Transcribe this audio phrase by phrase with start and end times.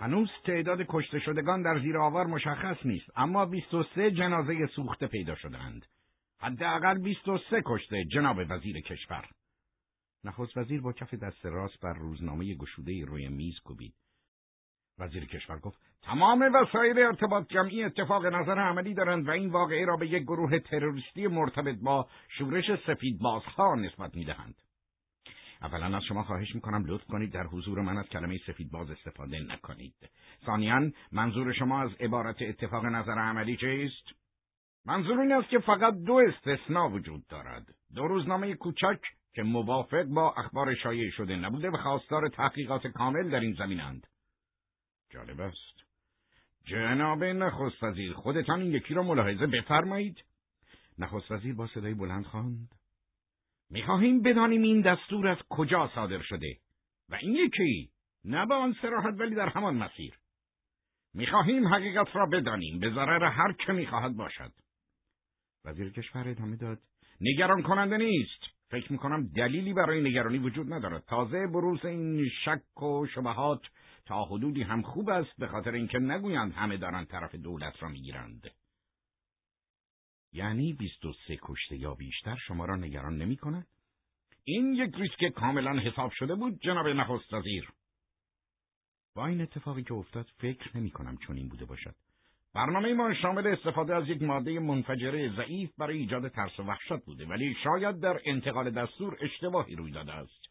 [0.00, 5.86] هنوز تعداد کشته شدگان در زیر آوار مشخص نیست اما 23 جنازه سوخته پیدا شدند
[6.38, 9.28] حداقل 23 کشته جناب وزیر کشور.
[10.24, 13.94] نخست وزیر با کف دست راست بر روزنامه گشوده روی میز کوبید.
[14.98, 19.96] وزیر کشور گفت تمام وسایل ارتباط جمعی اتفاق نظر عملی دارند و این واقعه را
[19.96, 24.54] به یک گروه تروریستی مرتبط با شورش سفید بازها نسبت می‌دهند.
[25.62, 29.40] اولا از شما خواهش می‌کنم لطف کنید در حضور من از کلمه سفید باز استفاده
[29.40, 29.94] نکنید.
[30.46, 34.20] ثانیا منظور شما از عبارت اتفاق نظر عملی چیست؟
[34.86, 37.66] منظور این است که فقط دو استثناء وجود دارد.
[37.94, 39.00] دو روزنامه کوچک
[39.34, 44.06] که موافق با اخبار شایع شده نبوده و خواستار تحقیقات کامل در این زمینند.
[45.10, 45.84] جالب است.
[46.64, 50.24] جناب نخست وزیر خودتان این یکی را ملاحظه بفرمایید.
[50.98, 52.79] نخست وزیر با صدای بلند خواند.
[53.70, 56.56] می‌خواهیم بدانیم این دستور از کجا صادر شده
[57.08, 57.90] و این یکی
[58.24, 60.14] نه به آن سراحت ولی در همان مسیر.
[61.14, 64.52] می‌خواهیم حقیقت را بدانیم به ضرر هر که می‌خواهد باشد.
[65.64, 66.78] وزیر کشور ادامه داد.
[67.20, 68.42] نگران کننده نیست.
[68.70, 71.04] فکر می‌کنم دلیلی برای نگرانی وجود ندارد.
[71.08, 73.62] تازه بروز این شک و شبهات
[74.06, 78.50] تا حدودی هم خوب است به خاطر اینکه نگویند همه دارند طرف دولت را می‌گیرند.
[80.32, 83.66] یعنی 23 کشته یا بیشتر شما را نگران نمی کند؟
[84.44, 87.68] این یک ریسک کاملا حساب شده بود جناب نخست وزیر.
[89.14, 91.94] با این اتفاقی که افتاد فکر نمی کنم چون این بوده باشد.
[92.54, 97.26] برنامه ما شامل استفاده از یک ماده منفجره ضعیف برای ایجاد ترس و وحشت بوده
[97.26, 100.50] ولی شاید در انتقال دستور اشتباهی روی داده است.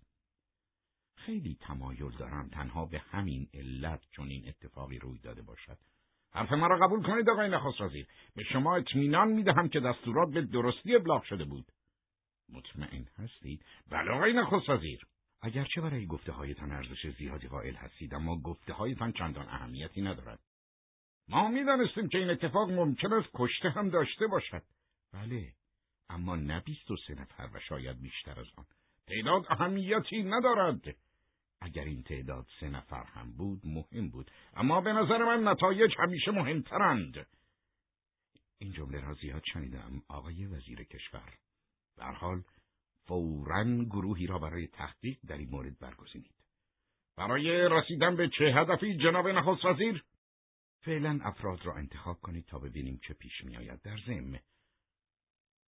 [1.16, 5.78] خیلی تمایل دارم تنها به همین علت چون این اتفاقی روی داده باشد.
[6.34, 8.08] حرف مرا قبول کنید آقای نخست وزیر.
[8.36, 11.66] به شما اطمینان می‌دهم که دستورات به درستی ابلاغ شده بود.
[12.50, 15.08] مطمئن هستید؟ بله آقای نخست وزیر.
[15.42, 20.40] اگرچه برای گفته هایتان ارزش زیادی قائل هستید اما گفته هایتان چندان اهمیتی ندارد.
[21.30, 24.64] ما می‌دانستیم که این اتفاق ممکن است کشته هم داشته باشد.
[25.14, 25.54] بله،
[26.10, 28.66] اما نه بیست و سه نفر و شاید بیشتر از آن.
[29.08, 30.82] تعداد اهمیتی ندارد.
[31.62, 34.32] اگر این تعداد سه نفر هم بود مهم بود.
[34.54, 37.28] اما به نظر من نتایج همیشه مهمترند.
[38.58, 41.34] این جمله را زیاد شنیدم آقای وزیر کشور.
[41.98, 42.44] در حال
[43.08, 46.34] فورا گروهی را برای تحقیق در این مورد برگزینید.
[47.18, 50.04] برای رسیدن به چه هدفی جناب نخست وزیر؟
[50.82, 54.40] فعلا افراد را انتخاب کنید تا ببینیم چه پیش میآید در ضمن.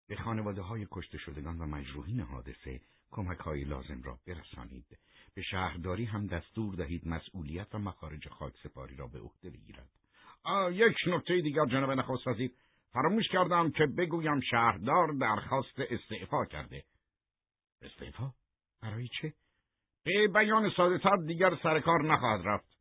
[0.08, 2.82] به خانواده های کشته شدگان و مجروحین حادثه
[3.12, 4.98] کمک های لازم را برسانید.
[5.36, 9.90] به شهرداری هم دستور دهید مسئولیت و مخارج خاک سپاری را به عهده بگیرد.
[10.72, 12.52] یک نکته دیگر جناب نخست وزیر
[12.94, 16.84] فراموش کردم که بگویم شهردار درخواست استعفا کرده.
[17.82, 18.34] استعفا؟
[18.82, 19.34] برای چه؟
[20.04, 22.72] به بیان ساده دیگر سر کار نخواهد رفت.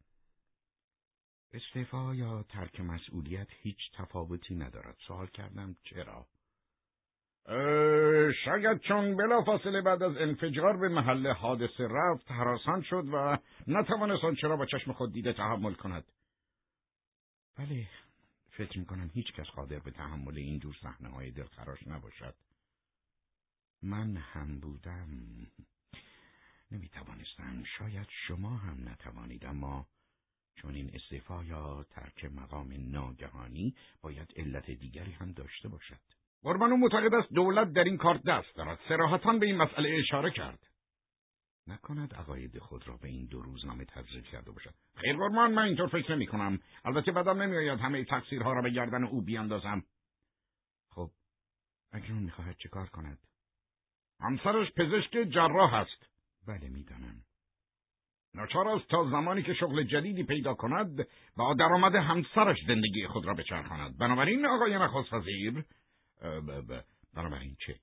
[1.53, 4.97] استعفا یا ترک مسئولیت هیچ تفاوتی ندارد.
[5.07, 6.27] سوال کردم چرا؟
[8.45, 14.49] شاید چون بلافاصله بعد از انفجار به محل حادثه رفت حراسان شد و نتوانست آنچه
[14.49, 16.05] را با چشم خود دیده تحمل کند.
[17.59, 17.87] بله
[18.51, 22.35] فکر می‌کنم هیچ کس قادر به تحمل این جور صحنه های دلخراش نباشد.
[23.83, 25.09] من هم بودم.
[26.73, 27.65] نمی‌توانستم.
[27.79, 29.87] شاید شما هم نتوانید اما
[30.55, 36.20] چون این استعفا یا ترک مقام ناگهانی باید علت دیگری هم داشته باشد.
[36.43, 38.79] قربانو معتقد است دولت در این کار دست دارد.
[38.89, 40.59] سراحتان به این مسئله اشاره کرد.
[41.67, 44.75] نکند عقاید خود را به این دو روزنامه تزریق کرده باشد.
[44.97, 46.59] خیر قربان من اینطور فکر نمی کنم.
[46.85, 49.83] البته بدم نمیآید همه تقصیرها را به گردن او بیاندازم.
[50.91, 51.11] خب
[51.93, 53.19] اکنون می‌خواهد چه کار کند؟
[54.21, 56.07] همسرش پزشک جراح است.
[56.47, 57.23] بله می‌دانم
[58.35, 63.35] ناچار است تا زمانی که شغل جدیدی پیدا کند با درآمد همسرش زندگی خود را
[63.35, 63.99] بچرخاند.
[63.99, 65.65] بنابراین آقای نخست وزیر
[67.15, 67.81] بنابراین چه؟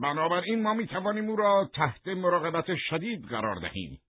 [0.00, 4.00] بنابراین ما می توانیم او را تحت مراقبت شدید قرار دهیم.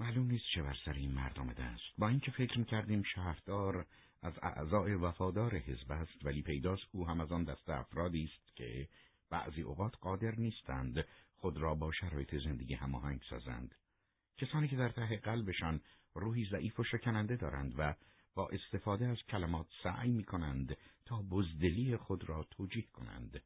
[0.00, 1.82] معلوم نیست چه بر سر این مرد آمده است.
[1.98, 3.86] با اینکه فکر می‌کردیم شهردار
[4.22, 8.88] از اعضای وفادار حزب است ولی پیداست او هم از آن دست افرادی است که
[9.30, 11.04] بعضی اوقات قادر نیستند
[11.36, 13.74] خود را با شرایط زندگی هماهنگ سازند.
[14.38, 15.80] کسانی که در ته قلبشان
[16.14, 17.94] روحی ضعیف و شکننده دارند و
[18.34, 23.42] با استفاده از کلمات سعی می کنند تا بزدلی خود را توجیه کنند.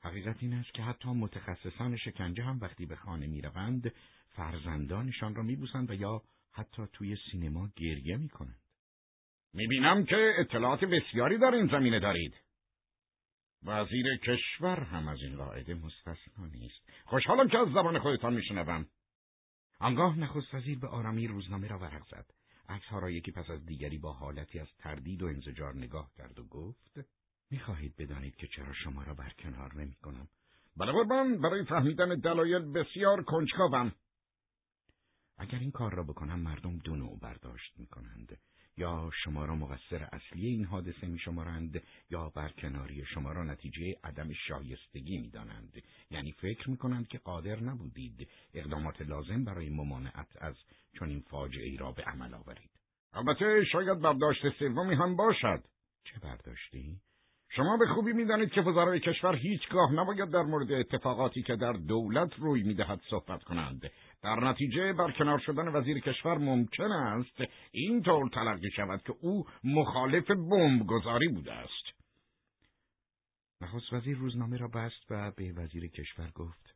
[0.00, 3.92] حقیقت این است که حتی متخصصان شکنجه هم وقتی به خانه می روند
[4.28, 6.22] فرزندانشان را می بوسند و یا
[6.52, 8.60] حتی توی سینما گریه می کنند.
[9.54, 12.34] می بینم که اطلاعات بسیاری در این زمینه دارید.
[13.62, 16.90] وزیر کشور هم از این قاعده مستثنا نیست.
[17.04, 18.86] خوشحالم که از زبان خودتان میشنوم.
[19.78, 22.37] آنگاه نخست وزیر به آرامی روزنامه را ورق زد.
[22.68, 26.44] عکسها را یکی پس از دیگری با حالتی از تردید و انزجار نگاه کرد و
[26.44, 27.00] گفت
[27.50, 30.28] می‌خواهید بدانید که چرا شما را برکنار نمی کنم.
[30.76, 33.92] بله قربان برای فهمیدن دلایل بسیار کنجکاوم.
[35.38, 38.38] اگر این کار را بکنم مردم دو نوع برداشت می‌کنند.
[38.78, 44.32] یا شما را مقصر اصلی این حادثه می شمارند یا برکناری شما را نتیجه عدم
[44.48, 45.82] شایستگی می دانند.
[46.10, 50.54] یعنی فکر می کنند که قادر نبودید اقدامات لازم برای ممانعت از
[50.98, 52.70] چنین فاجعه ای را به عمل آورید.
[53.12, 55.64] البته شاید برداشت سومی هم باشد.
[56.04, 57.00] چه برداشتی؟
[57.50, 62.34] شما به خوبی می‌دانید که وزرای کشور هیچگاه نباید در مورد اتفاقاتی که در دولت
[62.38, 63.90] روی می‌دهد صحبت کنند
[64.22, 70.30] در نتیجه برکنار شدن وزیر کشور ممکن است اینطور تلقی شود که او مخالف
[70.86, 71.98] گذاری بوده است
[73.60, 76.74] نخست وزیر روزنامه را بست و به وزیر کشور گفت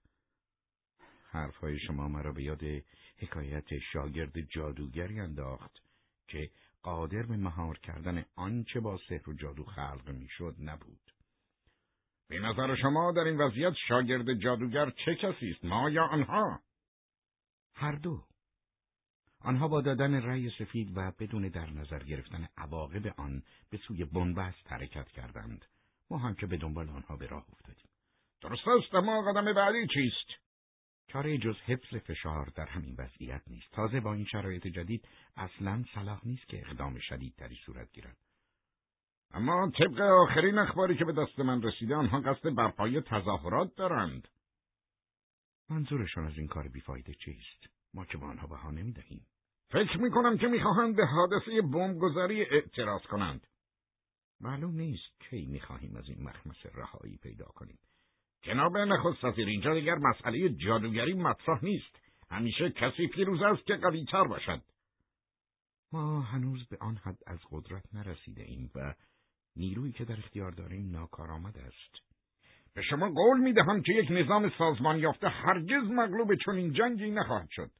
[1.30, 2.62] حرفهای شما مرا به یاد
[3.18, 5.82] حکایت شاگرد جادوگری انداخت
[6.28, 6.50] که
[6.82, 11.00] قادر به مهار کردن آنچه با سحر و جادو خلق می‌شد نبود.
[12.28, 16.60] به نظر شما در این وضعیت شاگرد جادوگر چه کسی است ما یا آنها؟
[17.74, 18.22] هر دو.
[19.40, 24.72] آنها با دادن رأی سفید و بدون در نظر گرفتن عواقب آن به سوی بنبست
[24.72, 25.64] حرکت کردند.
[26.10, 27.90] ما هم که به دنبال آنها به راه افتادیم.
[28.40, 30.42] درست است اما قدم بعدی چیست؟
[31.06, 33.70] چاره جز حفظ فشار در همین وضعیت نیست.
[33.72, 38.16] تازه با این شرایط جدید اصلا صلاح نیست که اقدام شدیدتری صورت گیرد.
[39.34, 44.28] اما طبق آخرین اخباری که به دست من رسیده آنها قصد برپای تظاهرات دارند.
[45.72, 49.26] منظورشان از این کار بیفایده چیست؟ ما که با آنها بها نمی‌دهیم.
[49.68, 53.46] فکر می‌کنم که می‌خواهند به حادثه بمبگذاری اعتراض کنند.
[54.40, 57.78] معلوم نیست کی می‌خواهیم از این مخمس رهایی پیدا کنیم.
[58.42, 61.96] جناب نخست وزیر اینجا دیگر مسئله جادوگری مطرح نیست.
[62.30, 64.62] همیشه کسی پیروز است که قویتر باشد.
[65.92, 68.94] ما هنوز به آن حد از قدرت نرسیده ایم و
[69.56, 72.11] نیرویی که در اختیار داریم ناکارآمد است.
[72.74, 77.48] به شما قول می دهم که یک نظام سازمان یافته هرگز مغلوب چنین جنگی نخواهد
[77.50, 77.70] شد.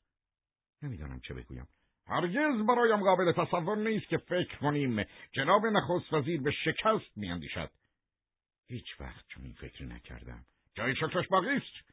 [0.83, 1.69] نمی‌دانم چه بگویم.
[2.07, 7.71] هرگز برایم قابل تصور نیست که فکر کنیم جناب نخست وزیر به شکست میاندیشد.
[8.69, 10.45] هیچ وقت چنین فکر نکردم.
[10.75, 11.93] جای شکرش باقی است.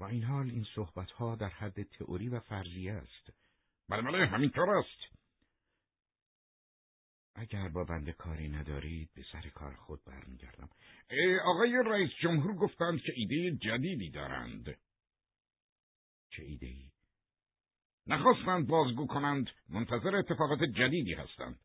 [0.00, 3.30] و این حال این صحبت ها در حد تئوری و فرضیه است.
[3.88, 5.15] بله بله همینطور است.
[7.36, 10.68] اگر با بنده کاری ندارید به سر کار خود برمیگردم.
[11.44, 14.64] آقای رئیس جمهور گفتند که ایده جدیدی دارند.
[16.30, 16.90] چه ایده ای؟
[18.06, 21.60] نخواستند بازگو کنند منتظر اتفاقات جدیدی هستند.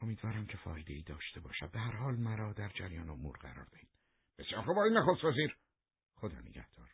[0.00, 1.70] امیدوارم که فایده ای داشته باشد.
[1.70, 3.88] به هر حال مرا در جریان امور قرار دهید.
[4.38, 5.56] بسیار خوب آقای نخست وزیر.
[6.14, 6.90] خدا نگهدار.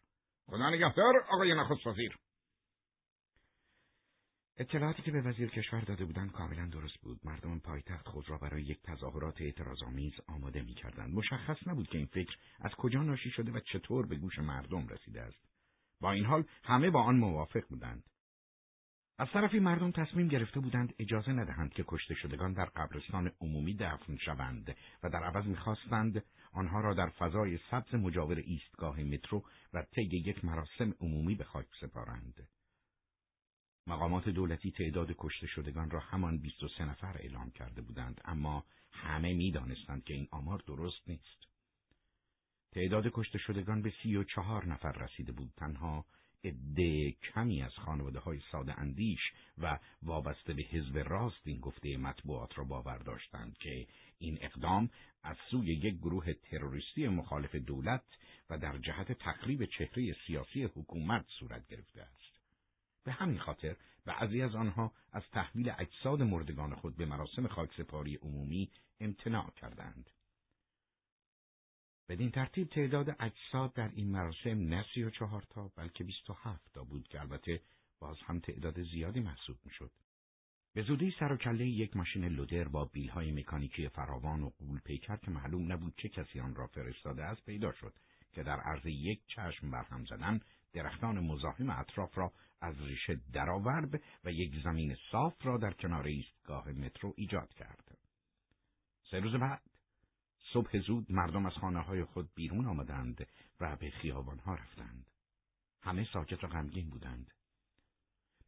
[0.46, 2.18] خدا نگهدار آقای نخست وزیر.
[4.60, 7.20] اطلاعاتی که به وزیر کشور داده بودند کاملا درست بود.
[7.24, 11.14] مردم پایتخت خود را برای یک تظاهرات اعتراضآمیز آماده می‌کردند.
[11.14, 15.22] مشخص نبود که این فکر از کجا ناشی شده و چطور به گوش مردم رسیده
[15.22, 15.38] است.
[16.00, 18.04] با این حال همه با آن موافق بودند.
[19.18, 24.16] از طرفی مردم تصمیم گرفته بودند اجازه ندهند که کشته شدگان در قبرستان عمومی دفن
[24.16, 30.02] شوند و در عوض می‌خواستند آنها را در فضای سبز مجاور ایستگاه مترو و طی
[30.02, 32.48] یک مراسم عمومی به خاک سپارند.
[33.90, 40.04] مقامات دولتی تعداد کشته شدگان را همان 23 نفر اعلام کرده بودند اما همه می‌دانستند
[40.04, 41.46] که این آمار درست نیست.
[42.72, 46.04] تعداد کشته شدگان به سی و چهار نفر رسیده بود تنها
[46.44, 49.20] عده کمی از خانواده های ساده اندیش
[49.58, 53.86] و وابسته به حزب راست این گفته مطبوعات را باور داشتند که
[54.18, 54.90] این اقدام
[55.22, 58.04] از سوی یک گروه تروریستی مخالف دولت
[58.50, 62.19] و در جهت تقریب چهره سیاسی حکومت صورت گرفته است.
[63.04, 68.70] به همین خاطر بعضی از آنها از تحویل اجساد مردگان خود به مراسم خاکسپاری عمومی
[69.00, 70.10] امتناع کردند.
[72.08, 76.32] بدین ترتیب تعداد اجساد در این مراسم نه سی و چهار تا بلکه بیست و
[76.32, 77.60] هفت تا بود که البته
[77.98, 79.90] باز هم تعداد زیادی محسوب می‌شد.
[80.74, 85.16] به زودی سر و کله یک ماشین لودر با بیلهای مکانیکی فراوان و قول پیکر
[85.16, 87.94] که معلوم نبود چه کسی آن را فرستاده است پیدا شد
[88.32, 90.40] که در عرض یک چشم برهم زدن
[90.72, 96.68] درختان مزاحم اطراف را از ریشه درآورد و یک زمین صاف را در کنار ایستگاه
[96.68, 97.98] مترو ایجاد کرد.
[99.10, 99.62] سه روز بعد
[100.52, 103.26] صبح زود مردم از خانه های خود بیرون آمدند
[103.60, 105.06] و به خیابان ها رفتند.
[105.82, 107.30] همه ساکت و غمگین بودند.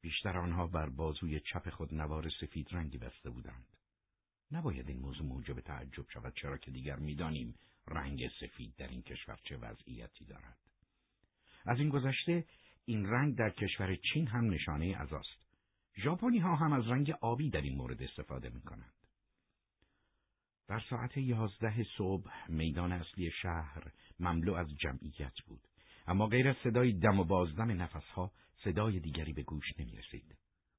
[0.01, 3.77] بیشتر آنها بر بازوی چپ خود نوار سفید رنگی بسته بودند.
[4.53, 7.55] نباید این موضوع موجب تعجب شود چرا که دیگر می‌دانیم
[7.89, 10.59] رنگ سفید در این کشور چه وضعیتی دارد.
[11.65, 12.45] از این گذشته
[12.85, 15.47] این رنگ در کشور چین هم نشانه عزاست.
[16.05, 18.93] ژاپنی ها هم از رنگ آبی در این مورد استفاده می کنند.
[20.69, 25.61] در ساعت یازده صبح میدان اصلی شهر مملو از جمعیت بود.
[26.07, 28.33] اما غیر از صدای دم و بازدم نفسها
[28.65, 30.37] صدای دیگری به گوش نمی رسید.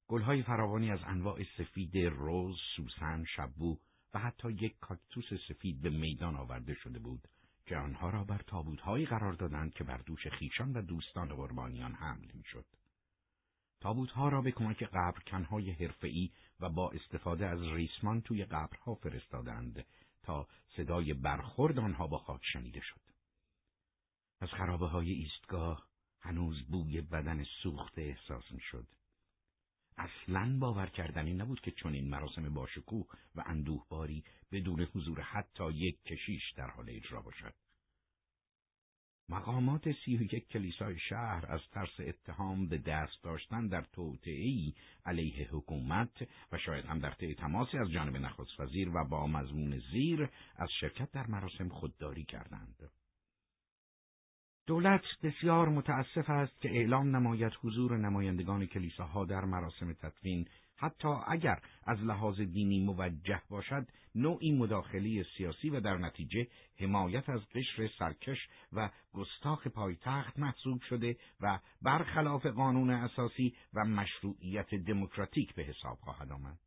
[0.08, 3.78] گلهای فراوانی از انواع سفید، روز، سوسن، شبو
[4.14, 7.28] و حتی یک کاکتوس سفید به میدان آورده شده بود
[7.66, 12.30] که آنها را بر تابوتهایی قرار دادند که بر دوش خیشان و دوستان قربانیان حمل
[12.34, 12.64] می‌شد.
[13.80, 16.30] تابوتها را به کمک قبرکنهای حرفه‌ای
[16.60, 19.84] و با استفاده از ریسمان توی قبرها فرستادند
[20.22, 23.00] تا صدای برخورد آنها با خاک شنیده شد.
[24.40, 25.86] از خرابه های ایستگاه
[26.20, 28.86] هنوز بوی بدن سوخته احساس می‌شد.
[29.96, 36.52] اصلا باور کردنی نبود که چنین مراسم باشکوه و اندوهباری بدون حضور حتی یک کشیش
[36.56, 37.54] در حال اجرا باشد.
[39.28, 44.72] مقامات سی و یک کلیسای شهر از ترس اتهام به دست داشتن در توطعهای
[45.06, 49.78] علیه حکومت و شاید هم در طی تماسی از جانب نخست وزیر و با مضمون
[49.92, 52.90] زیر از شرکت در مراسم خودداری کردند.
[54.66, 61.62] دولت بسیار متاسف است که اعلام نماید حضور نمایندگان کلیساها در مراسم تدفین حتی اگر
[61.84, 66.46] از لحاظ دینی موجه باشد نوعی مداخلی سیاسی و در نتیجه
[66.80, 68.38] حمایت از قشر سرکش
[68.72, 76.32] و گستاخ پایتخت محسوب شده و برخلاف قانون اساسی و مشروعیت دموکراتیک به حساب خواهد
[76.32, 76.58] آمد.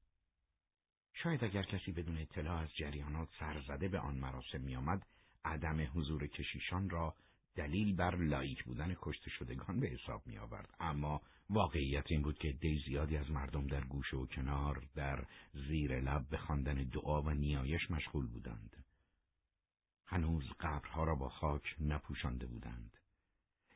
[1.13, 5.05] شاید اگر کسی بدون اطلاع از جریانات سرزده به آن مراسم میآمد
[5.45, 7.15] عدم حضور کشیشان را
[7.57, 10.75] دلیل بر لایک بودن کشته شدگان به حساب می آورد.
[10.79, 15.99] اما واقعیت این بود که دی زیادی از مردم در گوشه و کنار در زیر
[15.99, 18.85] لب به خواندن دعا و نیایش مشغول بودند.
[20.05, 22.97] هنوز قبرها را با خاک نپوشانده بودند.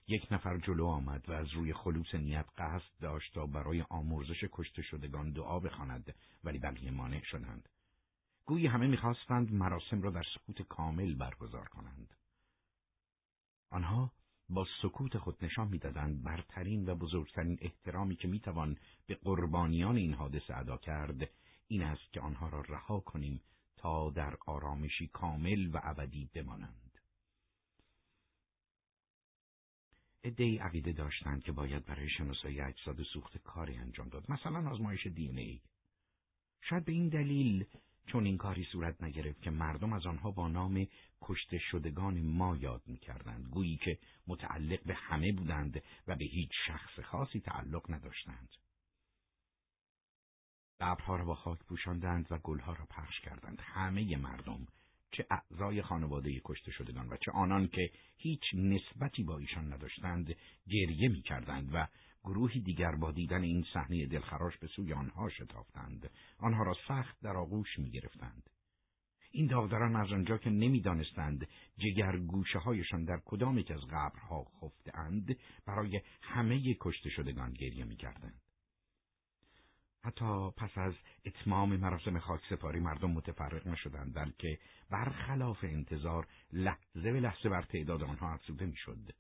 [0.08, 4.82] یک نفر جلو آمد و از روی خلوص نیت قصد داشت تا برای آمرزش کشته
[4.82, 7.70] شدگان دعا بخواند ولی بقیه مانع شدند.
[8.46, 12.16] گویی همه می‌خواستند مراسم را در سکوت کامل برگزار کنند.
[13.72, 14.12] آنها
[14.50, 20.58] با سکوت خود نشان می‌دادند برترین و بزرگترین احترامی که می‌توان به قربانیان این حادثه
[20.58, 21.30] ادا کرد
[21.68, 23.42] این است که آنها را رها کنیم
[23.78, 27.00] تا در آرامشی کامل و ابدی بمانند.
[30.24, 35.28] ادهی عقیده داشتند که باید برای شناسایی اجساد سوخت کاری انجام داد مثلا آزمایش دی
[35.28, 35.62] ای.
[36.62, 37.66] شاید به این دلیل
[38.08, 40.88] چون این کاری صورت نگرفت که مردم از آنها با نام
[41.22, 43.50] کشته شدگان ما یاد می‌کردند.
[43.52, 43.98] گویی که
[44.28, 48.50] متعلق به همه بودند و به هیچ شخص خاصی تعلق نداشتند.
[50.80, 53.60] قبرها را با خاک پوشاندند و گلها را پخش کردند.
[53.62, 54.68] همه مردم
[55.12, 60.36] چه اعضای خانواده کشته شدگان و چه آنان که هیچ نسبتی با ایشان نداشتند
[60.68, 61.88] گریه می‌کردند و
[62.24, 66.12] گروهی دیگر با دیدن این صحنه دلخراش به سوی آنها شتافتند.
[66.38, 68.50] آنها را سخت در آغوش می گرفتند.
[69.32, 71.48] این داغداران از آنجا که نمی‌دانستند
[71.78, 75.36] جگر گوشه هایشان در کدام یک از قبرها خفته اند
[75.66, 78.42] برای همه کشته شدگان گریه می کردند.
[80.04, 80.94] حتی پس از
[81.26, 84.60] اتمام مراسم خاکسپاری مردم متفرق نشدند بلکه
[84.90, 89.12] برخلاف انتظار لحظه به لحظه بر تعداد آنها افزوده می‌شد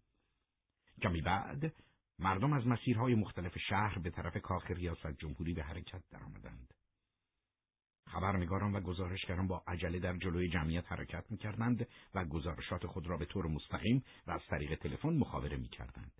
[1.01, 1.73] کمی بعد
[2.19, 6.73] مردم از مسیرهای مختلف شهر به طرف کاخ ریاست جمهوری به حرکت درآمدند.
[8.11, 13.25] خبرنگاران و گزارشگران با عجله در جلوی جمعیت حرکت می‌کردند و گزارشات خود را به
[13.25, 16.11] طور مستقیم و از طریق تلفن مخابره می‌کردند.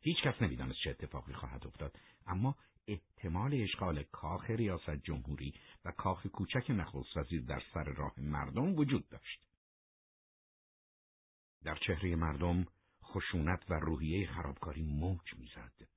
[0.00, 1.96] هیچ کس نمی‌دانست چه اتفاقی خواهد افتاد،
[2.26, 2.56] اما
[2.86, 9.08] احتمال اشغال کاخ ریاست جمهوری و کاخ کوچک نخست وزیر در سر راه مردم وجود
[9.08, 9.46] داشت.
[11.64, 12.66] در چهره مردم
[13.04, 15.88] خشونت و روحیه خرابکاری موج می‌زد.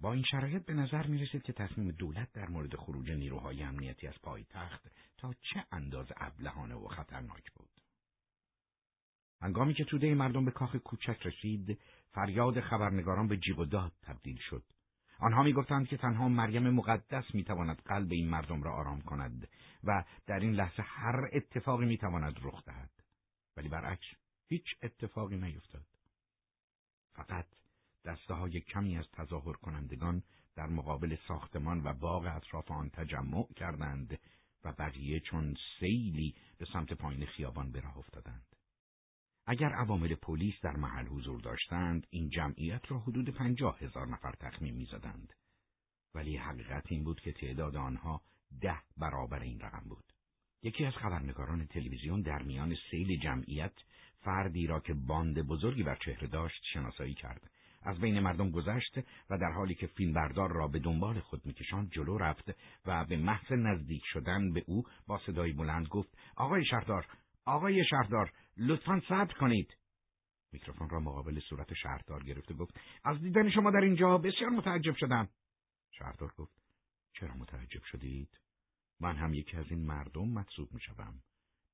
[0.00, 4.06] با این شرایط به نظر می رسید که تصمیم دولت در مورد خروج نیروهای امنیتی
[4.06, 7.70] از پایتخت تا چه انداز ابلهانه و خطرناک بود.
[9.40, 14.38] هنگامی که توده مردم به کاخ کوچک رسید، فریاد خبرنگاران به جیغ و داد تبدیل
[14.50, 14.64] شد.
[15.18, 19.48] آنها می‌گفتند که تنها مریم مقدس می‌تواند قلب این مردم را آرام کند
[19.84, 22.90] و در این لحظه هر اتفاقی می‌تواند رخ دهد.
[23.56, 24.06] ولی برعکس
[24.48, 25.86] هیچ اتفاقی نیفتاد.
[27.12, 27.46] فقط
[28.04, 30.22] دسته های کمی از تظاهر کنندگان
[30.56, 34.18] در مقابل ساختمان و باغ اطراف آن تجمع کردند
[34.64, 38.56] و بقیه چون سیلی به سمت پایین خیابان به راه افتادند.
[39.46, 44.74] اگر عوامل پلیس در محل حضور داشتند، این جمعیت را حدود پنجاه هزار نفر تخمین
[44.74, 45.32] می‌زدند.
[46.14, 48.22] ولی حقیقت این بود که تعداد آنها
[48.60, 50.12] ده برابر این رقم بود.
[50.62, 53.72] یکی از خبرنگاران تلویزیون در میان سیل جمعیت
[54.20, 57.50] فردی را که باند بزرگی بر چهره داشت شناسایی کرد
[57.82, 58.98] از بین مردم گذشت
[59.30, 62.50] و در حالی که فیلمبردار را به دنبال خود میکشاند جلو رفت
[62.86, 67.06] و به محض نزدیک شدن به او با صدای بلند گفت آقای شهردار
[67.44, 69.76] آقای شهردار لطفا صبر کنید.
[70.52, 75.28] میکروفون را مقابل صورت شهردار گرفته گفت از دیدن شما در اینجا بسیار متعجب شدم.
[75.90, 76.58] شهردار گفت
[77.12, 78.40] چرا متعجب شدید؟
[79.00, 81.22] من هم یکی از این مردم محسوب می‌شوم.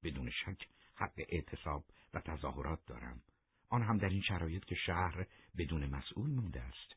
[0.03, 1.85] بدون شک حق اعتصاب
[2.15, 3.23] و تظاهرات دارم.
[3.69, 5.27] آن هم در این شرایط که شهر
[5.59, 6.95] بدون مسئول مونده است.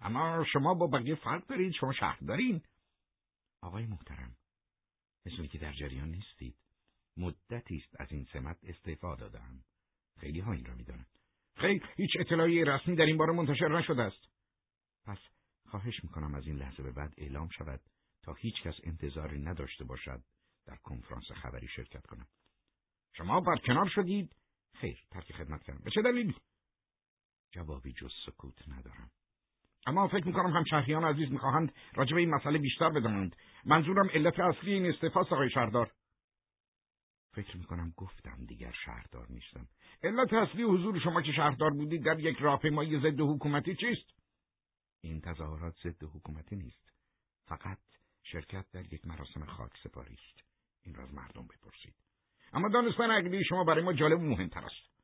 [0.00, 2.62] اما شما با بقیه فرق دارید شما شهر دارین.
[3.60, 4.36] آقای محترم
[5.26, 6.56] مثل که در جریان نیستید.
[7.16, 9.64] مدتی است از این سمت استعفا دادم.
[10.20, 11.18] خیلی ها این را می‌دانند.
[11.56, 14.28] خیلی هیچ اطلاعی رسمی در این باره منتشر نشده است.
[15.04, 15.18] پس
[15.66, 17.80] خواهش می‌کنم از این لحظه به بعد اعلام شود
[18.22, 20.22] تا هیچ کس انتظاری نداشته باشد
[20.66, 22.26] در کنفرانس خبری شرکت کنم.
[23.12, 24.36] شما برکنار شدید.
[24.74, 26.34] خیر ترک خدمت کردم به چه دلیل؟
[27.50, 29.10] جوابی جز سکوت ندارم.
[29.86, 33.36] اما فکر می‌کنم هم شهریان عزیز می‌خواهند راجع به این مسئله بیشتر بدانند.
[33.64, 35.92] منظورم علت اصلی این استفاس آقای شهردار.
[37.32, 39.68] فکر می‌کنم گفتم دیگر شهردار نیستم.
[40.02, 44.18] علت اصلی حضور شما که شهردار بودید در یک راهپیمایی ضد حکومتی چیست؟
[45.00, 46.92] این تظاهرات ضد حکومتی نیست.
[47.44, 47.78] فقط
[48.22, 50.44] شرکت در یک مراسم خاک سپاری است.
[50.82, 51.94] این را از مردم بپرسید.
[52.52, 54.97] اما دانستن عقیده شما برای ما جالب و مهمتر است.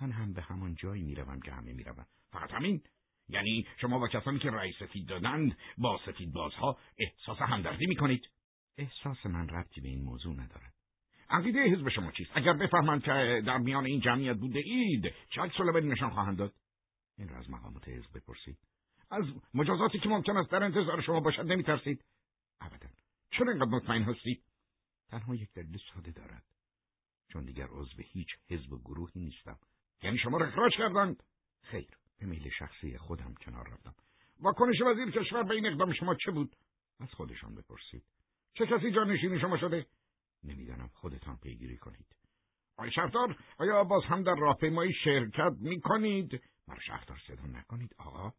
[0.00, 2.82] من هم به همان جایی می‌روم که همه می‌روند فقط همین.
[3.28, 8.22] یعنی شما با کسانی که رئیس سفید دادند با سفید بازها احساس همدردی می‌کنید.
[8.78, 10.74] احساس من ربطی به این موضوع ندارد.
[11.30, 15.60] عقیده حزب شما چیست؟ اگر بفهمند که در میان این جمعیت بوده اید چه عکس
[15.60, 16.54] نشان خواهند داد؟
[17.18, 18.58] این را از مقامات حزب بپرسید.
[19.10, 19.24] از
[19.54, 22.04] مجازاتی که ممکن است در انتظار شما باشد نمیترسید.
[22.60, 22.88] ابدا.
[23.30, 24.42] چون اینقدر مطمئن هستید
[25.08, 26.44] تنها یک دلیل ساده دارد.
[27.32, 29.58] چون دیگر عضو هیچ حزب و گروهی نیستم.
[30.02, 31.22] یعنی شما را اخراج کردند
[31.62, 31.88] خیر
[32.20, 33.94] به میل شخصی خودم کنار رفتم.
[34.40, 36.56] واکنش وزیر کشور به این اقدام شما چه بود؟
[37.00, 38.04] از خودشان بپرسید.
[38.54, 39.86] چه کسی جانشین شما شده؟
[40.44, 42.06] نمی‌دانم خودتان پیگیری کنید.
[42.76, 48.32] آقای شهردار آیا باز هم در راهپیمایی شرکت می‌کنید؟ مرا شهردار صدا نکنید آقا.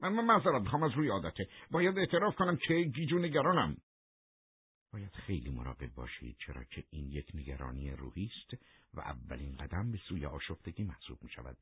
[0.00, 1.46] من من معذرت می‌خوام از روی عادته.
[1.70, 3.76] باید اعتراف کنم که گیجو نگرانم
[4.92, 8.62] باید خیلی مراقب باشید چرا که این یک نگرانی روحی است
[8.94, 11.56] و اولین قدم به سوی آشفتگی محسوب می شود.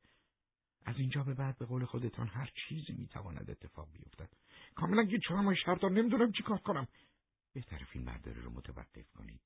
[0.85, 4.29] از اینجا به بعد به قول خودتان هر چیزی می تواند اتفاق بیفتد.
[4.75, 6.87] کاملا گیج شدم و شهردار نمی‌دونم چی کار کنم.
[7.53, 9.41] بهتر فیلم برداری رو متوقف کنید.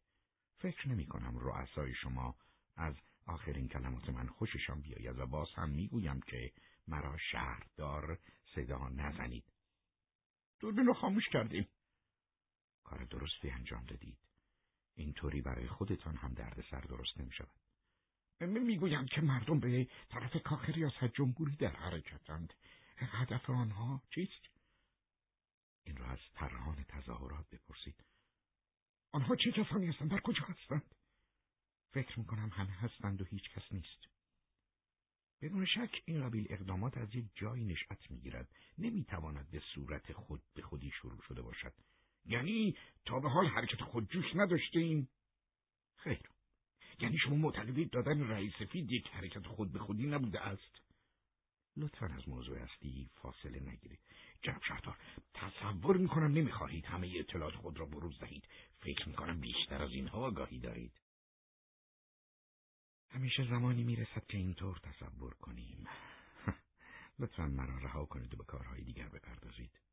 [0.57, 2.35] فکر نمی کنم رؤسای شما
[2.75, 2.95] از
[3.25, 6.51] آخرین کلمات من خوششان بیاید و باز هم می‌گویم که
[6.87, 8.19] مرا شهردار
[8.55, 9.43] صدا نزنید.
[10.59, 11.67] دوربین رو خاموش کردیم.
[12.85, 14.17] کار درستی انجام دادید.
[14.95, 16.35] اینطوری برای خودتان هم
[16.71, 17.59] سر درست نمی شود.
[18.41, 22.53] می‌گویند که مردم به طرف کاخ ریاست جمهوری در حرکتند.
[22.97, 24.45] هدف آنها چیست؟
[25.83, 28.03] این را از طرحان تظاهرات بپرسید.
[29.11, 30.95] آنها چه کسانی هستند؟ در کجا هستند؟
[31.93, 34.07] فکر می‌کنم همه هستند و هیچ کس نیست.
[35.41, 40.61] بدون شک این قبیل اقدامات از یک جایی نشأت می‌گیرد نمی‌تواند به صورت خود به
[40.61, 41.73] خودی شروع شده باشد
[42.25, 45.09] یعنی تا به حال حرکت خودجوش نداشتیم
[45.95, 46.29] خیر.
[46.99, 50.81] یعنی شما معتقدید دادن رئیس سفید یک حرکت خود به خودی نبوده است؟
[51.77, 53.99] لطفا از موضوع اصلی فاصله نگیرید.
[54.41, 54.97] جناب شهردار
[55.33, 58.47] تصور می‌کنم نمی‌خواهید همه اطلاعات خود را بروز دهید.
[58.79, 61.01] فکر می‌کنم بیشتر از اینها آگاهی دارید.
[63.09, 65.87] همیشه زمانی می‌رسد که اینطور تصور کنیم.
[67.19, 69.84] لطفا مرا رها کنید و به کارهای دیگر بپردازید.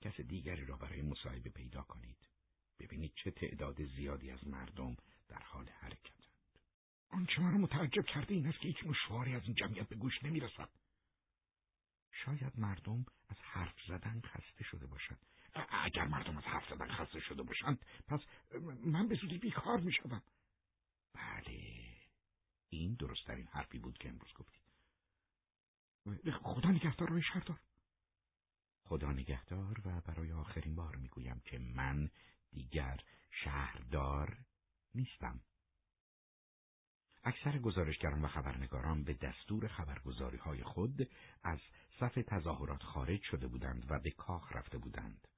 [0.00, 2.28] کس دیگری را برای مصاحبه پیدا کنید.
[2.78, 4.96] ببینید چه تعداد زیادی از مردم
[5.28, 6.18] در حال حرکتند.
[7.08, 10.68] آنچه مرا متعجب کرده این است که هیچ مشواری از این جمعیت به گوش نمی‌رسد.
[12.24, 15.26] شاید مردم از حرف زدن خسته شده باشند.
[15.70, 18.20] اگر مردم از حرف زدن خسته شده باشند پس
[18.84, 20.22] من به زودی بیکار می‌شوم.
[21.12, 21.84] بله
[22.68, 24.62] این درستترین حرفی بود که امروز گفتید.
[26.42, 27.60] خدا نگهدار روی شهردار.
[28.88, 32.10] خدا نگهدار و برای آخرین بار می‌گویم که من
[32.52, 34.38] دیگر شهردار
[34.94, 35.40] نیستم
[37.24, 41.08] اکثر گزارشگران و خبرنگاران به دستور خبرگزاری های خود
[41.42, 41.58] از
[42.00, 45.28] صف تظاهرات خارج شده بودند و به کاخ رفته بودند.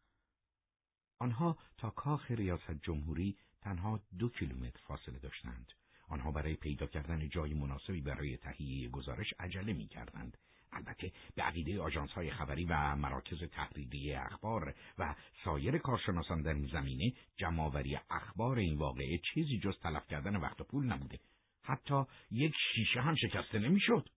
[1.19, 5.73] آنها تا کاخ ریاست جمهوری تنها دو کیلومتر فاصله داشتند.
[6.09, 10.39] آنها برای پیدا کردن جای مناسبی برای تهیه گزارش عجله می کردند.
[10.73, 16.67] البته به عقیده آژانس های خبری و مراکز تحریری اخبار و سایر کارشناسان در این
[16.67, 21.19] زمینه جمعآوری اخبار این واقعه چیزی جز تلف کردن وقت و پول نبوده.
[21.63, 24.09] حتی یک شیشه هم شکسته نمی‌شد.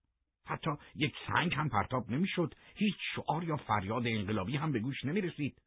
[0.45, 2.55] حتی یک سنگ هم پرتاب نمی‌شد.
[2.75, 5.61] هیچ شعار یا فریاد انقلابی هم به گوش نمی رسید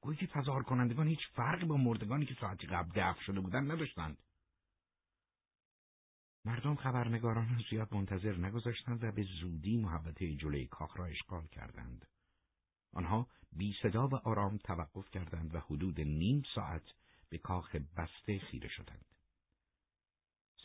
[0.00, 4.18] گویی که تظاهر کنندگان هیچ فرقی با مردگانی که ساعتی قبل دفع شده بودند نداشتند.
[6.44, 12.06] مردم خبرنگاران را زیاد منتظر نگذاشتند و به زودی محبته جلوی کاخ را اشغال کردند.
[12.92, 16.82] آنها بی صدا و آرام توقف کردند و حدود نیم ساعت
[17.28, 19.04] به کاخ بسته خیره شدند.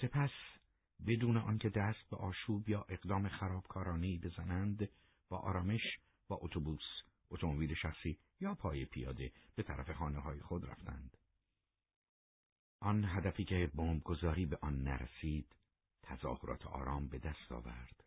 [0.01, 0.31] سپس
[1.07, 4.89] بدون آنکه دست به آشوب یا اقدام خرابکارانه بزنند
[5.29, 5.81] با آرامش
[6.27, 11.17] با اتوبوس اتومبیل شخصی یا پای پیاده به طرف خانه های خود رفتند.
[12.79, 15.55] آن هدفی که بمبگذاری به آن نرسید
[16.07, 18.03] تظاهرات آرام به دست آورد.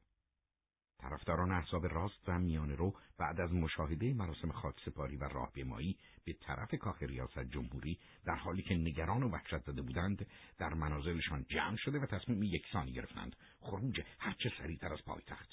[0.99, 6.75] طرفداران احزاب راست و میان رو بعد از مشاهده مراسم خاکسپاری و راهپیمایی به طرف
[6.75, 10.27] کاخ ریاست جمهوری در حالی که نگران و وحشت زده بودند
[10.59, 13.37] در منازلشان جمع شده و تصمیم یکسانی گرفتند.
[13.61, 15.49] خروج هرچه سریعتر از پایتخت.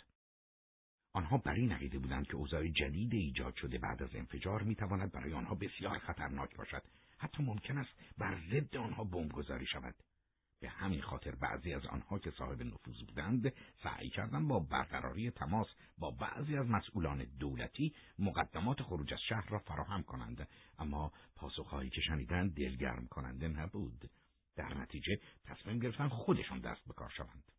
[1.13, 5.33] آنها بر این عقیده بودند که اوضاع جدید ایجاد شده بعد از انفجار می‌تواند برای
[5.33, 6.83] آنها بسیار خطرناک باشد.
[7.17, 9.95] حتی ممکن است بر ضد آنها بمبگذاری شود.
[10.59, 15.67] به همین خاطر بعضی از آنها که صاحب نفوذ بودند سعی کردند با برقراری تماس
[15.97, 20.47] با بعضی از مسئولان دولتی مقدمات خروج از شهر را فراهم کنند.
[20.79, 24.09] اما پاسخهایی که شنیدند دلگرم کننده نبود.
[24.55, 27.51] در نتیجه تصمیم گرفتن خودشان دست به کار شوند.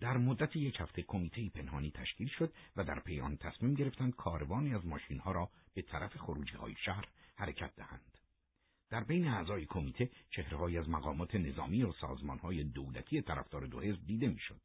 [0.00, 4.74] در مدت یک هفته کمیته پنهانی تشکیل شد و در پی آن تصمیم گرفتند کاروانی
[4.74, 8.13] از ماشینها را به طرف خروجی های شهر حرکت دهند.
[8.90, 14.28] در بین اعضای کمیته چهرههایی از مقامات نظامی و سازمانهای دولتی طرفدار دو حزب دیده
[14.28, 14.60] می‌شد.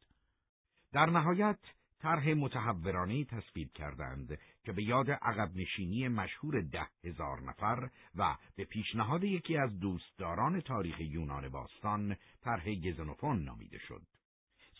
[0.93, 1.59] در نهایت
[1.99, 8.63] طرح متحورانه تصویب کردند که به یاد عقب نشینی مشهور ده هزار نفر و به
[8.65, 14.01] پیشنهاد یکی از دوستداران تاریخ یونان باستان طرح گزنوفون نامیده شد.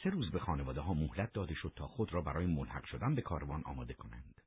[0.04, 3.22] سه روز به خانواده ها مهلت داده شد تا خود را برای ملحق شدن به
[3.22, 4.42] کاروان آماده کنند.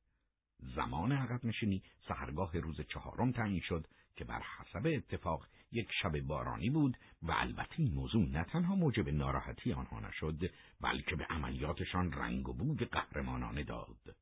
[0.58, 6.70] زمان عقب نشینی سهرگاه روز چهارم تعیین شد که بر حسب اتفاق یک شب بارانی
[6.70, 12.48] بود و البته این موضوع نه تنها موجب ناراحتی آنها نشد بلکه به عملیاتشان رنگ
[12.48, 14.16] و بود قهرمانانه داد.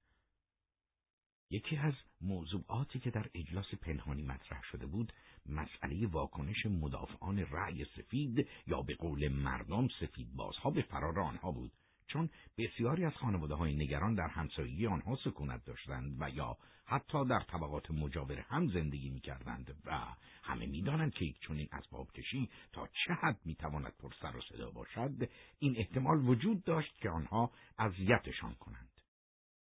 [1.50, 5.12] یکی از موضوعاتی که در اجلاس پنهانی مطرح شده بود
[5.46, 11.72] مسئله واکنش مدافعان رأی سفید یا به قول مردم سفید بازها به فرار آنها بود
[12.06, 16.56] چون بسیاری از خانواده های نگران در همسایگی آنها سکونت داشتند و یا
[16.90, 20.06] حتی در طبقات مجاور هم زندگی می کردند و
[20.42, 24.40] همه می‌دانند که یک چنین اسباب کشی تا چه حد می تواند پر سر و
[24.40, 28.90] صدا باشد این احتمال وجود داشت که آنها اذیتشان کنند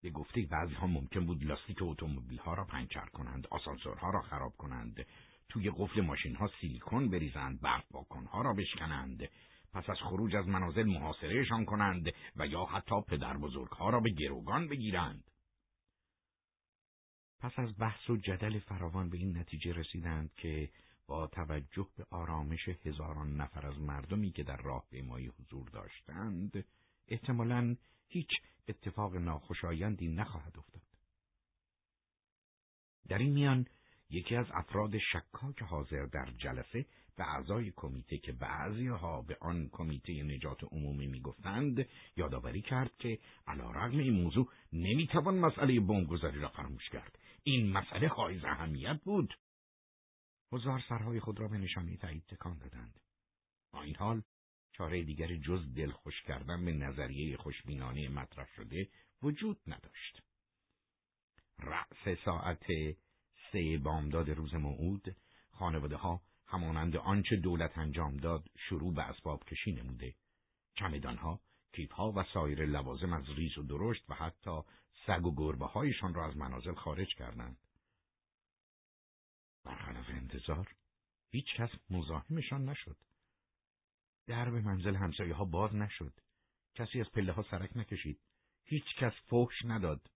[0.02, 4.52] به گفته بعضی ها ممکن بود لاستیک اتومبیل ها را پنچر کنند آسانسورها را خراب
[4.56, 5.06] کنند
[5.48, 7.84] توی قفل ماشین ها سیلیکون بریزند برف
[8.32, 9.28] ها را بشکنند
[9.72, 14.68] پس از خروج از منازل محاصرهشان کنند و یا حتی پدر بزرگها را به گروگان
[14.68, 15.24] بگیرند.
[17.44, 20.70] پس از بحث و جدل فراوان به این نتیجه رسیدند که
[21.06, 26.64] با توجه به آرامش هزاران نفر از مردمی که در راه پیمایی حضور داشتند
[27.08, 27.76] احتمالا
[28.08, 28.28] هیچ
[28.68, 30.82] اتفاق ناخوشایندی نخواهد افتاد.
[33.08, 33.66] در این میان
[34.10, 39.68] یکی از افراد شکاک حاضر در جلسه به اعضای کمیته که بعضی ها به آن
[39.72, 46.88] کمیته نجات عمومی می‌گفتند یادآوری کرد که علیرغم این موضوع نمی‌توان مسئله بمبگذاری را فراموش
[46.88, 49.38] کرد این مسئله حائز اهمیت بود.
[50.52, 53.00] حضار سرهای خود را به نشانه تایید تکان دادند.
[53.72, 54.22] با این حال
[54.72, 58.88] چاره دیگر جز دلخوش کردن به نظریه خوشبینانه مطرح شده
[59.22, 60.22] وجود نداشت.
[61.58, 62.66] رأس ساعت
[63.52, 65.16] سه بامداد روز موعود
[65.50, 70.14] خانواده ها همانند آنچه دولت انجام داد شروع به اسباب کشی نموده.
[70.74, 71.40] چمدانها
[71.72, 74.60] کیفها و سایر لوازم از ریز و درشت و حتی
[75.06, 77.58] سگ و گربه هایشان را از منازل خارج کردند.
[79.64, 80.74] برخلاف انتظار
[81.30, 82.96] هیچ کس مزاحمشان نشد.
[84.26, 86.12] درب منزل همسایه ها باز نشد.
[86.74, 88.20] کسی از پله ها سرک نکشید.
[88.64, 90.10] هیچ کس فحش نداد.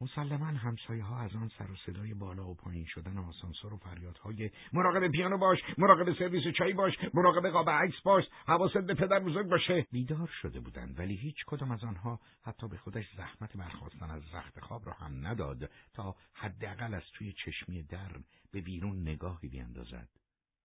[0.00, 4.50] مسلما همسایه ها از آن سر و صدای بالا و پایین شدن آسانسور و فریادهای
[4.72, 9.48] مراقب پیانو باش مراقب سرویس چای باش مراقب قاب عکس باش حواست به پدر بزرگ
[9.48, 9.86] باشه.
[9.92, 14.60] بیدار شده بودند ولی هیچ کدام از آنها حتی به خودش زحمت برخواستن از رخت
[14.60, 18.10] خواب را هم نداد تا حداقل از توی چشمی در
[18.52, 20.08] به بیرون نگاهی بیندازد.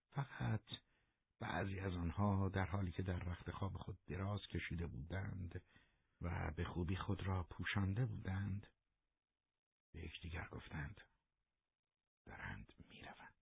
[0.10, 0.62] فقط
[1.40, 5.62] بعضی از آنها در حالی که در رخت خواب خود دراز کشیده بودند
[6.22, 8.68] و به خوبی خود را پوشانده بودند
[9.94, 11.02] به یکدیگر گفتند
[12.26, 13.34] دارند می‌روند.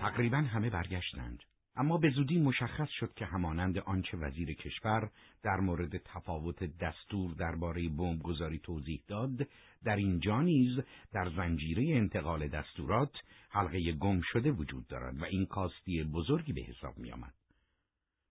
[0.00, 1.42] تقریبا همه برگشتند.
[1.76, 5.10] اما به زودی مشخص شد که همانند آنچه وزیر کشور
[5.42, 9.48] در مورد تفاوت دستور درباره بمبگذاری توضیح داد
[9.84, 10.80] در اینجا نیز
[11.12, 13.12] در زنجیره انتقال دستورات
[13.50, 17.34] حلقه گم شده وجود دارد و این کاستی بزرگی به حساب می آمد.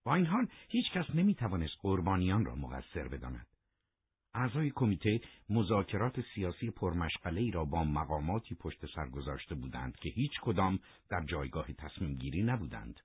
[0.05, 3.47] با این حال هیچ کس نمی توانست قربانیان را مقصر بداند.
[4.33, 10.31] اعضای کمیته مذاکرات سیاسی پرمشغله ای را با مقاماتی پشت سر گذاشته بودند که هیچ
[10.41, 10.79] کدام
[11.09, 12.99] در جایگاه تصمیم گیری نبودند.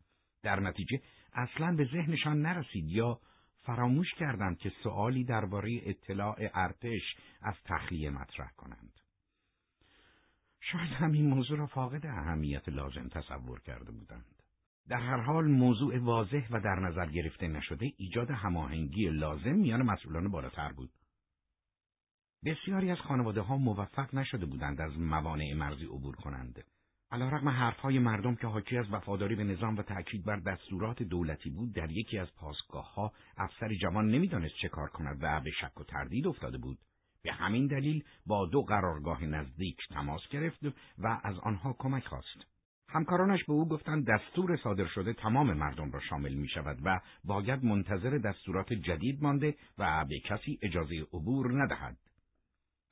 [0.48, 1.00] در نتیجه
[1.32, 3.20] اصلا به ذهنشان نرسید یا
[3.62, 8.92] فراموش کردند که سؤالی درباره اطلاع ارتش از تخلیه مطرح کنند.
[10.60, 14.42] شاید همین موضوع را فاقد اهمیت لازم تصور کرده بودند.
[14.88, 20.30] در هر حال موضوع واضح و در نظر گرفته نشده ایجاد هماهنگی لازم میان مسئولان
[20.30, 20.90] بالاتر بود.
[22.44, 26.64] بسیاری از خانواده ها موفق نشده بودند از موانع مرزی عبور کنند.
[27.10, 31.72] علیرغم حرفهای مردم که حاکی از وفاداری به نظام و تأکید بر دستورات دولتی بود
[31.72, 35.84] در یکی از پاسگاه ها افسر جوان نمی‌دانست چه کار کند و به شک و
[35.84, 36.78] تردید افتاده بود
[37.22, 40.64] به همین دلیل با دو قرارگاه نزدیک تماس گرفت
[40.98, 42.46] و از آنها کمک خواست
[42.88, 47.64] همکارانش به او گفتند دستور صادر شده تمام مردم را شامل می شود و باید
[47.64, 51.96] منتظر دستورات جدید مانده و به کسی اجازه عبور ندهد.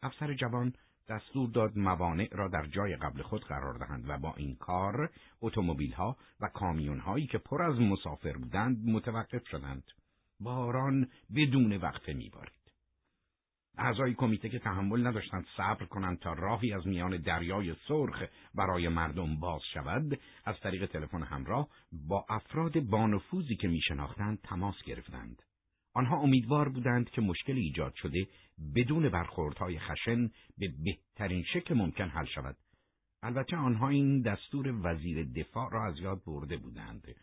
[0.02, 0.72] افسر جوان
[1.08, 5.10] دستور داد موانع را در جای قبل خود قرار دهند و با این کار
[5.96, 6.48] ها و
[7.04, 9.84] هایی که پر از مسافر بودند متوقف شدند.
[10.40, 12.66] باران بدون وقفه میبارید.
[13.78, 18.22] اعضای کمیته که تحمل نداشتند صبر کنند تا راهی از میان دریای سرخ
[18.54, 21.68] برای مردم باز شود از طریق تلفن همراه
[22.08, 25.42] با افراد بانفوذی که میشناختند تماس گرفتند
[25.96, 28.26] آنها امیدوار بودند که مشکل ایجاد شده
[28.74, 30.28] بدون برخوردهای خشن
[30.58, 32.56] به بهترین شکل ممکن حل شود.
[33.22, 37.14] البته آنها این دستور وزیر دفاع را از یاد برده بودند.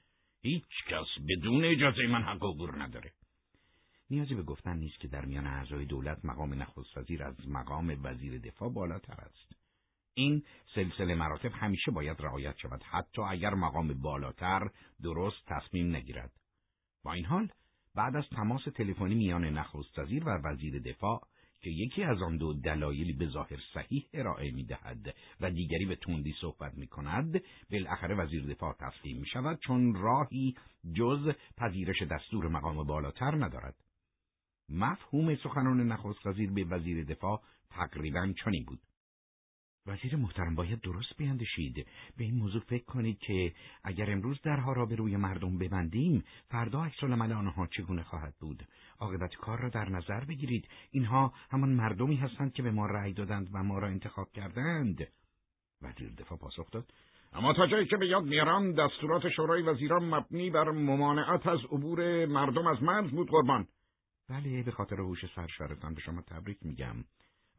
[0.41, 3.12] هیچ کس بدون اجازه من حق عبور نداره.
[4.09, 8.39] نیازی به گفتن نیست که در میان اعضای دولت مقام نخست وزیر از مقام وزیر
[8.39, 9.55] دفاع بالاتر است.
[10.13, 10.43] این
[10.75, 14.69] سلسله مراتب همیشه باید رعایت شود حتی اگر مقام بالاتر
[15.03, 16.31] درست تصمیم نگیرد.
[17.03, 17.49] با این حال
[17.95, 21.21] بعد از تماس تلفنی میان نخست وزیر و وزیر دفاع
[21.62, 25.95] که یکی از آن دو دلایلی به ظاهر صحیح ارائه می دهد و دیگری به
[25.95, 30.56] تندی صحبت می کند بالاخره وزیر دفاع تسلیم می شود چون راهی
[30.95, 33.75] جز پذیرش دستور مقام بالاتر ندارد.
[34.69, 38.79] مفهوم سخنان نخست وزیر به وزیر دفاع تقریبا چنین بود.
[39.88, 44.86] وزیر محترم باید درست بیندشید به این موضوع فکر کنید که اگر امروز درها را
[44.86, 48.67] به روی مردم ببندیم فردا عکس العمل آنها چگونه خواهد بود؟
[49.00, 50.67] عاقبت کار را در نظر بگیرید.
[50.91, 55.08] اینها همان مردمی هستند که به ما رأی دادند و ما را انتخاب کردند.
[55.82, 56.93] وزیر دفاع پاسخ داد.
[57.34, 62.26] اما تا جایی که به یاد میارم دستورات شورای وزیران مبنی بر ممانعت از عبور
[62.26, 63.67] مردم از مرز بود قربان.
[64.30, 66.96] بله به خاطر هوش سرشارتان به شما تبریک میگم.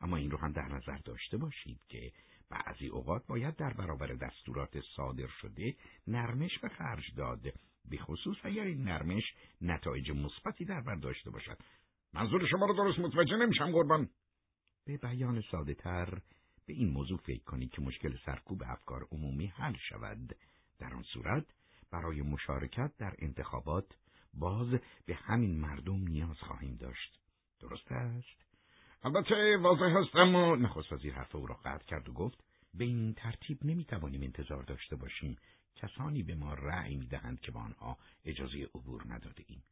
[0.04, 2.12] اما این رو هم در نظر داشته باشید که
[2.50, 5.74] بعضی اوقات باید در برابر دستورات صادر شده
[6.06, 7.42] نرمش به خرج داد
[7.90, 9.22] به خصوص اگر این نرمش
[9.60, 11.58] نتایج مثبتی در بر داشته باشد.
[12.12, 14.08] منظور شما رو درست متوجه نمیشم قربان.
[14.86, 16.18] به بیان ساده تر
[16.66, 20.36] به این موضوع فکر کنید که مشکل سرکوب افکار عمومی حل شود.
[20.78, 21.46] در آن صورت
[21.90, 23.96] برای مشارکت در انتخابات
[24.34, 27.20] باز به همین مردم نیاز خواهیم داشت.
[27.60, 28.43] درست است؟
[29.04, 33.14] البته واضح هست اما نخست وزیر حرف او را قطع کرد و گفت به این
[33.14, 35.36] ترتیب نمی‌توانیم انتظار داشته باشیم.
[35.76, 39.62] کسانی به ما رأی می‌دهند که با آنها اجازه عبور نداده ایم.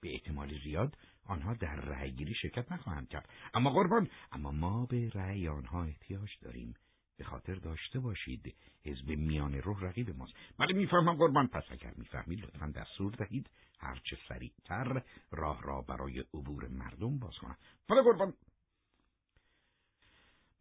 [0.00, 3.28] به احتمال زیاد آنها در رأیگیری شرکت نخواهند کرد.
[3.54, 6.74] اما قربان اما ما به رأی آنها احتیاج داریم.
[7.18, 10.32] به خاطر داشته باشید حزب میان روح رقیب ماست.
[10.58, 11.46] بله می‌فهمم قربان.
[11.46, 13.50] پس اگر می‌فهمید لطفا دستور دهید.
[13.80, 18.34] هرچه سریعتر راه را برای عبور مردم باز کنند بله قربان.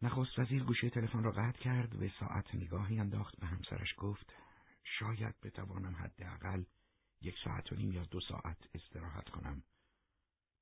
[0.02, 4.34] نخست وزیر گوشه تلفن را قطع کرد و ساعت نگاهی انداخت به همسرش گفت
[4.84, 6.64] شاید بتوانم حداقل
[7.22, 9.64] یک ساعت و نیم یا دو ساعت استراحت کنم.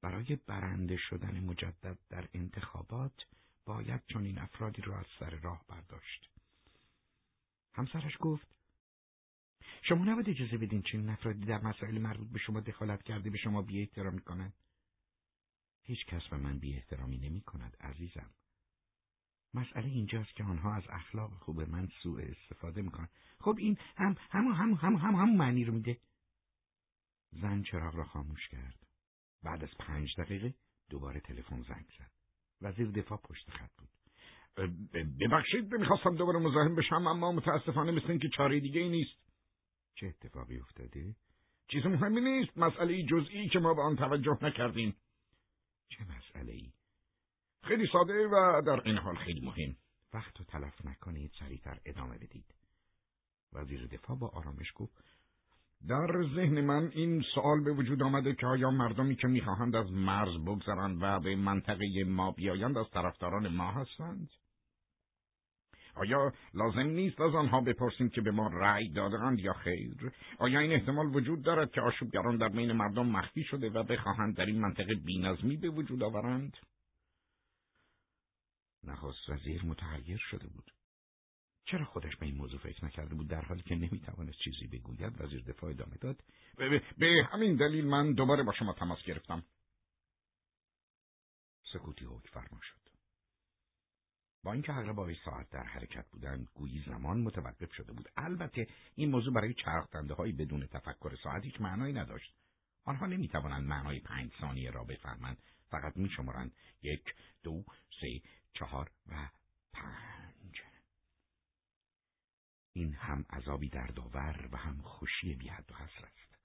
[0.01, 3.25] برای برنده شدن مجدد در انتخابات
[3.65, 6.29] باید چون این افرادی را از سر راه برداشت.
[7.73, 8.47] همسرش گفت
[9.81, 13.61] شما نباید اجازه بدین چنین افرادی در مسائل مربوط به شما دخالت کرده به شما
[13.61, 14.53] بی احترامی کنند.
[15.83, 18.29] هیچ کس به من بی احترامی نمی کند عزیزم.
[19.53, 23.07] مسئله اینجاست که آنها از اخلاق خوب من سوء استفاده می‌کنن.
[23.39, 25.97] خب این هم هم هم هم هم هم معنی رو میده.
[27.31, 28.87] زن چراغ را خاموش کرد.
[29.43, 30.53] بعد از پنج دقیقه
[30.89, 32.11] دوباره تلفن زنگ زد
[32.61, 33.89] وزیر دفاع پشت خط بود.
[35.19, 39.17] ببخشید می‌خواستم دوباره مزاحم بشم اما متاسفانه مثل اینکه چاره دیگه ای نیست.
[39.95, 41.15] چه اتفاقی افتاده؟
[41.67, 42.57] چیز مهمی نیست.
[42.57, 44.95] مسئله جزئی که ما به آن توجه نکردیم.
[45.89, 46.71] چه مسئله ای؟
[47.63, 49.75] خیلی ساده و در این حال خیلی مهم
[50.13, 52.45] وقت رو تلف نکنید سریعتر ادامه بدید
[53.53, 55.03] وزیر دفاع با آرامش گفت
[55.87, 60.37] در ذهن من این سوال به وجود آمده که آیا مردمی که می‌خواهند از مرز
[60.45, 64.29] بگذرند و به منطقه ما بیایند از طرفداران ما هستند؟
[65.95, 70.71] آیا لازم نیست از آنها بپرسیم که به ما رأی دادند یا خیر؟ آیا این
[70.71, 74.95] احتمال وجود دارد که آشوبگران در بین مردم مخفی شده و بخواهند در این منطقه
[74.95, 76.57] بینظمی به وجود آورند؟
[78.83, 80.71] نخست وزیر متحیر شده بود.
[81.65, 85.41] چرا خودش به این موضوع فکر نکرده بود در حالی که نمی‌توانست چیزی بگوید؟ وزیر
[85.41, 86.23] دفاع ادامه داد.
[86.97, 89.43] به, همین دلیل من دوباره با شما تماس گرفتم.
[91.73, 92.89] سکوتی حکم فرما شد.
[94.43, 98.09] با اینکه اغلب ساعت در حرکت بودند گویی زمان متوقف شده بود.
[98.17, 102.35] البته این موضوع برای چرخدنده های بدون تفکر ساعت هیچ معنایی نداشت.
[102.83, 105.37] آنها نمی‌توانند معنای پنج ثانیه را بفهمند.
[105.69, 107.03] فقط میشمرند یک
[107.43, 107.63] دو
[108.01, 108.21] سه
[108.59, 109.29] چهار و
[109.73, 110.61] پنج.
[112.73, 116.37] این هم عذابی دردآور و هم خوشی بیحد و حسر است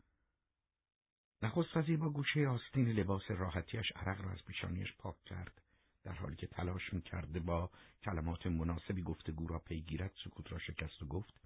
[1.43, 5.63] نخست وزیر با گوشه آستین لباس راحتیش عرق را از پیشانیش پاک کرد
[6.05, 7.71] در حالی که تلاش می‌کرده با
[8.05, 11.41] کلمات مناسبی گفتگو را پیگیرد سکوت را شکست و گفت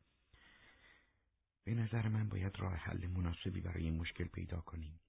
[1.65, 5.01] به نظر من باید راه حل مناسبی برای این مشکل پیدا کنیم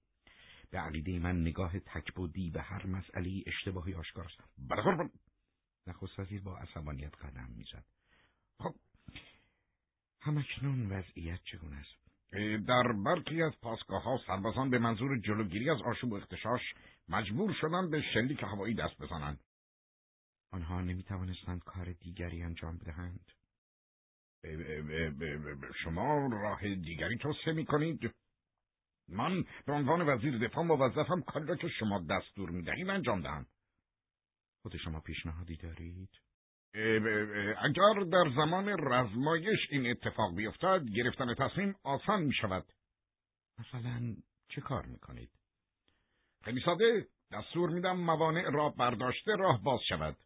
[0.70, 4.40] به عقیده من نگاه تکبودی به هر مسئله اشتباهی آشکار است.
[5.88, 7.84] نخست وزیر با عصبانیت قدم می‌زد
[8.58, 8.74] خب
[10.20, 12.08] همکنون وضعیت چگونه است
[12.66, 16.60] در برخی از پاسگاه ها سربازان به منظور جلوگیری از آشوب و اختشاش
[17.08, 19.40] مجبور شدن به شلیک هوایی دست بزنند.
[20.50, 23.32] آنها نمی توانستند کار دیگری انجام بدهند.
[25.84, 28.14] شما راه دیگری توصیه می کنید؟
[29.08, 33.46] من به عنوان وزیر دفاع موظفم کاری را که شما دستور می دهید انجام دهم.
[34.62, 36.10] خود شما پیشنهادی دارید؟
[37.58, 42.72] اگر در زمان رزمایش این اتفاق بیفتد گرفتن تصمیم آسان می شود.
[43.58, 44.16] مثلا
[44.48, 45.30] چه کار می کنید؟
[46.44, 50.16] خیلی ساده دستور میدم موانع را برداشته راه باز شود.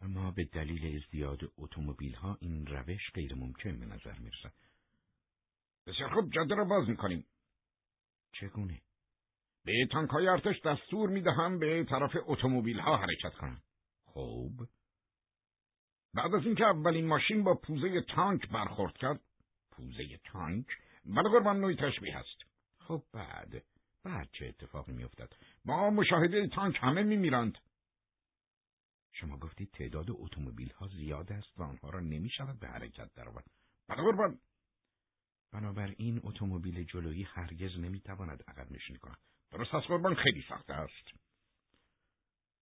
[0.00, 4.54] اما به دلیل ازدیاد اتومبیل ها این روش غیر ممکن به نظر می رسد.
[5.86, 7.26] بسیار خوب جاده را باز می کنیم.
[8.32, 8.82] چگونه؟
[9.68, 13.62] به تانک های ارتش دستور می دهم به طرف اتومبیل ها حرکت کنند.
[14.04, 14.68] خوب.
[16.14, 19.20] بعد از اینکه اولین ماشین با پوزه تانک برخورد کرد
[19.70, 20.66] پوزه تانک
[21.04, 22.42] بله قربان نوعی تشبیه است.
[22.78, 23.64] خب بعد
[24.04, 25.32] بعد چه اتفاقی میافتد؟
[25.64, 27.58] با مشاهده تانک همه میمیرند.
[29.12, 33.44] شما گفتید تعداد اتومبیل ها زیاد است و آنها را نمی شود به حرکت درآورد.
[33.88, 34.40] بله قربان.
[35.52, 39.18] بنابراین اتومبیل جلویی هرگز نمی‌تواند عقب نشینی کند.
[39.50, 41.08] درست است قربان خیلی سخت است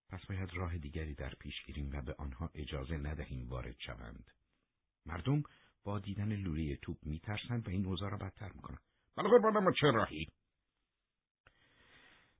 [0.08, 4.30] پس باید راه دیگری در پیش گیریم و به آنها اجازه ندهیم وارد شوند.
[5.06, 5.42] مردم
[5.84, 8.80] با دیدن لوله توپ میترسند و این اوضاع را بدتر می‌کنند.
[9.16, 10.26] بله قربان ما چه راهی؟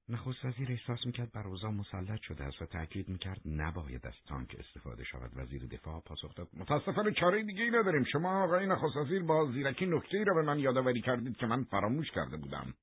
[0.09, 4.57] نخست وزیر احساس می‌کرد بر اوضاع مسلط شده است و تأکید می‌کرد نباید از تانک
[4.59, 9.23] استفاده شود وزیر دفاع پاسخ داد متاسفانه چاره دیگه ای نداریم شما آقای نخست وزیر
[9.23, 12.75] با زیرکی نکته ای را به من یادآوری کردید که من فراموش کرده بودم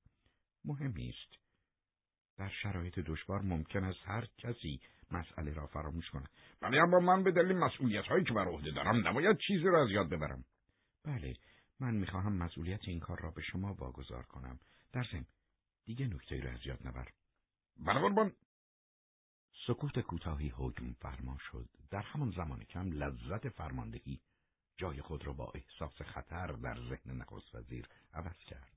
[0.65, 1.42] مهم نیست
[2.38, 6.30] در شرایط دشوار ممکن است هر کسی مسئله را فراموش کند.
[6.62, 9.89] ولی اما من به دلیل مسئولیت هایی که بر عهده دارم نباید چیزی را از
[9.89, 10.46] یاد ببرم.
[11.06, 11.34] بله
[11.80, 14.60] من می‌خواهم مسئولیت این کار را به شما واگذار کنم.
[14.93, 15.26] در ضمن
[15.86, 17.08] دیگه نکته را از یاد نبر.
[17.78, 18.32] برابر
[19.67, 21.69] سکوت کوتاهی حکم فرما شد.
[21.91, 24.22] در همان زمان کم لذت فرماندهی
[24.78, 28.73] جای خود را با احساس خطر در ذهن نخست وزیر عوض کرد.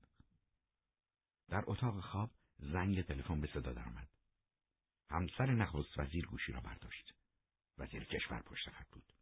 [1.49, 2.29] در اتاق خواب
[2.59, 4.09] زنگ تلفن به صدا درآمد.
[5.09, 7.13] همسر نخست وزیر گوشی را برداشت.
[7.77, 9.13] وزیر کشور پشت خط بود.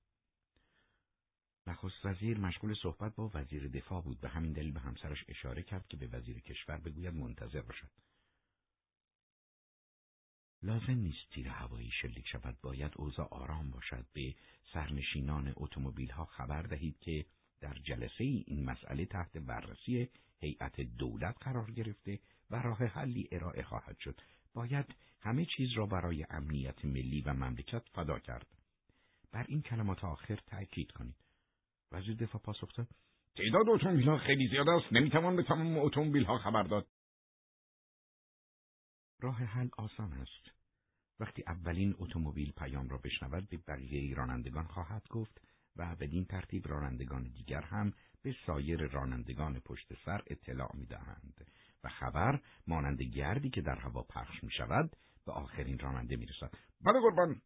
[1.68, 5.88] نخست وزیر مشغول صحبت با وزیر دفاع بود به همین دلیل به همسرش اشاره کرد
[5.88, 7.90] که به وزیر کشور بگوید منتظر باشد.
[10.64, 14.36] لازم نیست تیر هوایی شلیک شود باید اوضاع آرام باشد به
[14.74, 17.26] سرنشینان اتومبیل ها خبر دهید که
[17.60, 20.10] در جلسه این مسئله تحت بررسی
[20.40, 22.20] هیئت دولت قرار گرفته
[22.52, 24.22] و راه حلی ارائه خواهد شد.
[24.54, 28.48] باید همه چیز را برای امنیت ملی و مملکت فدا کرد.
[29.32, 31.16] بر این کلمات آخر تأکید کنید.
[31.92, 32.88] وزیر دفاع پاسخ داد
[33.36, 36.88] تعداد اتومبیل ها خیلی زیاد است نمی‌توان به تمام اتومبیل ها خبر داد
[39.20, 40.56] راه حل آسان است
[41.20, 45.42] وقتی اولین اتومبیل پیام را بشنود به بقیه رانندگان خواهد گفت
[45.76, 51.48] و بدین ترتیب رانندگان دیگر هم به سایر رانندگان پشت سر اطلاع می‌دهند
[51.86, 56.54] و خبر مانند گردی که در هوا پخش می شود به آخرین راننده می رسد.
[56.82, 57.42] بله قربان.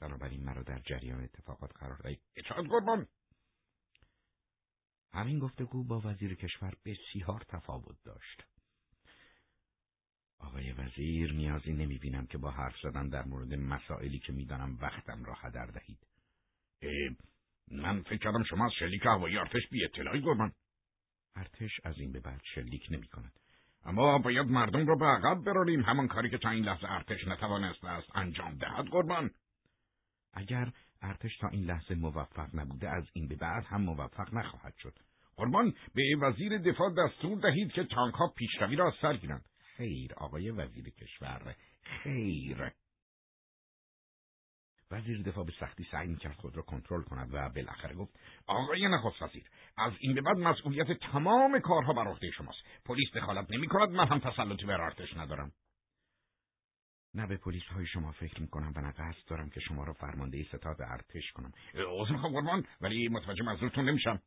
[0.00, 2.20] بنابراین مرا در جریان اتفاقات قرار دهید.
[2.36, 3.06] اطاعت قربان.
[5.12, 8.44] همین گفتگو با وزیر کشور بسیار تفاوت داشت.
[10.38, 15.24] آقای وزیر نیازی نمی بینم که با حرف زدن در مورد مسائلی که می‌دانم وقتم
[15.24, 16.06] را هدر دهید.
[17.70, 20.52] من فکر کردم شما از شلیک هوایی ارتش بی اطلاعی قربان.
[21.36, 23.39] ارتش از این به بعد شلیک نمی کند
[23.84, 25.80] اما باید مردم را به عقب براریم.
[25.82, 29.30] همان کاری که تا این لحظه ارتش نتوانسته است انجام دهد قربان.
[30.32, 30.72] اگر
[31.02, 34.98] ارتش تا این لحظه موفق نبوده از این به بعد هم موفق نخواهد شد.
[35.36, 39.44] قربان به وزیر دفاع دستور دهید که تانک ها پیشروی را سر گیرند.
[39.76, 42.72] خیر آقای وزیر کشور خیر.
[44.90, 49.22] وزیر دفاع به سختی سعی می‌کرد خود را کنترل کند و بالاخره گفت آقای نخست
[49.22, 49.44] وزیر
[49.76, 52.58] از این به بعد مسئولیت تمام کارها بر عهده شماست.
[52.84, 55.52] پلیس دخالت نمی کند من هم تسلطی بر ارتش ندارم.
[57.14, 60.44] نه به پلیس های شما فکر می‌کنم و نه قصد دارم که شما را فرمانده
[60.44, 61.52] ستاد ارتش کنم.
[61.74, 64.22] عذر می‌خوام قربان ولی متوجه منظورتون نمیشم.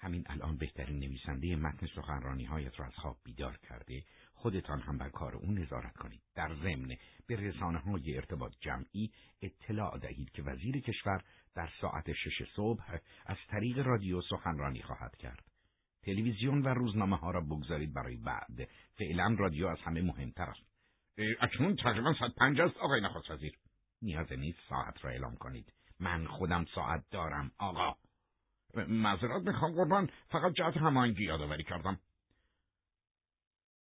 [0.00, 4.02] همین الان بهترین نویسنده متن سخنرانی هایت را از خواب بیدار کرده
[4.46, 6.20] خودتان هم بر کار او نظارت کنید.
[6.34, 9.10] در ضمن به رسانه های ارتباط جمعی
[9.42, 11.24] اطلاع دهید که وزیر کشور
[11.54, 15.44] در ساعت شش صبح از طریق رادیو سخنرانی خواهد کرد.
[16.02, 18.68] تلویزیون و روزنامه ها را بگذارید برای بعد.
[18.98, 20.66] فعلا رادیو از همه مهمتر است.
[21.40, 23.52] اکنون تقریبا ساعت پنج است آقای نخست وزیر.
[24.02, 25.72] نیاز نیست ساعت را اعلام کنید.
[26.00, 27.96] من خودم ساعت دارم آقا.
[28.88, 32.00] معذرت می‌خوام قربان فقط جهت هماهنگی یادآوری کردم.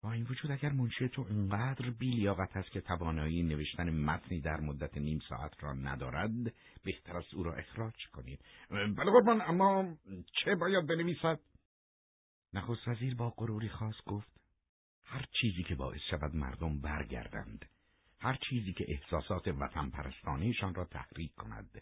[0.04, 4.98] با این وجود اگر منشی تو اینقدر بیلیاقت است که توانایی نوشتن متنی در مدت
[4.98, 8.40] نیم ساعت را ندارد بهتر است او را اخراج کنید.
[8.70, 9.98] بله قربان اما
[10.44, 11.40] چه باید بنویسد؟
[12.54, 14.42] نخست وزیر با غروری خاص گفت
[15.06, 17.66] هر چیزی که باعث شود مردم برگردند
[18.20, 21.82] هر چیزی که احساسات وطن پرستانیشان را تحریک کند.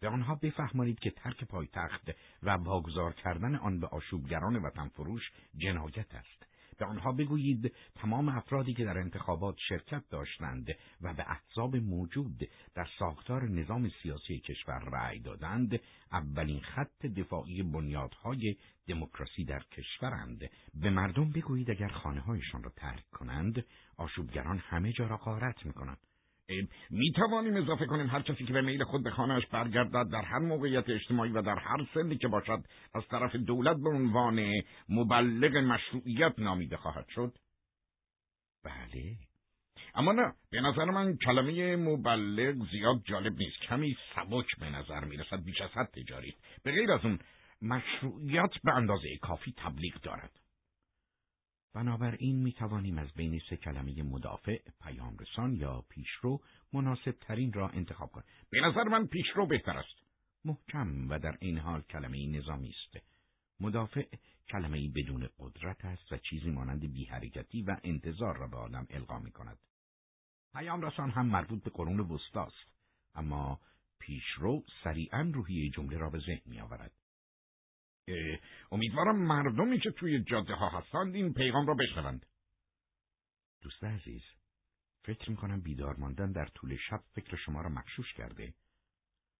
[0.00, 2.10] به آنها بفهمانید که ترک پایتخت
[2.42, 5.22] و واگذار کردن آن به آشوبگران وطن فروش
[5.56, 6.51] جنایت است.
[6.78, 10.66] به آنها بگویید تمام افرادی که در انتخابات شرکت داشتند
[11.00, 15.80] و به احزاب موجود در ساختار نظام سیاسی کشور رأی دادند
[16.12, 18.56] اولین خط دفاعی بنیادهای
[18.88, 20.50] دموکراسی در کشورند.
[20.74, 23.64] به مردم بگویید اگر خانه هایشان را ترک کنند
[23.96, 25.98] آشوبگران همه جا را غارت می‌کنند.
[26.90, 30.38] می توانیم اضافه کنیم هر کسی که به میل خود به خانهاش برگردد در هر
[30.38, 32.62] موقعیت اجتماعی و در هر سنی که باشد
[32.94, 37.32] از طرف دولت به عنوان مبلغ مشروعیت نامیده خواهد شد.
[38.64, 39.16] بله.
[39.94, 43.56] اما نه به نظر من کلمه مبلغ زیاد جالب نیست.
[43.68, 46.34] کمی سبک به نظر می رسد بیش از حد تجاری
[46.64, 47.18] به غیر از اون
[47.62, 50.41] مشروعیت به اندازه کافی تبلیغ دارد.
[51.74, 56.40] بنابراین می توانیم از بین سه کلمه مدافع، پیامرسان یا پیشرو
[56.72, 58.26] مناسب ترین را انتخاب کنیم.
[58.50, 59.96] به نظر من پیشرو بهتر است.
[60.44, 63.04] محکم و در این حال کلمه نظامی است.
[63.60, 64.06] مدافع
[64.48, 69.30] کلمه بدون قدرت است و چیزی مانند بیحرکتی و انتظار را به آدم القا می
[69.30, 69.58] کند.
[70.54, 72.72] پیامرسان هم مربوط به قرون وسطاست
[73.14, 73.60] اما
[73.98, 76.92] پیشرو سریعا روحی جمله را به ذهن می آورد.
[78.72, 82.26] امیدوارم مردمی که توی جاده ها هستند این پیغام را بشنوند.
[83.60, 84.22] دوست عزیز،
[85.04, 88.54] فکر می‌کنم بیدار ماندن در طول شب فکر شما را مخشوش کرده.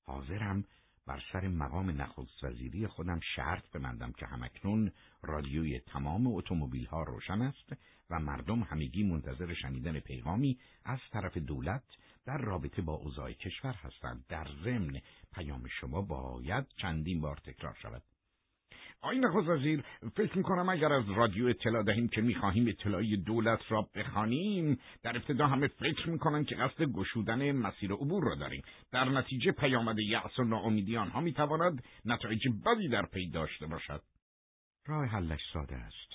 [0.07, 0.65] حاضرم
[1.07, 4.93] بر سر مقام نخست وزیری خودم شرط بمندم که همکنون
[5.23, 7.73] رادیوی تمام اتومبیل ها روشن است
[8.11, 11.85] و مردم همگی منتظر شنیدن پیغامی از طرف دولت
[12.27, 14.25] در رابطه با اوضاع کشور هستند.
[14.29, 15.01] در ضمن
[15.33, 18.03] پیام شما باید چندین بار تکرار شود.
[19.05, 19.85] آقای نخست وزیر
[20.17, 25.47] فکر می‌کنم اگر از رادیو اطلاع دهیم که می‌خواهیم اطلاعی دولت را بخوانیم در ابتدا
[25.47, 28.63] همه فکر می‌کنن که قصد گشودن مسیر عبور را داریم.
[28.93, 34.03] در نتیجه پیامد یأس و ناامیدی آنها می‌تواند نتایج بدی در پی داشته باشد.
[34.87, 36.13] راه حلش ساده است.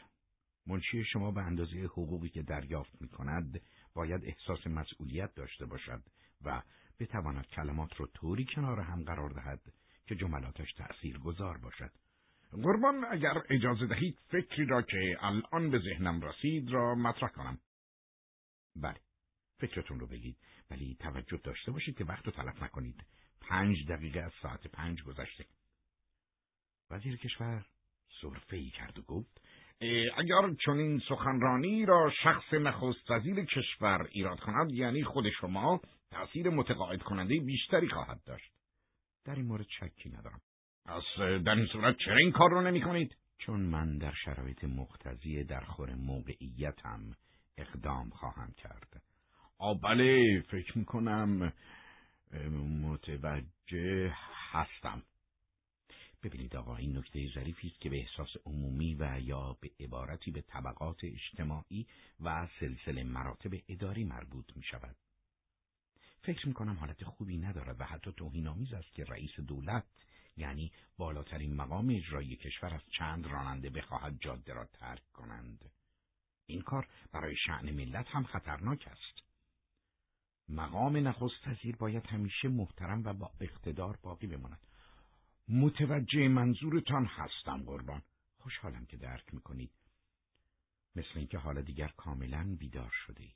[0.68, 3.62] منشی شما به اندازه حقوقی که دریافت می‌کند
[3.94, 6.02] باید احساس مسئولیت داشته باشد
[6.46, 6.62] و
[7.00, 9.62] بتواند کلمات را طوری کنار هم قرار دهد
[10.06, 11.92] که جملاتش تأثیر گذار باشد.
[12.52, 17.60] قربان اگر اجازه دهید فکری را که الان به ذهنم رسید را مطرح کنم.
[18.76, 19.00] بله.
[19.60, 20.38] فکرتون رو بگید
[20.72, 23.06] ولی توجه داشته باشید که وقت رو تلف نکنید.
[23.41, 25.45] پنج دقیقه از ساعت پنج گذشته.
[26.91, 27.66] وزیر کشور
[28.22, 29.41] صرفه ای کرد و گفت
[30.18, 35.82] اگر چنین سخنرانی را شخص نخست وزیر کشور ایراد کند یعنی خود شما
[36.12, 38.52] تأثیر متقاعد کننده بیشتری خواهد داشت.
[39.26, 40.41] در این مورد شکی ندارم.
[40.88, 45.44] پس در این صورت چرا این کار رو نمی کنید؟ چون من در شرایط مختزی
[45.44, 47.16] در خور موقعیتم
[47.58, 49.02] اقدام خواهم کرد.
[49.58, 51.54] آ بله فکر می‌کنم
[52.82, 54.14] متوجه
[54.52, 55.04] هستم.
[56.24, 60.42] ببینید آقا این نکته ظریفی است که به احساس عمومی و یا به عبارتی به
[60.42, 61.88] طبقات اجتماعی
[62.20, 64.96] و سلسله مراتب اداری مربوط می شود.
[66.22, 69.86] فکر می کنم حالت خوبی ندارد و حتی توهینآمیز است که رئیس دولت
[70.38, 75.72] یعنی بالاترین مقام اجرایی کشور از چند راننده بخواهد جاده را ترک کنند.
[76.46, 79.28] این کار برای شعن ملت هم خطرناک است.
[80.50, 84.68] مقام نخست وزیر باید همیشه محترم و با اقتدار باقی بماند.
[85.48, 88.02] متوجه منظورتان هستم قربان.
[88.38, 89.72] خوشحالم که درک می‌کنید.
[90.96, 93.36] مثل اینکه حالا دیگر کاملا بیدار شده اید.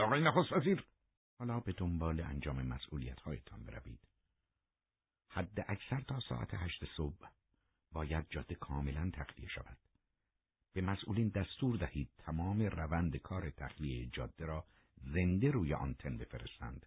[0.00, 0.84] آقای نخست وزیر.
[1.38, 4.09] حالا به دنبال انجام مسئولیت هایتان بروید.
[5.30, 7.28] حد اکثر تا ساعت هشت صبح
[7.92, 9.78] باید جاده کاملا تخلیه شود.
[10.72, 14.64] به مسئولین دستور دهید تمام روند کار تخلیه جاده را
[14.96, 16.86] زنده روی آنتن بفرستند.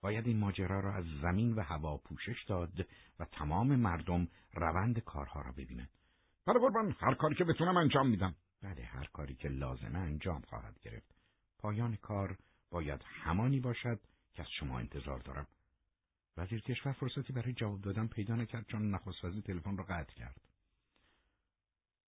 [0.00, 2.86] باید این ماجرا را از زمین و هوا پوشش داد
[3.18, 5.90] و تمام مردم روند کارها را ببینند.
[6.46, 8.34] بله قربان هر کاری که بتونم انجام میدم.
[8.62, 11.14] بله هر کاری که لازمه انجام خواهد گرفت.
[11.58, 12.36] پایان کار
[12.70, 14.00] باید همانی باشد
[14.34, 15.46] که از شما انتظار دارم.
[16.36, 20.40] وزیر کشور فرصتی برای جواب دادن پیدا نکرد چون نخست وزیر تلفن را قطع کرد.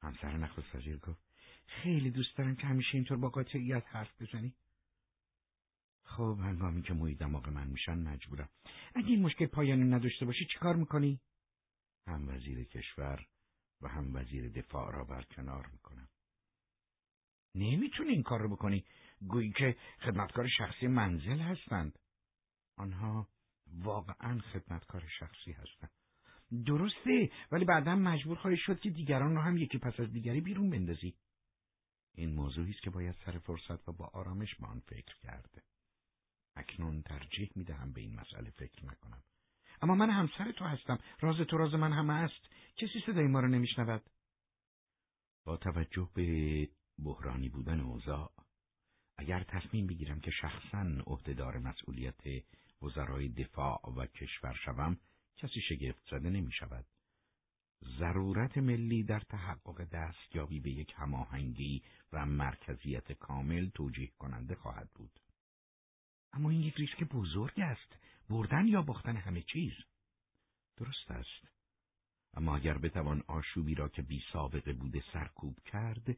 [0.03, 1.23] همسر نخست وزیر گفت
[1.67, 4.55] خیلی دوست دارم که همیشه اینطور با قاطعیت حرف بزنی.
[6.05, 8.49] خب هنگامی که موی دماغ من میشن مجبورم.
[8.95, 11.21] اگه این مشکل پایانی نداشته باشی چیکار می‌کنی؟
[12.07, 13.27] هم وزیر کشور
[13.81, 16.09] و هم وزیر دفاع را برکنار می‌کنم.
[17.55, 18.85] نمی‌تونی این کار رو بکنی.
[19.29, 21.99] گویی که خدمتکار شخصی منزل هستند.
[22.77, 23.29] آنها
[23.83, 25.91] واقعا خدمتکار شخصی هستند.
[26.67, 30.71] درسته ولی بعدا مجبور خواهی شد که دیگران رو هم یکی پس از دیگری بیرون
[30.71, 31.15] بندازی.
[32.15, 35.63] این موضوعی است که باید سر فرصت و با آرامش به آن فکر کرده.
[36.57, 39.23] اکنون ترجیح می دهم به این مسئله فکر نکنم.
[39.83, 40.99] اما من همسر تو هستم.
[41.21, 42.49] راز تو راز من همه است.
[42.77, 44.03] کسی صدای ما رو نمیشنود.
[45.45, 46.69] با توجه به
[46.99, 48.33] بحرانی بودن اوضاع
[49.19, 52.21] اگر تصمیم بگیرم که شخصا عهدهدار مسئولیت
[52.85, 54.97] وزرای دفاع و کشور شوم
[55.37, 56.87] کسی شگفت زده نمی شود.
[57.99, 61.83] ضرورت ملی در تحقق دستیابی به یک هماهنگی
[62.13, 65.21] و مرکزیت کامل توجیه کننده خواهد بود.
[66.33, 67.97] اما این یک ریسک بزرگ است
[68.31, 69.73] بردن یا باختن همه چیز
[70.77, 71.49] درست است
[72.35, 76.17] اما اگر بتوان آشوبی را که بی سابقه بوده سرکوب کرد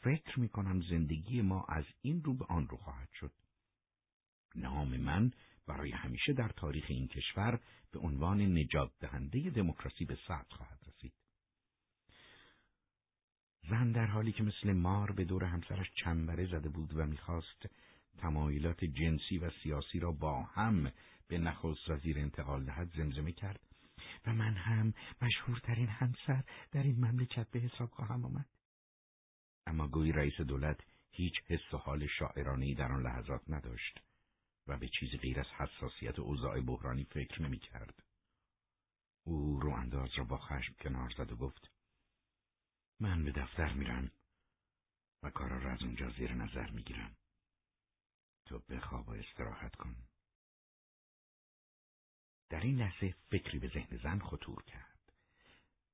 [0.00, 3.32] فکر می کنم زندگی ما از این رو به آن رو خواهد شد
[4.54, 5.32] نام من
[5.66, 7.60] برای همیشه در تاریخ این کشور
[7.92, 11.12] به عنوان نجات دهنده دموکراسی به ثبت خواهد رسید
[13.70, 17.66] زن در حالی که مثل مار به دور همسرش چنبره زده بود و می‌خواست
[18.18, 20.92] تمایلات جنسی و سیاسی را با هم
[21.28, 23.60] به نخست وزیر انتقال دهد زمزمه کرد
[24.26, 26.42] و من هم مشهورترین همسر
[26.72, 28.46] در این مملکت به حساب خواهم آمد.
[29.66, 34.00] اما گویی رئیس دولت هیچ حس و حال شاعرانهی در آن لحظات نداشت
[34.66, 38.02] و به چیزی غیر از حساسیت اوضاع بحرانی فکر نمی کرد.
[39.24, 41.70] او رو انداز را با خشم کنار زد و گفت
[43.00, 44.10] من به دفتر میرم
[45.22, 47.16] و کارا را از اونجا زیر نظر می‌گیرم.
[48.46, 49.96] تو بخواب و استراحت کن.
[52.48, 55.12] در این لحظه فکری به ذهن زن خطور کرد.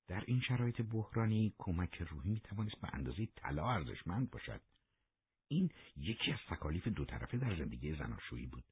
[0.06, 4.60] در این شرایط بحرانی کمک روحی می توانست به اندازه طلا ارزشمند باشد.
[5.52, 8.64] این یکی از تکالیف دو طرفه در زندگی زناشویی بود.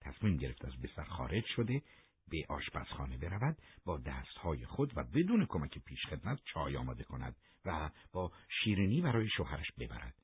[0.00, 1.82] تصمیم گرفت از بستر خارج شده
[2.28, 8.32] به آشپزخانه برود با دستهای خود و بدون کمک پیشخدمت چای آماده کند و با
[8.48, 10.14] شیرینی برای شوهرش ببرد.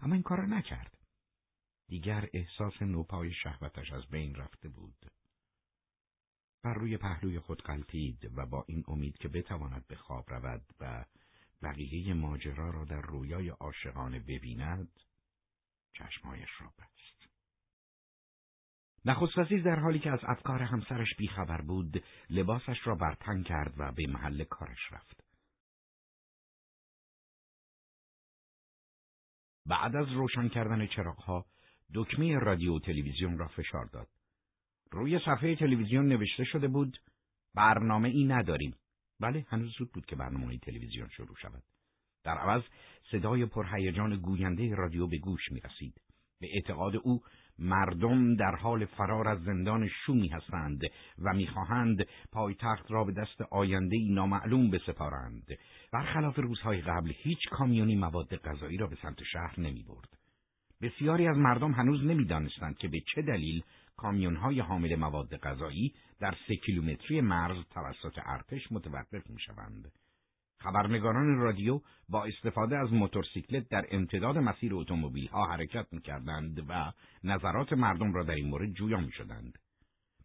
[0.00, 0.98] اما این کار را نکرد.
[1.88, 5.10] دیگر احساس نوپای شهوتش از بین رفته بود.
[6.62, 11.04] بر روی پهلوی خود قلتید و با این امید که بتواند به خواب رود و
[11.62, 14.88] بقیه ماجرا را در رویای عاشقانه ببیند
[15.94, 17.28] چشمایش را بست.
[19.04, 23.92] نخست وزیر در حالی که از افکار همسرش بیخبر بود لباسش را برتن کرد و
[23.92, 25.24] به محل کارش رفت.
[29.66, 31.46] بعد از روشن کردن چراغها
[31.94, 34.08] دکمه رادیو تلویزیون را فشار داد.
[34.90, 36.98] روی صفحه تلویزیون نوشته شده بود
[37.54, 38.74] برنامه ای نداریم.
[39.20, 41.62] بله هنوز زود بود که برنامه تلویزیون شروع شود.
[42.24, 42.62] در عوض
[43.10, 45.94] صدای پرهیجان گوینده رادیو به گوش می رسید.
[46.40, 47.20] به اعتقاد او
[47.58, 50.80] مردم در حال فرار از زندان شومی هستند
[51.18, 55.46] و می‌خواهند پایتخت را به دست آینده نامعلوم بسپارند
[55.92, 60.08] برخلاف روزهای قبل هیچ کامیونی مواد غذایی را به سمت شهر نمی برد.
[60.82, 63.62] بسیاری از مردم هنوز نمی‌دانستند که به چه دلیل
[63.96, 69.92] کامیونهای حامل مواد غذایی در سه کیلومتری مرز توسط ارتش متوقف می شوند.
[70.64, 76.92] خبرنگاران رادیو با استفاده از موتورسیکلت در امتداد مسیر اتومبیل ها حرکت می کردند و
[77.24, 79.58] نظرات مردم را در این مورد جویا می شدند.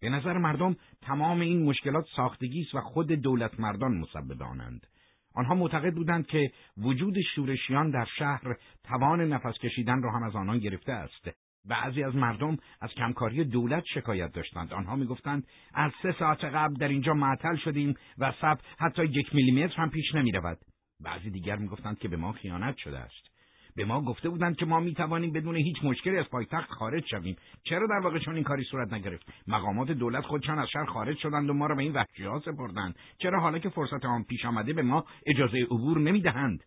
[0.02, 4.88] به نظر مردم تمام این مشکلات ساختگی است و خود دولت مردان مسبب آنند.
[5.36, 10.60] آنها معتقد بودند که وجود شورشیان در شهر توان نفس کشیدن را هم از آنان
[10.60, 11.30] گرفته است
[11.70, 14.74] بعضی از مردم از کمکاری دولت شکایت داشتند.
[14.74, 19.76] آنها می‌گفتند از سه ساعت قبل در اینجا معطل شدیم و سب حتی یک میلیمتر
[19.76, 20.58] هم پیش نمی رود.
[21.04, 23.30] بعضی دیگر می‌گفتند که به ما خیانت شده است.
[23.76, 27.36] به ما گفته بودند که ما می توانیم بدون هیچ مشکلی از پایتخت خارج شویم.
[27.64, 31.50] چرا در واقع چون این کاری صورت نگرفت؟ مقامات دولت خودشان از شهر خارج شدند
[31.50, 32.96] و ما را به این وحشی ها سپردند.
[33.18, 36.60] چرا حالا که فرصت آن پیش آمده به ما اجازه عبور نمی‌دهند؟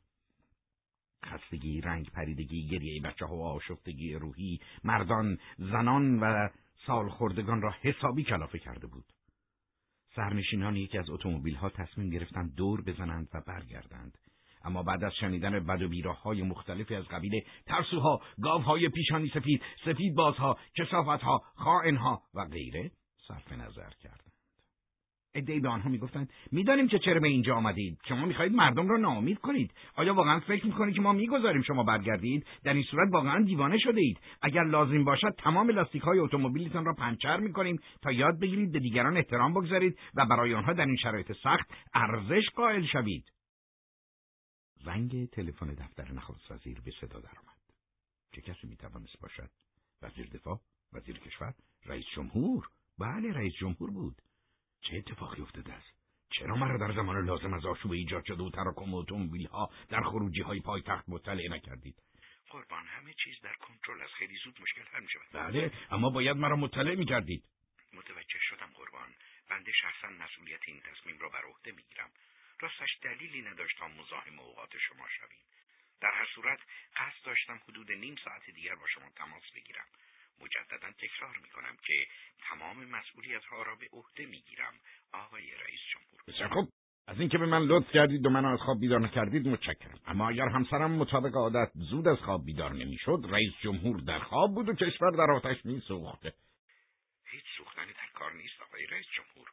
[1.25, 6.49] خستگی، رنگ پریدگی، گریه بچه ها و آشفتگی روحی، مردان، زنان و
[6.87, 9.05] سالخوردگان را حسابی کلافه کرده بود.
[10.17, 14.19] سرنشینان یکی از اتومبیل ها تصمیم گرفتند دور بزنند و برگردند.
[14.65, 20.15] اما بعد از شنیدن بد و بیراهای مختلفی از قبیل ترسوها، گاوهای پیشانی سفید، سفید
[20.15, 22.91] بازها، کسافتها، خائنها و غیره
[23.29, 24.32] صرف نظر کرد.
[25.35, 27.99] ادعی به آنها می‌گفتند می‌دانیم که چرا به اینجا آمدید.
[28.09, 29.75] شما می‌خواهید مردم را ناامید کنید.
[29.95, 34.01] آیا واقعا فکر می‌کنید که ما می‌گذاریم شما برگردید؟ در این صورت واقعا دیوانه شده
[34.01, 34.21] اید.
[34.43, 39.17] اگر لازم باشد تمام لاستیک های اتومبیلتان را پنچر می‌کنیم تا یاد بگیرید به دیگران
[39.17, 43.25] احترام بگذارید و برای آنها در این شرایط سخت ارزش قائل شوید.
[44.85, 47.63] زنگ تلفن دفتر نخست وزیر به صدا درآمد.
[48.33, 49.51] چه کسی می‌توانست باشد؟
[50.03, 50.61] وزیر دفاع
[50.93, 51.55] وزیر کشور
[51.87, 52.69] رئیس جمهور.
[52.99, 54.17] بله رئیس جمهور بود.
[54.83, 55.93] چه اتفاقی افتاده است؟
[56.31, 60.41] چرا مرا در زمان لازم از آشوب ایجاد شده و تراکم اتومبیل ها در خروجی
[60.41, 61.97] های پایتخت مطلع نکردید؟
[62.51, 66.37] قربان همه چیز در کنترل از خیلی زود مشکل حل می شود بله اما باید
[66.37, 67.45] مرا مطلع می کردید
[67.93, 69.15] متوجه شدم قربان.
[69.49, 72.11] بنده شخصا مسئولیت این تصمیم را بر عهده می گیرم
[72.61, 75.41] راستش دلیلی نداشت تا مزاحم اوقات شما شویم.
[76.01, 76.59] در هر صورت
[76.97, 79.87] قصد داشتم حدود نیم ساعت دیگر با شما تماس بگیرم.
[80.43, 82.07] مجددا تکرار می کنم که
[82.51, 84.75] تمام مسئولیت ها را به عهده می گیرم
[85.13, 86.23] آقای رئیس جمهور.
[86.29, 86.69] بسیار خوب.
[87.07, 90.01] از اینکه به من لطف کردید و من از خواب بیدار نکردید متشکرم.
[90.07, 94.69] اما اگر همسرم مطابق عادت زود از خواب بیدار نمی‌شد رئیس جمهور در خواب بود
[94.69, 96.33] و کشور در آتش می سوخته
[97.33, 99.49] هیچ سوختنی در کار نیست آقای رئیس جمهور.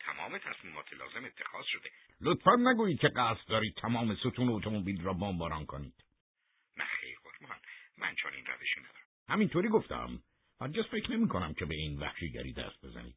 [0.00, 1.90] تمام تصمیمات لازم اتخاذ شده.
[2.20, 6.04] لطفا نگویید که قصد دارید تمام ستون اتومبیل را بمباران کنید.
[6.76, 7.58] نه خیر قربان.
[7.98, 9.05] من چنین روشی ندارم.
[9.28, 10.22] همینطوری گفتم.
[10.60, 13.16] هرگز فکر نمی کنم که به این وحشیگری دست بزنید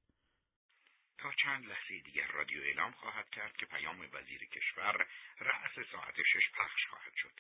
[1.18, 5.08] تا چند لحظه دیگر رادیو اعلام خواهد کرد که پیام وزیر کشور
[5.40, 7.34] رأس ساعت شش پخش خواهد شد.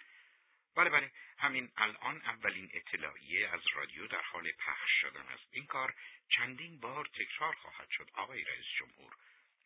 [0.76, 1.12] بله بله.
[1.38, 5.48] همین الان اولین اطلاعیه از رادیو در حال پخش شدن است.
[5.52, 5.96] این کار
[6.30, 9.14] چندین بار تکرار خواهد شد آقای رئیس جمهور.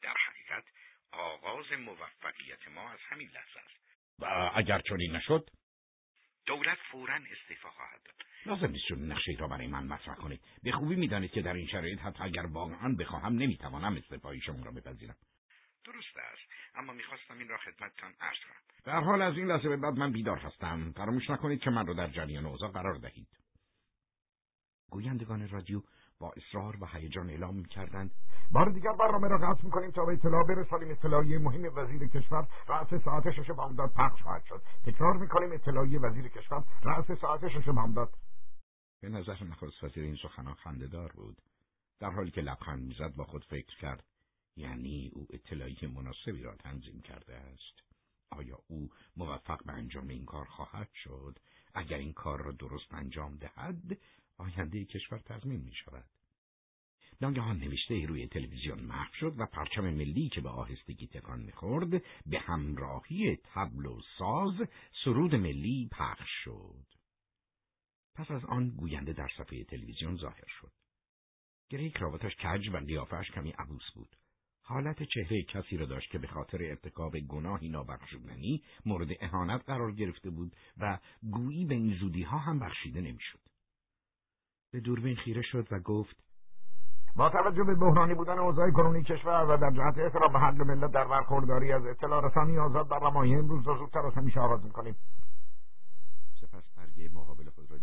[0.01, 0.64] در حقیقت
[1.12, 3.78] آغاز موفقیت ما از همین لحظه است.
[4.20, 5.49] و اگر چنین نشد؟
[6.45, 8.24] دولت فورا استعفا خواهد داد.
[8.46, 10.41] لازم نیست چون نقشه را برای من مطرح کنید.
[10.64, 14.72] به خوبی می‌دانید که در این شرایط حتی اگر واقعا بخواهم نمی‌توانم استعفای شما را
[14.72, 15.16] بپذیرم.
[15.86, 16.52] درست است.
[16.76, 18.84] اما می‌خواستم این را خدمتتان عرض کنم.
[18.86, 20.91] در حال از این لحظه به بعد من بیدار هستم.
[20.91, 23.28] فراموش نکنید که من را در جریان اوضاع قرار دهید.
[24.89, 25.82] گویندگان رادیو
[26.20, 28.12] با اصرار و هیجان اعلام کردند.
[28.52, 30.91] بار دیگر برنامه را قطع می‌کنیم تا به اطلاع برسانیم.
[30.91, 34.62] اطلاعیه مهم وزیر کشور رأس ساعت شش بامداد پخش خواهد شد.
[34.86, 38.10] تکرار می‌کنیم اطلاعیه وزیر کشور رأس ساعت شش بامداد.
[39.04, 41.38] به نظر نخست وزیر این سخنان خندهدار بود.
[41.99, 44.04] در حالی که لبخند می‌زد با خود فکر کرد
[44.56, 47.84] یعنی او اطلاعی مناسبی را تنظیم کرده است.
[48.30, 51.39] آیا او موفق به انجام این کار خواهد شد؟
[51.74, 53.97] اگر این کار را درست انجام دهد
[54.38, 56.06] آینده کشور تضمین می شود
[57.22, 61.89] ناگهان نوشته روی تلویزیون محو شد و پرچم ملی که به آهستگی تکان می‌خورد
[62.26, 64.68] به همراهی تبل و ساز
[65.04, 66.93] سرود ملی پخش شد.
[68.16, 70.72] پس از آن گوینده در صفحه تلویزیون ظاهر شد.
[71.70, 74.16] گره کراواتش کج و قیافش کمی عبوس بود.
[74.66, 80.30] حالت چهره کسی را داشت که به خاطر ارتکاب گناهی نابخشودنی مورد اهانت قرار گرفته
[80.30, 80.99] بود و
[81.32, 83.39] گویی به این زودی ها هم بخشیده نمی‌شد.
[84.72, 86.24] به دوربین خیره شد و گفت
[87.16, 90.91] با توجه به بحرانی بودن اوضاع کنونی کشور و در جهت احترام به حق ملت
[90.91, 94.95] در برخورداری از اطلاع رسانی آزاد در امروز را زودتر از همیشه آغاز می‌کنیم
[96.41, 96.78] سپس
[97.16, 97.33] را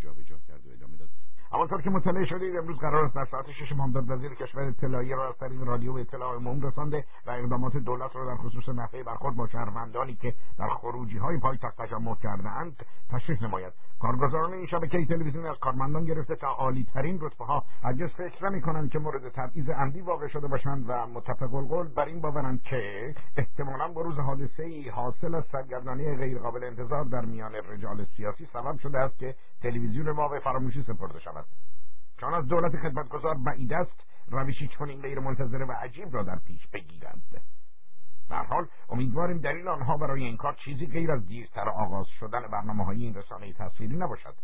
[0.01, 1.09] جابجا کرد و ادامه داد.
[1.53, 5.29] همانطور که مطلع شدید امروز قرار است در ساعت شش بامداد وزیر کشور اطلاعیه را
[5.29, 9.37] از طریق رادیو به اطلاع عموم رسانده و اقدامات دولت را در خصوص نحوه برخورد
[9.37, 13.73] با شهروندانی که در خروجی های پایتخت تجمع کردهاند تشریح نماید.
[14.01, 18.89] کارگزاران این شبکه تلویزیونی از کارمندان گرفته تا عالی ترین رتبه ها هرگز فکر نمی
[18.89, 23.89] که مورد تبعیض عمدی واقع شده باشند و متفق القول بر این باورند که احتمالا
[23.89, 29.19] بروز حادثه ای حاصل از سرگردانی غیرقابل انتظار در میان رجال سیاسی سبب شده است
[29.19, 31.45] که تلویزیون ما به فراموشی سپرده شود.
[32.21, 36.67] چون از دولت خدمتگزار بعید است روشی چنین غیر منتظره و عجیب را در پیش
[36.67, 37.43] بگیرد.
[38.31, 42.85] به حال امیدواریم دلیل آنها برای این کار چیزی غیر از دیرتر آغاز شدن برنامه
[42.85, 44.35] های این رسانه تصویری نباشد.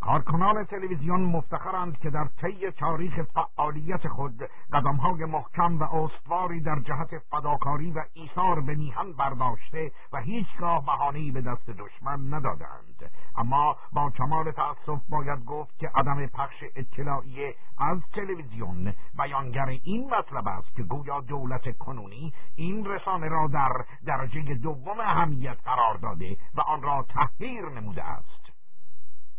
[0.00, 4.42] کارکنان تلویزیون مفتخرند که در طی تاریخ فعالیت خود
[4.72, 11.30] قدمهای محکم و استواری در جهت فداکاری و ایثار به میهن برداشته و هیچگاه بهانهای
[11.30, 13.10] به دست دشمن ندادند.
[13.36, 20.48] اما با کمال تأسف باید گفت که عدم پخش اطلاعیه از تلویزیون بیانگر این مطلب
[20.48, 26.60] است که گویا دولت کنونی این رسانه را در درجه دوم اهمیت قرار داده و
[26.60, 28.43] آن را تحقیر نموده است.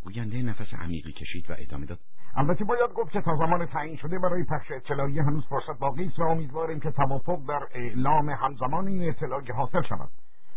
[0.06, 1.98] گوینده نفس عمیقی کشید و ادامه داد.
[2.36, 6.18] البته باید گفت که تا زمان تعیین شده برای پخش اطلاعیه هنوز فرصت باقی است
[6.18, 10.10] و امیدواریم که توافق در اعلام همزمان این اطلاعیه حاصل شود.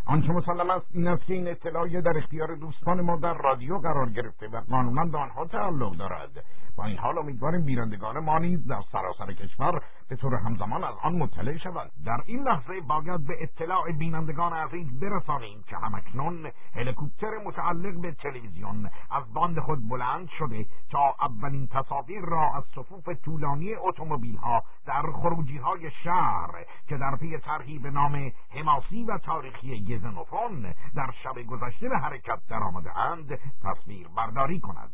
[0.06, 4.10] آنچه مسلم است این است که این اطلاعیه در اختیار دوستان ما در رادیو قرار
[4.10, 6.46] گرفته و قانونا به آنها تعلق دارد.
[6.80, 11.16] با این حال امیدواریم بینندگان ما نیز در سراسر کشور به طور همزمان از آن
[11.16, 18.02] مطلع شود در این لحظه باید به اطلاع بینندگان عزیز برسانیم که همکنون هلیکوپتر متعلق
[18.02, 24.38] به تلویزیون از باند خود بلند شده تا اولین تصاویر را از صفوف طولانی اتومبیل
[24.38, 30.74] ها در خروجی های شهر که در پی طرحی به نام حماسی و تاریخی گزنوفون
[30.96, 34.92] در شب گذشته به حرکت درآمده اند تصویر برداری کند.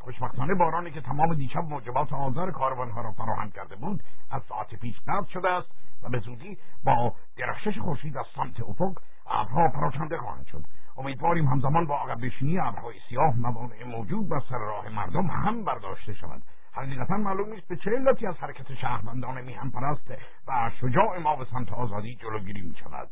[0.00, 5.00] خوشبختانه بارانی که تمام دیشب موجبات آزار کاروانها را فراهم کرده بود از ساعت پیش
[5.06, 5.68] قطع شده است
[6.02, 10.64] و به زودی با درخشش خورشید از سمت افق ابرها پراکنده خواهند شد.
[10.96, 16.14] امیدواریم همزمان با عقب نشینی ابرهای سیاه موانع موجود بر سر راه مردم هم برداشته
[16.14, 20.12] شود حقیقتا معلوم نیست به چه علتی از حرکت شهروندان میهم پرست
[20.46, 23.10] و شجاع ما به سمت آزادی جلوگیری می شود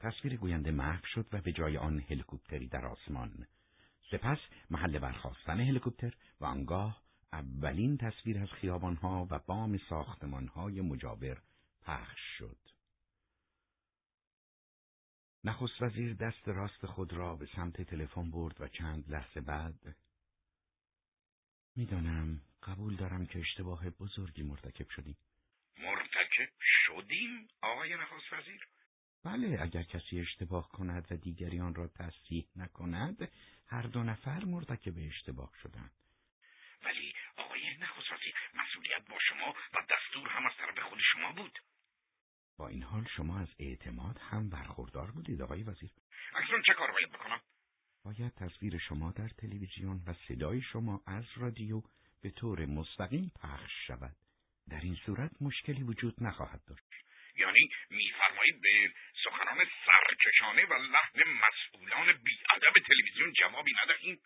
[0.00, 3.46] تصویر گوینده محو شد و به جای آن هلیکوپتری در آسمان
[4.10, 4.38] سپس
[4.70, 11.42] محل برخواستن هلیکوپتر و آنگاه اولین تصویر از خیابانها و بام ساختمانهای مجاور
[11.82, 12.58] پخش شد.
[15.44, 19.96] نخست وزیر دست راست خود را به سمت تلفن برد و چند لحظه بعد
[21.76, 25.16] می‌دانم قبول دارم که اشتباه بزرگی مرتکب شدیم.
[25.78, 26.52] مرتکب
[26.86, 28.68] شدیم آقای نخست وزیر؟
[29.24, 33.28] بله اگر کسی اشتباه کند و دیگری آن را تصحیح نکند
[33.66, 35.92] هر دو نفر مرتکب اشتباه شدند.
[36.84, 38.08] ولی آقای نخست
[38.54, 41.58] مسئولیت با شما و دستور هم از طرف خود شما بود.
[42.56, 45.90] با این حال شما از اعتماد هم برخوردار بودید آقای وزیر.
[46.34, 47.40] اکنون چه کار باید بکنم؟
[48.04, 51.82] باید تصویر شما در تلویزیون و صدای شما از رادیو
[52.22, 54.16] به طور مستقیم پخش شود.
[54.68, 56.84] در این صورت مشکلی وجود نخواهد داشت.
[57.36, 58.92] یعنی میفرمایید به
[59.28, 64.20] سخنان سرکشانه و لحن مسئولان بیادب تلویزیون جوابی ندهیم.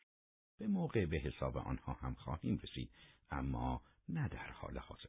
[0.59, 2.91] به موقع به حساب آنها هم خواهیم رسید
[3.31, 5.09] اما نه در حال حاضر.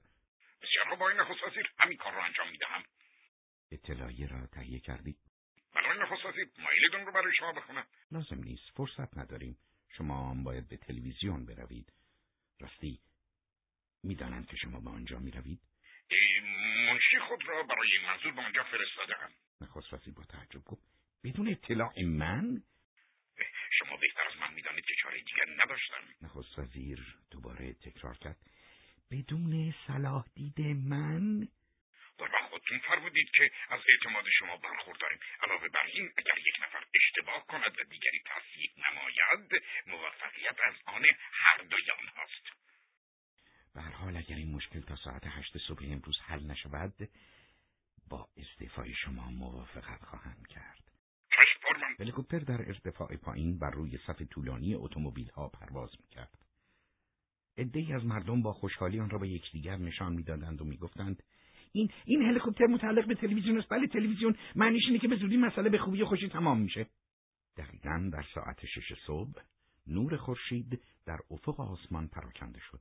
[0.61, 2.83] بسیار با این نخست وزیر همین کار را انجام می‌دهم.
[3.71, 5.17] اطلاعیه را تهیه کردید؟
[5.75, 7.87] بنابراین نخست وزیر مایلتون رو برای شما بخونم.
[8.11, 9.57] لازم نیست فرصت نداریم.
[9.89, 11.93] شما هم باید به تلویزیون بروید.
[12.59, 12.99] راستی
[14.03, 15.61] می‌دانند که شما به آنجا می‌روید؟
[16.87, 19.31] منشی خود را برای این منظور به آنجا فرستادم
[19.61, 20.83] نخست وزیر با تعجب گفت
[21.23, 22.63] بدون اطلاع من؟
[23.79, 26.03] شما بهتر از من می‌دانید که چاره دیگر نداشتم.
[26.21, 28.37] نخست وزیر دوباره تکرار کرد
[29.11, 31.47] بدون صلاح دید من؟
[32.17, 35.19] قربان خودتون فرمودید که از اعتماد شما برخورداریم.
[35.41, 41.05] علاوه بر این اگر یک نفر اشتباه کند و دیگری تصدیق نماید موفقیت از آن
[41.31, 42.49] هر دوی آنهاست.
[43.73, 47.09] به هر حال اگر این مشکل تا ساعت هشت صبح امروز حل نشود
[48.09, 50.83] با استعفای شما موافقت خواهم کرد.
[51.99, 56.37] هلیکوپتر در ارتفاع پایین بر روی صف طولانی اتومبیل ها پرواز می‌کرد.
[57.57, 61.23] عدهای از مردم با خوشحالی آن را به یکدیگر نشان می‌دادند و می‌گفتند
[61.71, 63.69] این این هلیکوپتر متعلق به تلویزیون است.
[63.69, 64.37] بله تلویزیون.
[64.55, 66.87] معنیش اینه که به زودی مسئله به خوبی و خوشی تمام میشه.
[67.57, 69.41] دقیقا در ساعت شش صبح
[69.87, 72.79] نور خورشید در افق آسمان پراکنده شد.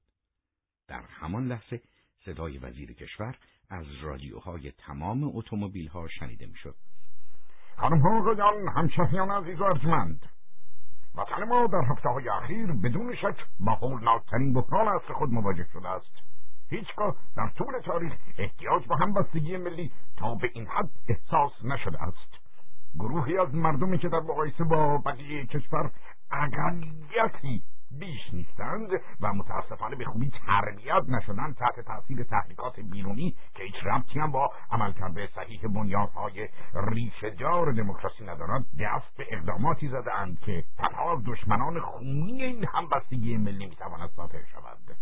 [0.89, 1.81] در همان لحظه
[2.25, 3.37] صدای وزیر کشور
[3.71, 6.77] از رادیوهای تمام اتومبیل ها شنیده می‌شد.
[7.77, 10.29] خانم ها آقایان همشهریان عزیز و ارجمند.
[11.15, 15.89] وطن ما در هفته های اخیر بدون شک با هولناکترین بحران اصر خود مواجه شده
[15.89, 16.23] است.
[16.71, 22.43] هیچگاه در طول تاریخ احتیاج به همبستگی ملی تا به این حد احساس نشده است.
[22.95, 25.91] گروهی از مردمی که در مقایسه با بقیه کشور
[26.31, 27.63] اقلیتی
[27.99, 28.91] بیش نیستند
[29.21, 34.51] و متاسفانه به خوبی تربیت نشدند تحت تاثیر تحریکات بیرونی که هیچ ربطی هم با
[34.71, 42.67] عملکرد صحیح بنیادهای ریشهدار دموکراسی ندارد دست به اقداماتی زدهاند که تنها دشمنان خونی این
[42.75, 44.97] همبستگی ملی می‌تواند ساطع شود.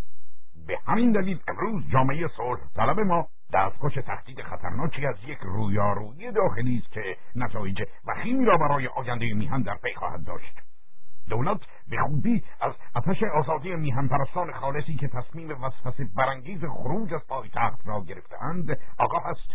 [0.66, 6.78] به همین دلیل امروز جامعه صلح طلب ما دستخوش تهدید خطرناکی از یک رویارویی داخلی
[6.84, 10.69] است که نتایج وخیمی را برای آینده میهن در پی خواهد داشت.
[11.30, 11.60] دولت
[11.90, 17.86] به خوبی از آتش آزادی میهن پرستان خالصی که تصمیم وسوسه برانگیز خروج از پایتخت
[17.86, 19.54] را گرفتهاند آگاه است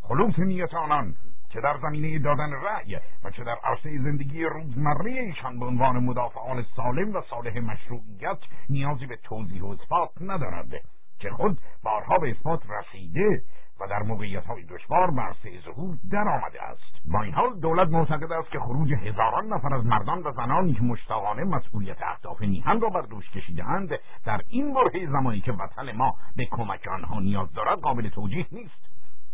[0.00, 1.14] خلوص نیت آنان
[1.48, 6.66] چه در زمینه دادن رأی و چه در عرصه زندگی روزمره ایشان به عنوان مدافعان
[6.76, 8.38] سالم و صالح مشروعیت
[8.68, 10.70] نیازی به توضیح و اثبات ندارد
[11.18, 13.42] که خود بارها به اثبات رسیده.
[13.80, 17.12] و در موقعیت های دشوار بر ظهور در آمده است.
[17.12, 20.82] با این حال دولت معتقد است که خروج هزاران نفر از مردان و زنانی که
[20.82, 23.90] مشتاقانه مسئولیت اهداف میهن را بر دوش کشیدهاند
[24.24, 28.88] در این برهه زمانی که وطن ما به کمک آنها نیاز دارد قابل توجیه نیست.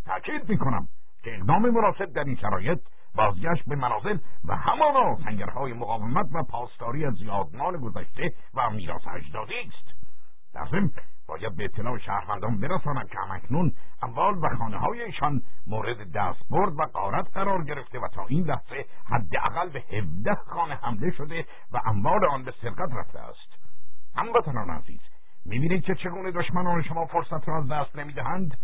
[0.07, 0.89] تاکید می‌کنم
[1.23, 2.79] که اقدام مناسب در این شرایط
[3.15, 9.55] بازگشت به منازل و همانا سنگرهای مقاومت و پاسداری از یادمان گذشته و میراث اجدادی
[9.55, 9.94] است.
[10.55, 10.91] در ضمن
[11.29, 17.27] باید به اطلاع شهروندان برسانم که همکنون اموال و خانه هایشان مورد دستبرد و قارت
[17.35, 22.45] قرار گرفته و تا این لحظه حداقل به هفده خانه حمله شده و اموال آن
[22.45, 23.65] به سرقت رفته است.
[24.17, 25.01] هموطنان عزیز
[25.47, 28.57] می‌بینید که چگونه دشمنان شما فرصت را از دست نمی‌دهند؟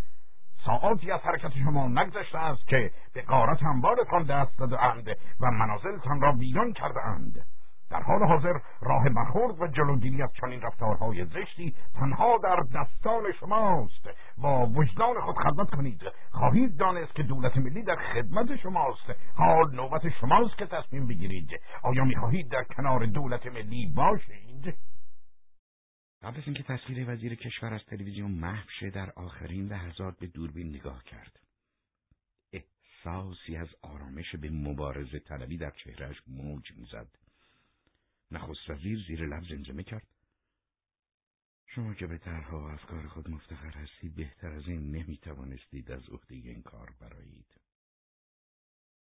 [0.65, 5.07] ساعاتی از حرکت شما نگذشته است که به قارت اموالتان دست داده اند
[5.39, 7.45] و منازلتان را ویران کرده اند.
[7.91, 14.09] در حال حاضر راه برخورد و جلوگیری از چنین رفتارهای زشتی تنها در دستان شماست.
[14.37, 16.01] با وجدان خود خدمت کنید.
[16.31, 19.11] خواهید دانست که دولت ملی در خدمت شماست.
[19.35, 21.49] حال نوبت شماست که تصمیم بگیرید.
[21.83, 24.75] آیا می‌خواهید در کنار دولت ملی باشید؟
[26.23, 30.69] قبل از اینکه تصویر وزیر کشور از تلویزیون محو شه در آخرین لحظات به دوربین
[30.69, 31.39] نگاه کرد.
[32.53, 37.20] احساسی از آرامش به مبارزه طلبی در چهرهش موج می‌زد.
[38.31, 40.07] نخست وزیر زیر لب زمزمه کرد.
[41.67, 46.35] شما که به طرحها و افکار خود مفتخر هستید بهتر از این نمی‌توانستید از عهده
[46.35, 47.61] این کار برایید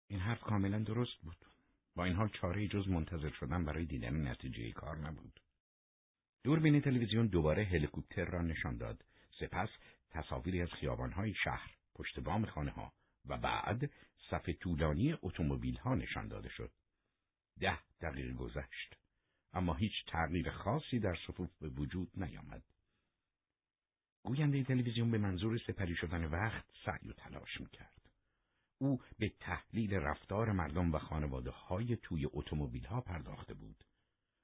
[0.08, 1.36] این حرف کاملا درست بود.
[1.96, 5.40] با این حال چاره جز منتظر شدن برای دیدن نتیجه کار نبود.
[6.44, 9.04] دوربین تلویزیون دوباره هلیکوپتر را نشان داد.
[9.40, 9.68] سپس
[10.10, 12.92] تصاویری از خیابانهای شهر پشت بام خانه ها
[13.24, 13.90] و بعد
[14.30, 16.72] صف طولانی اتومبیل ها نشان داده شد.
[17.60, 18.99] ده دقیقه گذشت.
[19.52, 22.62] اما هیچ تغییر خاصی در صفوف به وجود نیامد.
[24.22, 28.00] گوینده تلویزیون به منظور سپری شدن وقت سعی و تلاش می‌کرد.
[28.78, 33.84] او به تحلیل رفتار مردم و خانواده های توی اتومبیل ها پرداخته بود.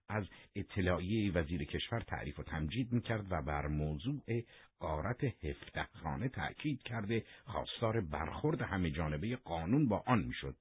[0.09, 4.45] از اطلاعیه وزیر کشور تعریف و تمجید می‌کرد و بر موضوع
[4.79, 10.57] قارت هفته خانه تأکید کرده خواستار برخورد همه جانبه قانون با آن می‌شد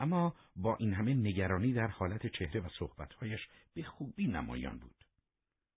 [0.00, 3.40] اما با این همه نگرانی در حالت چهره و صحبتهایش
[3.74, 5.04] به خوبی نمایان بود.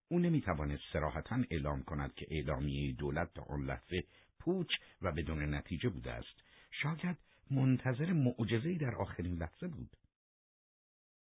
[0.07, 4.03] او نمی‌توانست سراحتا اعلام کند که اعلامیه دولت تا آن لحظه
[4.39, 4.67] پوچ
[5.01, 6.43] و بدون نتیجه بوده است.
[6.71, 7.17] شاید
[7.51, 9.97] منتظر معجزهای در آخرین لحظه بود.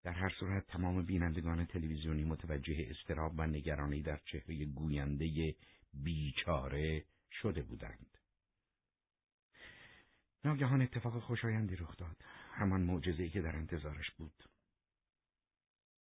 [0.03, 5.55] در هر صورت تمام بینندگان تلویزیونی متوجه استراب و نگرانی در چهره گوینده
[5.93, 8.17] بیچاره شده بودند.
[10.45, 12.17] ناگهان اتفاق خوشایندی رخ داد.
[12.57, 14.43] همان معجزه‌ای که در انتظارش بود.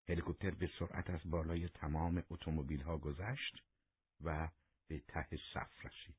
[0.09, 3.63] هلیکوپتر به سرعت از بالای تمام اتومبیل ها گذشت
[4.23, 4.49] و
[4.87, 6.15] به ته صف رسید.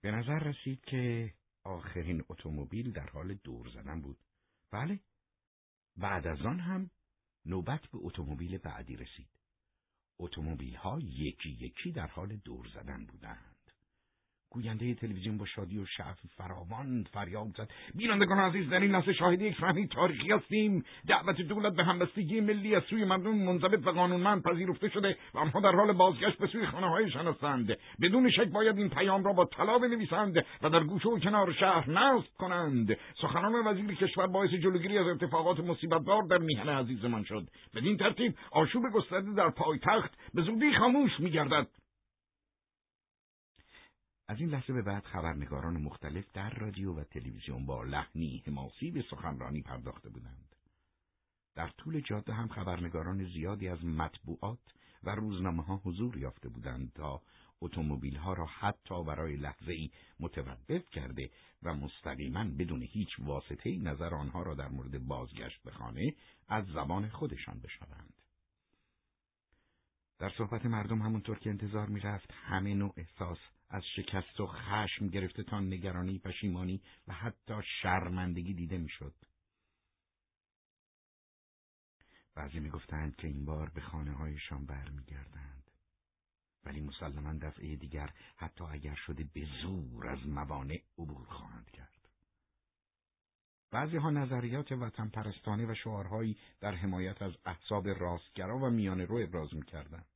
[0.00, 1.34] به نظر رسید که
[1.64, 4.18] آخرین اتومبیل در حال دور زدن بود.
[4.70, 5.00] بله،
[5.96, 6.90] بعد از آن هم
[7.46, 9.28] نوبت به اتومبیل بعدی رسید.
[10.18, 13.49] اتومبیل ها یکی یکی در حال دور زدن بودند.
[14.50, 17.68] گوینده تلویزیون با شادی و شعف فراوان فریاد زد.
[17.94, 20.84] بینندگان عزیز در این لحظه شاهد یک فهمی تاریخی هستیم.
[21.08, 25.60] دعوت دولت به همبستگی ملی از سوی مردم منضبط و قانونمند پذیرفته شده و آنها
[25.60, 29.44] در حال بازگشت به سوی خانه هایشان هستند بدون شک باید این پیام را با
[29.44, 32.96] طلا بنویسند و در گوشه و کنار شهر نصب کنند.
[33.22, 37.48] سخنان وزیر کشور باعث جلوگیری از اتفاقات مصیبتبار در میهن عزیزمان شد.
[37.74, 41.66] بدین ترتیب آشوب گسترده در پایتخت به زودی خاموش میگردد.
[44.30, 49.04] از این لحظه به بعد خبرنگاران مختلف در رادیو و تلویزیون با لحنی حماسی به
[49.10, 50.56] سخنرانی پرداخته بودند.
[51.54, 54.58] در طول جاده هم خبرنگاران زیادی از مطبوعات
[55.02, 57.22] و روزنامه ها حضور یافته بودند تا
[57.60, 61.30] اتومبیل ها را حتی برای لحظه ای متوقف کرده
[61.62, 66.14] و مستقیما بدون هیچ واسطه نظر آنها را در مورد بازگشت به خانه
[66.48, 68.14] از زبان خودشان بشنوند.
[70.18, 73.38] در صحبت مردم همونطور که انتظار می‌رفت همه نوع احساس
[73.70, 79.14] از شکست و خشم گرفته تا نگرانی، پشیمانی و حتی شرمندگی دیده می‌شد.
[82.34, 85.70] بعضی می‌گفتند که این بار به خانه هایشان برمیگردند.
[86.64, 92.08] ولی مسلما دفعه دیگر حتی اگر شده به زور از موانع عبور خواهند کرد.
[93.70, 99.16] بعضی ها نظریات وطن پرستانه و شعارهایی در حمایت از احساب راستگرا و میانه رو
[99.16, 100.09] ابراز می‌کردند.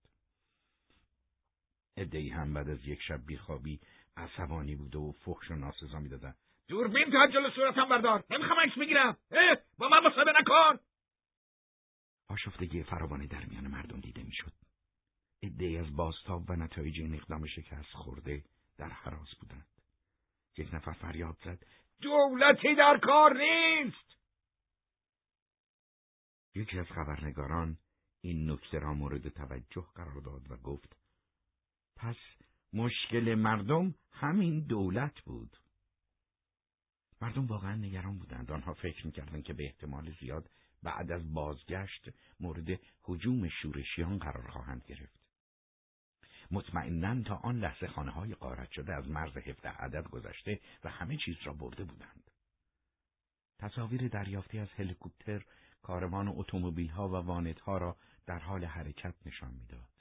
[1.97, 3.81] ادهی هم بعد از یک شب بیخوابی
[4.17, 6.35] عصبانی بوده و فخش و ناسزا می‌دادن.
[6.69, 8.25] دوربین تا جلو صورتم بردار.
[8.31, 9.17] نمی‌خوام عکس بگیرم.
[9.79, 10.79] با من مصاحبه نکن.
[12.29, 14.53] آشفتگی فراوانی در میان مردم دیده می‌شد.
[15.43, 18.45] ادهی از بازتاب و نتایج این اقدام شکست خورده
[18.79, 19.67] در حراس بودند.
[20.59, 21.63] یک نفر فریاد زد.
[22.01, 24.17] دولتی در کار نیست.
[26.55, 27.79] یکی از خبرنگاران
[28.21, 30.97] این نکته را مورد توجه قرار داد و گفت
[31.97, 32.17] پس
[32.73, 35.57] مشکل مردم همین دولت بود.
[37.21, 38.53] مردم واقعا نگران بودند.
[38.53, 40.51] آنها فکر می‌کردند که به احتمال زیاد
[40.83, 42.09] بعد از بازگشت
[42.41, 45.25] مورد حجوم شورشیان قرار خواهند گرفت.
[46.51, 51.17] مطمئنا تا آن لحظه خانه های قارت شده از مرز هفته عدد گذشته و همه
[51.17, 52.31] چیز را برده بودند.
[53.59, 55.45] تصاویر دریافتی از هلیکوپتر،
[55.83, 59.94] کاروان اتومبیل ها و وانت ها را در حال حرکت نشان می‌داد.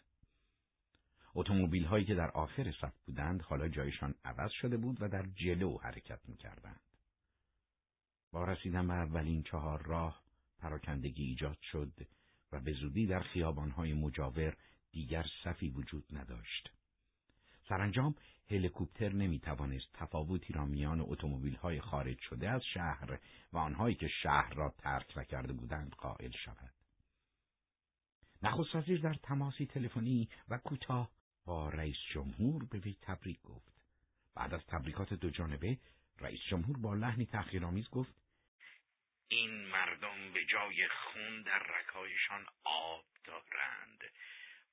[1.35, 5.77] اتومبیل هایی که در آخر صف بودند حالا جایشان عوض شده بود و در جلو
[5.77, 6.81] حرکت می‌کردند.
[8.31, 10.23] با رسیدن به اولین چهار راه
[10.57, 11.93] پراکندگی ایجاد شد
[12.51, 14.57] و به زودی در خیابانهای مجاور
[14.91, 16.71] دیگر صفی وجود نداشت.
[17.69, 18.15] سرانجام
[18.49, 23.19] هلیکوپتر نمی توانست تفاوتی را میان اتومبیل های خارج شده از شهر
[23.53, 26.73] و آنهایی که شهر را ترک نکرده بودند قائل شود.
[28.43, 31.09] نخست وزیر در تماسی تلفنی و کوتاه
[31.45, 33.73] با رئیس جمهور به وی تبریک گفت.
[34.35, 35.77] بعد از تبریکات دو جانبه
[36.19, 38.13] رئیس جمهور با لحنی تحقیرآمیز گفت
[39.27, 43.99] این مردم به جای خون در رکایشان آب دارند.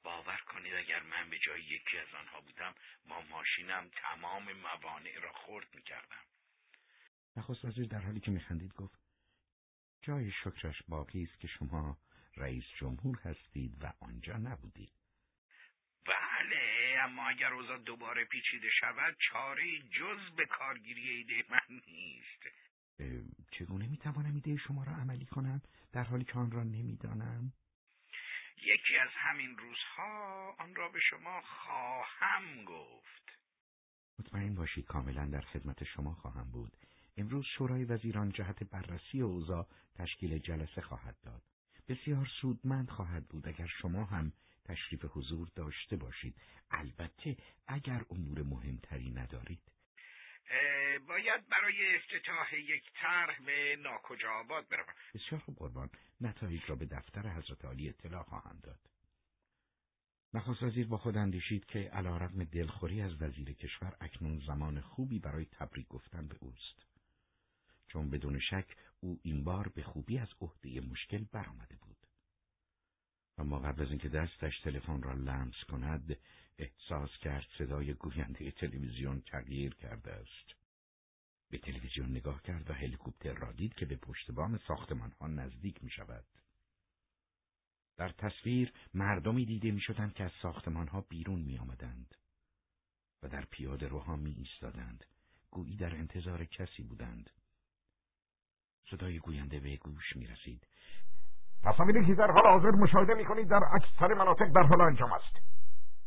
[0.05, 2.75] باور کنید اگر من به جای یکی از آنها بودم
[3.09, 6.25] با ماشینم تمام موانع را خورد می‌کردم.
[7.37, 9.01] نخست وزیر در حالی که میخندید گفت
[10.03, 11.99] جای شکرش باقی است که شما
[12.37, 15.00] رئیس جمهور هستید و آنجا نبودید.
[17.01, 22.43] اما اگر اوضاع دوباره پیچیده شود چاره جز به کارگیری ایده من نیست.
[23.51, 27.53] چگونه می‌توانم ایده شما را عملی کنم؟ در حالی که آن را نمی‌دانم.
[28.63, 33.39] یکی از همین روزها آن را به شما خواهم گفت.
[34.19, 36.73] مطمئن باشید کاملا در خدمت شما خواهم بود.
[37.17, 41.43] امروز شورای وزیران جهت بررسی اوضاع تشکیل جلسه خواهد داد.
[41.89, 44.33] بسیار سودمند خواهد بود اگر شما هم
[44.71, 46.35] تشریف حضور داشته باشید.
[46.71, 49.63] البته اگر امور مهمتری ندارید.
[51.09, 54.95] باید برای افتتاح یک طرح به ناکجا آباد بروم.
[55.15, 55.91] بسیار خوب قربان.
[56.21, 58.81] نتایج را به دفتر حضرت عالی اطلاع خواهم داد.
[60.35, 65.19] نخست وزیر با خود اندیشید که علا رقم دلخوری از وزیر کشور اکنون زمان خوبی
[65.19, 66.87] برای تبریک گفتن به اوست.
[67.89, 71.90] چون بدون شک او این بار به خوبی از عهده مشکل برآمده بود.
[73.41, 76.17] اما قبل از اینکه دستش تلفن را لمس کند
[76.59, 80.55] احساس کرد صدای گوینده تلویزیون تغییر کرده است
[81.51, 85.85] به تلویزیون نگاه کرد و هلیکوپتر را دید که به پشت بام ساختمان ها نزدیک
[85.85, 86.25] می شود.
[87.97, 92.15] در تصویر مردمی دیده می شدند که از ساختمان ها بیرون می آمدند
[93.23, 95.05] و در پیاده روها می ایستادند.
[95.51, 97.31] گویی در انتظار کسی بودند.
[98.91, 100.67] صدای گوینده به گوش می رسید.
[101.65, 105.60] تصاویری که در حال حاضر مشاهده می‌کنید در اکثر مناطق در حال انجام است.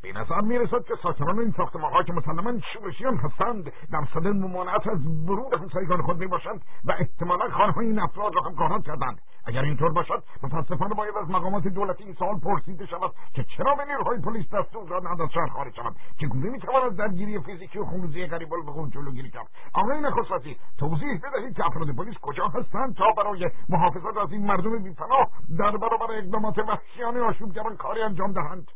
[0.04, 5.08] به نظر می‌رسد که ساکنان این ساختمانها که مسلما شورشیان هستند در صدر ممانعت از
[5.08, 9.22] ورود همسایگان خود می‌باشند و احتمالا خانههای این افراد را هم غارت کردند.
[9.46, 13.86] اگر اینطور باشد متاسفانه باید از مقامات دولتی این سوال پرسیده شود که چرا به
[13.86, 18.54] نیروهای پلیس دستور دادند از شهر خارج شوند؟ چگونه می‌تواند درگیری فیزیکی و خونریزی غریب
[18.54, 23.50] البقون جلوگیری کرد؟ آقای نخست وزیر توضیح بدهید که افراد پلیس کجا هستند تا برای
[23.70, 25.30] محافظت از این مردم بیپناه
[25.60, 28.72] در برابر اقدامات وحشیانه آشوبگران کاری انجام دهند.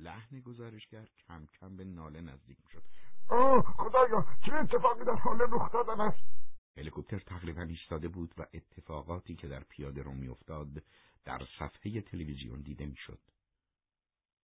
[0.00, 2.82] لحن گزارشگر کم کم به ناله نزدیک شد
[3.28, 6.30] آه خدایا چه اتفاقی در حال رخ دادن است
[6.76, 10.82] هلیکوپتر تقریبا ایستاده بود و اتفاقاتی که در پیاده رو میافتاد
[11.24, 13.20] در صفحه تلویزیون دیده می‌شد.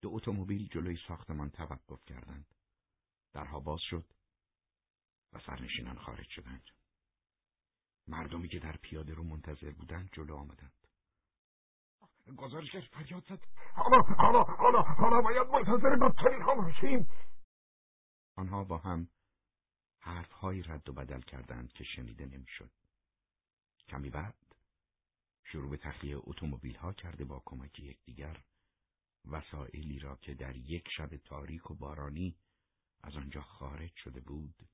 [0.03, 2.55] دو اتومبیل جلوی ساختمان توقف کردند.
[3.33, 4.05] درها باز شد
[5.33, 6.65] و سرنشینان خارج شدند.
[8.09, 10.76] مردمی که در پیاده رو منتظر بودند جلو آمدند.
[12.35, 17.09] گزارشگر فریاد زد حالا حالا حالا حالا باید منتظر بدترین ها باشیم
[18.37, 19.09] آنها با هم
[20.01, 22.71] حرفهایی رد و بدل کردند که شنیده نمی‌شد.
[23.89, 24.35] کمی بعد
[25.45, 28.45] شروع به تخلیه اتومبیل ها کرده با کمک یکدیگر
[29.25, 32.37] وسایلی را که در یک شب تاریک و بارانی
[33.03, 34.69] از آنجا خارج شده بود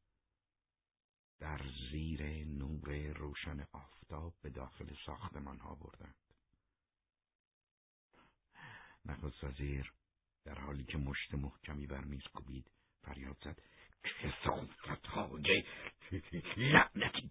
[1.39, 6.32] در زیر نور روشن آفتاب به داخل ساختمان ها بردند.
[9.05, 9.93] نخست وزیر
[10.45, 12.71] در حالی که مشت محکمی بر میز کوبید
[13.03, 13.59] فریاد زد
[14.05, 15.65] کسافت های
[16.57, 17.31] لعنتی!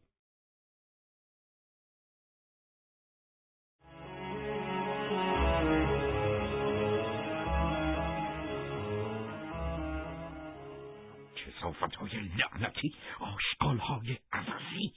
[11.35, 14.93] کسافت های لعنتی آشقال های عوضی!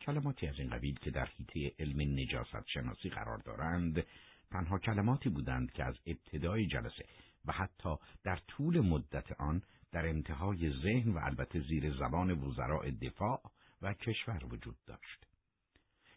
[0.00, 4.06] کلماتی از این قبیل که در حیطه علم نجاست شناسی قرار دارند
[4.50, 7.04] تنها کلماتی بودند که از ابتدای جلسه
[7.44, 13.40] و حتی در طول مدت آن در انتهای ذهن و البته زیر زبان وزراء دفاع
[13.82, 15.26] و کشور وجود داشت.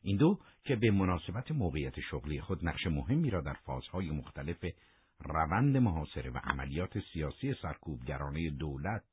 [0.02, 4.66] این دو که به مناسبت موقعیت شغلی خود نقش مهمی را در فازهای مختلف
[5.20, 9.04] روند محاصره و عملیات سیاسی سرکوبگرانه دولت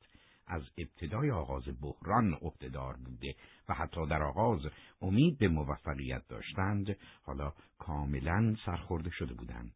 [0.49, 3.35] از ابتدای آغاز بحران عهدهدار بوده
[3.69, 4.61] و حتی در آغاز
[5.01, 9.73] امید به موفقیت داشتند حالا کاملا سرخورده شده بودند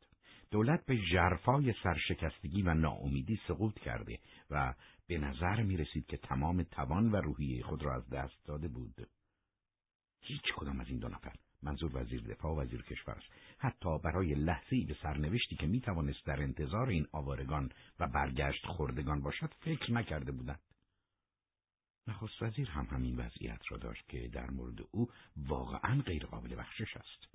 [0.51, 4.19] دولت به جرفای سرشکستگی و ناامیدی سقوط کرده
[4.51, 4.75] و
[5.09, 9.09] به نظر می رسید که تمام توان و روحیه خود را از دست داده بود.
[10.21, 11.33] هیچ کدام از این دو نفر
[11.63, 13.33] منظور وزیر دفاع و وزیر کشور است.
[13.59, 19.23] حتی برای لحظه به سرنوشتی که می توانست در انتظار این آوارگان و برگشت خوردگان
[19.23, 20.61] باشد فکر نکرده بودند.
[22.07, 27.33] نخست وزیر هم همین وضعیت را داشت که در مورد او واقعا غیرقابل بخشش است.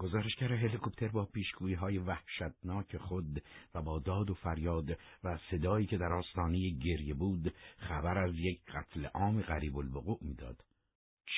[0.00, 3.42] گزارشگر هلیکوپتر با پیشگویی های وحشتناک خود
[3.74, 8.60] و با داد و فریاد و صدایی که در آستانه گریه بود خبر از یک
[8.64, 10.64] قتل عام غریب الوقوع می‌داد.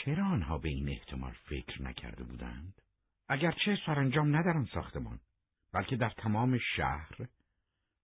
[0.01, 2.83] چرا آنها به این احتمال فکر نکرده بودند؟
[3.29, 5.21] اگرچه سرانجام نه در آن ساختمان
[5.73, 7.29] بلکه در تمام شهر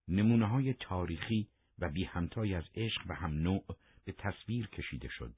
[0.07, 1.47] نمونه های تاریخی
[1.79, 3.65] و بی همتای از عشق و هم نوع
[4.05, 5.33] به تصویر کشیده شد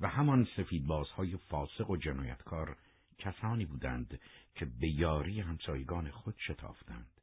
[0.00, 2.76] و همان سفیدبازهای فاسق و جنایتکار
[3.18, 4.20] کسانی بودند
[4.54, 7.20] که به یاری همسایگان خود شتافتند.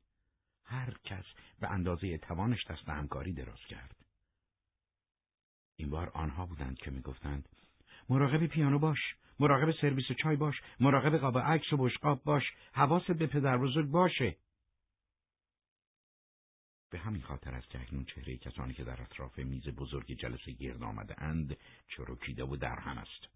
[0.64, 1.26] هر کس
[1.60, 3.96] به اندازه توانش دست همکاری دراز کرد.
[5.76, 7.50] این بار آنها بودند که می‌گفتند
[8.10, 9.00] مراقب پیانو باش،
[9.40, 12.44] مراقب سرویس چای باش، مراقب قاب عکس و بشقاب باش،
[12.74, 14.36] حواست به پدر بزرگ باشه.
[16.92, 20.84] به همین خاطر است که اکنون چهره کسانی که در اطراف میز بزرگ جلسه گرد
[20.84, 23.28] آمده اند چروکیده و درهم است.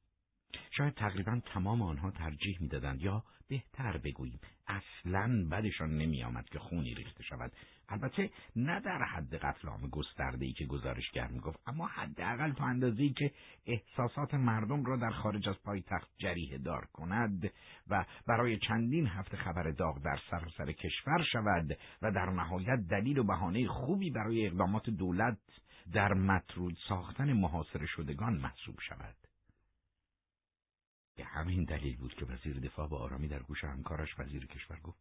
[0.71, 6.93] شاید تقریبا تمام آنها ترجیح می‌دادند یا بهتر بگوییم اصلا بدشان نمی آمد که خونی
[6.93, 7.51] ریخته شود
[7.89, 13.03] البته نه در حد قتل عام گسترده ای که گزارشگر می‌گفت اما حداقل تا اندازه
[13.03, 13.31] ای که
[13.65, 17.51] احساسات مردم را در خارج از پایتخت جریه دار کند
[17.87, 23.17] و برای چندین هفته خبر داغ در سراسر سر کشور شود و در نهایت دلیل
[23.17, 25.37] و بهانه خوبی برای اقدامات دولت
[25.93, 29.15] در مطرود ساختن محاصره شدگان محسوب شود.
[31.17, 34.99] به همین دلیل بود که وزیر دفاع با آرامی در گوش همکارش وزیر کشور گفت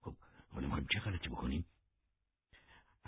[0.00, 0.14] خب
[0.52, 1.64] حالا می‌خوایم چه غلطی بکنیم؟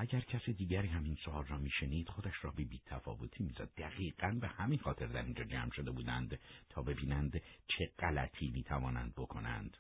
[0.01, 3.75] اگر کسی دیگری همین سوال را میشنید خودش را به تفاوتی می‌زد.
[3.77, 9.77] دقیقا به همین خاطر در اینجا جمع شده بودند تا ببینند چه غلطی می‌توانند بکنند.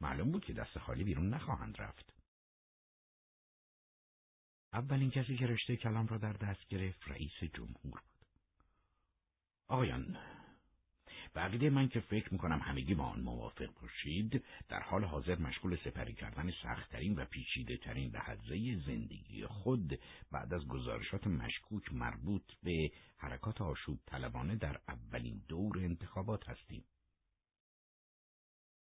[0.00, 2.14] معلوم بود که دست خالی بیرون نخواهند رفت.
[4.72, 8.26] اولین کسی که رشته کلام را در دست گرفت رئیس جمهور بود.
[9.68, 10.16] آقایان
[11.34, 16.14] بقیده من که فکر می‌کنم همگی با آن موافق باشید در حال حاضر مشغول سپری
[16.14, 19.98] کردن سختترین و پیچیده ترین لحظه زندگی خود
[20.32, 26.84] بعد از گزارشات مشکوک مربوط به حرکات آشوب طلبانه در اولین دور انتخابات هستیم.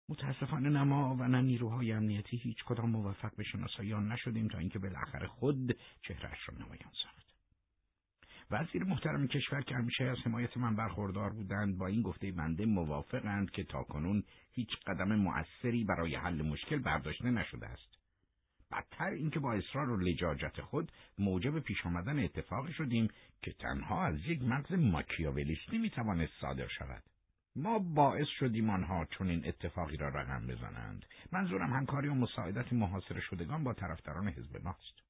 [0.09, 4.80] متاسفانه نما و نه نیروهای امنیتی هیچ کدام موفق به شناسایی آن نشدیم تا اینکه
[4.80, 7.28] بالاخره خود چهرش را نمایان ساخت.
[8.51, 13.51] وزیر محترم کشور که همیشه از حمایت من برخوردار بودند با این گفته بنده موافقند
[13.51, 17.99] که تاکنون هیچ قدم مؤثری برای حل مشکل برداشته نشده است.
[18.71, 23.07] بدتر اینکه با اصرار و لجاجت خود موجب پیش آمدن اتفاقی شدیم
[23.41, 27.03] که تنها از یک مغز ماکیاولیستی می‌توانست صادر شود.
[27.55, 31.05] ما باعث شدیم آنها چون این اتفاقی را رقم بزنند.
[31.31, 35.09] منظورم همکاری و مساعدت محاصره شدگان با طرفداران حزب ماست.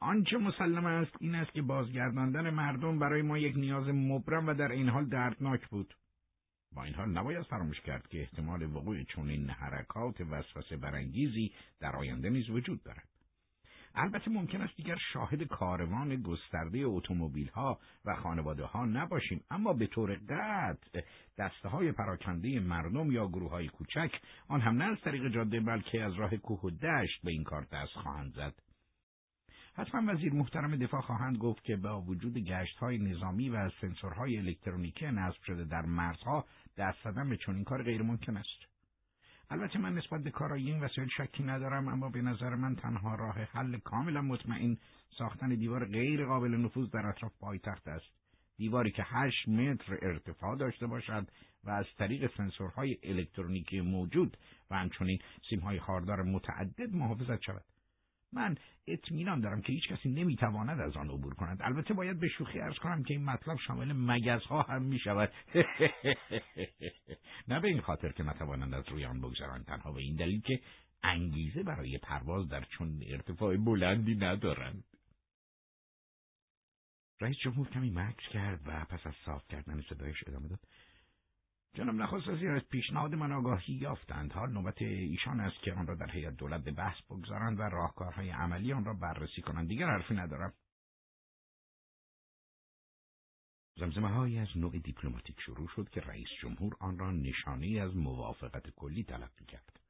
[0.00, 4.72] آنچه مسلم است این است که بازگرداندن مردم برای ما یک نیاز مبرم و در
[4.72, 5.94] این حال دردناک بود.
[6.72, 12.30] با این حال نباید فراموش کرد که احتمال وقوع چنین حرکات وسوسه برانگیزی در آینده
[12.30, 13.08] نیز وجود دارد.
[13.98, 19.86] البته ممکن است دیگر شاهد کاروان گسترده اتومبیل ها و خانواده ها نباشیم اما به
[19.86, 21.00] طور قطع
[21.38, 26.02] دسته های پراکنده مردم یا گروه های کوچک آن هم نه از طریق جاده بلکه
[26.04, 28.65] از راه کوه و دشت به این کار دست خواهند زد.
[29.78, 35.06] حتما وزیر محترم دفاع خواهند گفت که با وجود گشت های نظامی و سنسورهای الکترونیکی
[35.06, 36.44] نصب شده در مرزها
[36.76, 38.66] دست زدن به چنین کار غیر ممکن است.
[39.50, 43.34] البته من نسبت به کارایی این وسایل شکی ندارم اما به نظر من تنها راه
[43.34, 44.76] حل کاملا مطمئن
[45.18, 48.06] ساختن دیوار غیر قابل نفوذ در اطراف پایتخت است.
[48.56, 51.28] دیواری که هشت متر ارتفاع داشته باشد
[51.64, 54.36] و از طریق سنسورهای الکترونیکی موجود
[54.70, 55.18] و همچنین
[55.50, 57.75] سیمهای خاردار متعدد محافظت شود.
[58.32, 61.58] من اطمینان دارم که هیچ کسی نمی‌تواند از آن عبور کند.
[61.62, 65.32] البته باید به شوخی ارز کنم که این مطلب شامل مگزها هم می شود
[67.48, 69.64] نه به این خاطر که نتوانند از روی آن بگذرند.
[69.64, 70.60] تنها به این دلیل که
[71.02, 74.84] انگیزه برای پرواز در چون ارتفاع بلندی ندارند.
[77.20, 80.60] رئیس جمهور کمی مکس کرد و پس از صاف کردن صدایش ادامه داد.
[81.76, 85.94] جناب نخست وزیر از پیشنهاد من آگاهی یافتند حال نوبت ایشان است که آن را
[85.94, 90.14] در هیئت دولت به بحث بگذارند و راهکارهای عملی آن را بررسی کنند دیگر حرفی
[90.14, 90.52] ندارم
[93.76, 98.70] زمزمه های از نوع دیپلماتیک شروع شد که رئیس جمهور آن را نشانه از موافقت
[98.70, 99.80] کلی تلقی کرد.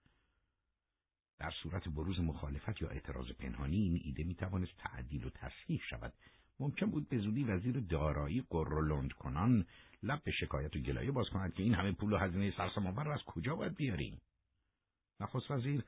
[1.38, 6.12] در صورت بروز مخالفت یا اعتراض پنهانی این ایده می توانست تعدیل و تصحیح شود.
[6.60, 9.66] ممکن بود به زودی وزیر دارایی قرولند کنان
[10.02, 13.14] لب به شکایت و گلایه باز کند که این همه پول و هزینه سرسام را
[13.14, 14.20] از کجا باید بیاریم
[15.20, 15.84] نخست وزیر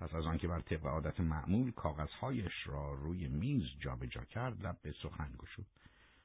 [0.00, 4.94] پس از آنکه بر طبق عادت معمول کاغذهایش را روی میز جابجا کرد لب به
[5.02, 5.66] سخن گشود.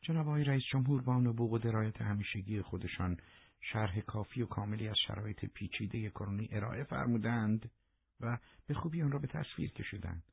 [0.02, 3.18] جناب آقای رئیس جمهور با نبوغ و درایت همیشگی خودشان
[3.62, 7.72] شرح کافی و کاملی از شرایط پیچیده کرونی ارائه فرمودند
[8.20, 8.38] و
[8.68, 10.24] به خوبی آن را به تصویر کشیدند.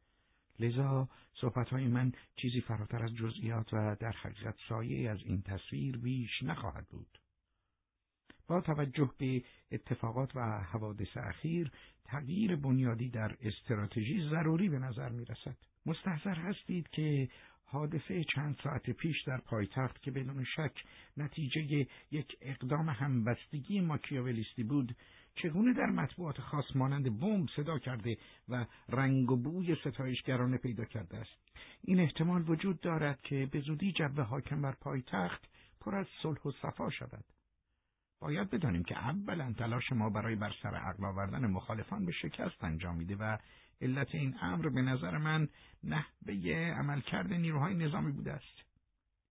[0.58, 6.42] لذا صحبتهای من چیزی فراتر از جزئیات و در حقیقت سایه از این تصویر بیش
[6.42, 7.18] نخواهد بود.
[8.46, 11.70] با توجه به اتفاقات و حوادث اخیر
[12.04, 15.56] تغییر بنیادی در استراتژی ضروری به نظر می رسد.
[15.86, 17.28] مستحضر هستید که
[17.64, 20.84] حادثه چند ساعت پیش در پایتخت که بدون شک
[21.16, 24.96] نتیجه یک اقدام همبستگی ماکیاولیستی بود
[25.34, 28.16] چگونه در مطبوعات خاص مانند بمب صدا کرده
[28.48, 31.38] و رنگ و بوی ستایشگرانه پیدا کرده است؟
[31.82, 35.48] این احتمال وجود دارد که به زودی جو حاکم بر پایتخت
[35.80, 37.24] پر از صلح و صفا شود.
[38.20, 42.96] باید بدانیم که اولا تلاش ما برای بر سر عقل آوردن مخالفان به شکست انجام
[42.96, 43.38] میده و
[43.80, 45.48] علت این امر به نظر من
[45.84, 46.34] نحوه
[46.78, 48.64] عملکرد نیروهای نظامی بوده است.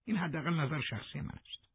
[0.05, 1.69] این حداقل نظر شخصی من است.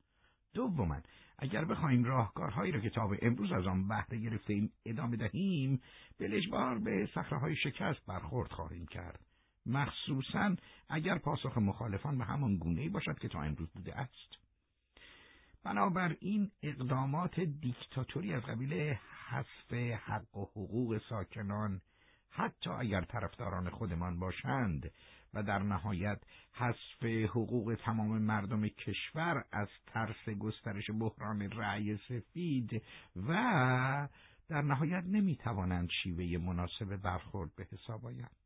[0.55, 1.01] دوما
[1.39, 5.83] اگر بخواهیم راهکارهایی را که تا به امروز از آن بهره گرفتیم ادامه دهیم
[6.19, 6.41] به
[6.85, 9.21] به صخرههای شکست برخورد خواهیم کرد.
[9.67, 10.57] مخصوصا
[10.89, 14.39] اگر پاسخ مخالفان به همان گونه باشد که تا امروز بوده است.
[15.65, 18.95] بنابراین اقدامات دیکتاتوری از قبیل
[19.29, 19.73] حذف
[20.05, 21.81] حق و حقوق ساکنان
[22.31, 24.91] حتی اگر طرفداران خودمان باشند
[25.35, 26.21] و در نهایت
[26.53, 32.83] حذف حقوق تمام مردم کشور از ترس گسترش بحران رأی سفید
[33.17, 34.09] و
[34.49, 38.37] در نهایت نمی‌توانند شیوه مناسب برخورد به حساب آیند.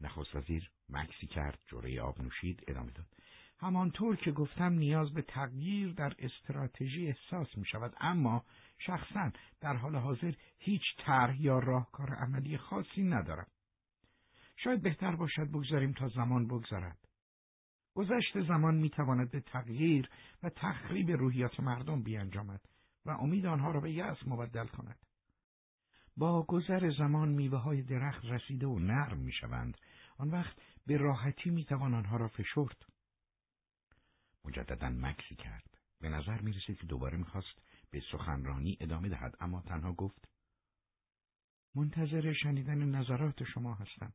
[0.00, 3.06] نخست وزیر مکسی کرد جوره آب نوشید ادامه داد
[3.58, 8.44] همانطور که گفتم نیاز به تغییر در استراتژی احساس می شود اما
[8.78, 13.46] شخصا در حال حاضر هیچ طرح یا راهکار عملی خاصی ندارم
[14.64, 16.98] شاید بهتر باشد بگذاریم تا زمان بگذارد.
[17.94, 20.08] گذشت زمان می‌تواند به تغییر
[20.42, 22.60] و تخریب روحیات مردم بیانجامد
[23.06, 24.98] و امید آنها را به یأس مبدل کند.
[26.16, 29.76] با گذر زمان میوه های درخت رسیده و نرم می‌شوند.
[30.18, 30.56] آن وقت
[30.86, 32.86] به راحتی می‌توان آنها را فشرد.
[34.44, 35.78] مجددا مکسی کرد.
[36.00, 40.28] به نظر می رسید که دوباره می‌خواست به سخنرانی ادامه دهد اما تنها گفت
[41.74, 44.12] منتظر شنیدن نظرات شما هستم.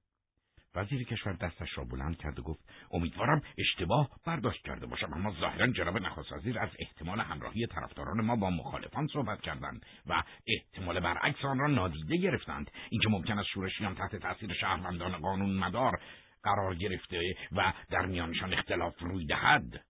[0.76, 5.68] وزیر کشور دستش را بلند کرد و گفت امیدوارم اشتباه برداشت کرده باشم اما ظاهرا
[5.68, 11.46] جناب نخست وزیر از احتمال همراهی طرفداران ما با مخالفان صحبت کردند و احتمال برعکس
[11.46, 12.72] آن را نادیده گرفتند.
[12.90, 16.00] اینکه ممکن است شورشیان تحت تاثیر شهروندان قانون مدار
[16.44, 19.86] قرار گرفته و در میانشان اختلاف روی دهد.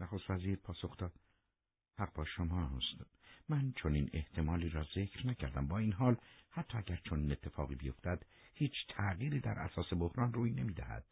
[0.00, 1.12] نخست وزیر پاسخ داد
[1.98, 3.10] حق با شما هست
[3.48, 5.68] من چون این احتمالی را ذکر نکردم.
[5.68, 6.16] با این حال
[6.50, 8.22] حتی اگر چون اتفاقی بیفتد
[8.58, 11.04] هیچ تغییری در اساس بحران روی نمی‌دهد.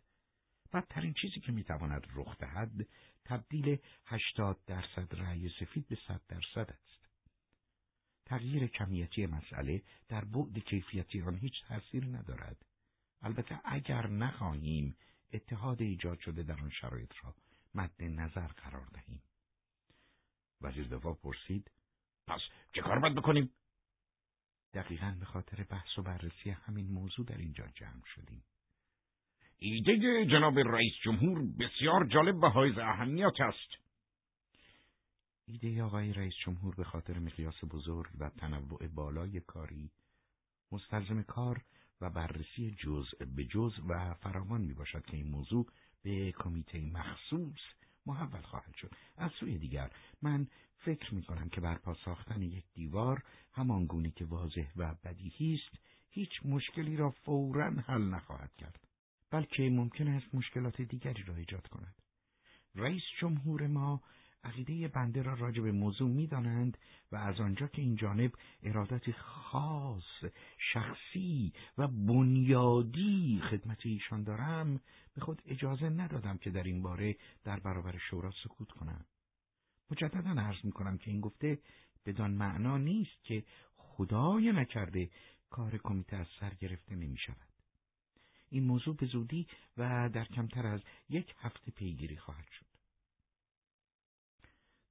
[0.73, 2.86] بدترین چیزی که می‌تواند رخ دهد
[3.24, 7.06] تبدیل هشتاد درصد رأی سفید به صد درصد است.
[8.24, 12.56] تغییر کمیتی مسئله در بعد کیفیتی آن هیچ تأثیری ندارد.
[13.23, 14.97] البته اگر نخواهیم
[15.32, 17.35] اتحاد ایجاد شده در آن شرایط را
[17.74, 19.23] مد نظر قرار دهیم.
[20.60, 21.70] وزیر دفاع پرسید
[22.27, 22.40] پس
[22.73, 23.51] چه کار باید بکنیم؟
[24.74, 28.44] دقیقا به خاطر بحث و بررسی همین موضوع در اینجا جمع شدیم.
[29.59, 33.86] ایده جناب رئیس جمهور بسیار جالب و حائز اهمیت است.
[35.47, 39.90] ایده آقای رئیس جمهور به خاطر مقیاس بزرگ و تنوع بالای کاری
[40.72, 41.64] مستلزم کار
[42.01, 45.66] و بررسی جزء به جزء و فراوان می باشد که این موضوع
[46.02, 47.60] به کمیته مخصوص
[48.07, 48.91] محول خواهد شد.
[49.16, 49.91] از سوی دیگر
[50.23, 50.47] من
[50.77, 53.23] فکر می کنم که برپا ساختن یک دیوار
[53.53, 55.78] همان گونه که واضح و بدیهی است
[56.11, 58.81] هیچ مشکلی را فورا حل نخواهد کرد
[59.31, 61.95] بلکه ممکن است مشکلات دیگری را ایجاد کند
[62.74, 64.03] رئیس جمهور ما
[64.47, 66.78] عقیده بنده را راجع به موضوع می‌دانند
[67.12, 68.32] و از آنجا که این جانب
[68.62, 70.24] ارادت خاص
[70.73, 74.81] شخصی و بنیادی خدمت ایشان دارم
[75.14, 79.05] به خود اجازه ندادم که در این باره در برابر شورا سکوت کنم
[79.90, 81.59] مجددا عرض می کنم که این گفته
[82.06, 83.44] بدان معنا نیست که
[83.77, 85.10] خدای نکرده
[85.51, 87.36] کار کمیته از سر گرفته نمی شود.
[88.51, 89.47] این موضوع به زودی
[89.77, 92.76] و در کمتر از یک هفته پیگیری خواهد شد.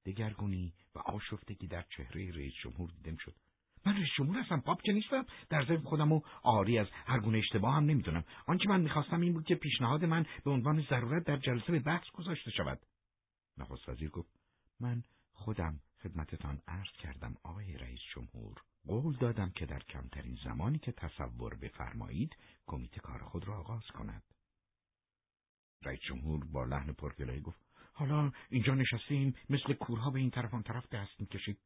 [0.06, 3.36] دگرگونی و آشفتگی در چهره رئیس جمهور دیدم شد.
[3.86, 5.26] من رئیس جمهور هستم پاپ که نیستم.
[5.49, 8.23] در ضمن خودم و آری از هر گونه اشتباه هم نمی‌دونم.
[8.48, 12.07] آنچه من می‌خواستم این بود که پیشنهاد من به عنوان ضرورت در جلسه به بحث
[12.14, 12.80] گذاشته شود.
[13.57, 14.40] نخست وزیر گفت
[14.80, 18.61] من خودم خدمتتان عرض کردم آقای رئیس جمهور.
[18.88, 24.23] قول دادم که در کمترین زمانی که تصور بفرمایید کمیته کار خود را آغاز کند.
[25.82, 27.60] رئیس جمهور با لحن پرگلایی گفت
[27.97, 31.59] حالا اینجا نشستیم مثل کورها به این طرف آن طرف دست می‌کشید.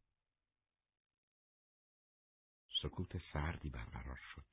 [2.81, 4.45] سکوت سردی برقرار شد.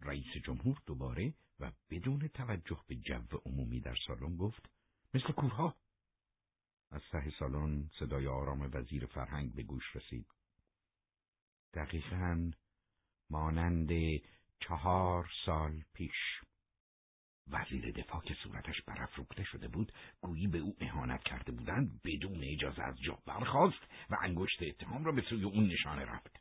[0.00, 4.70] رئیس جمهور دوباره و بدون توجه به جو عمومی در سالن گفت
[5.14, 5.76] مثل کورها.
[6.90, 10.26] از ته سالن صدای آرام وزیر فرهنگ به گوش رسید.
[11.74, 12.50] دقیقا
[13.30, 13.90] مانند
[14.60, 16.49] چهار سال پیش.
[17.52, 22.82] وزیر دفاع که صورتش برافروخته شده بود گویی به او اهانت کرده بودند بدون اجازه
[22.82, 26.40] از جا برخواست و انگشت اتهام را به سوی اون نشانه رفت.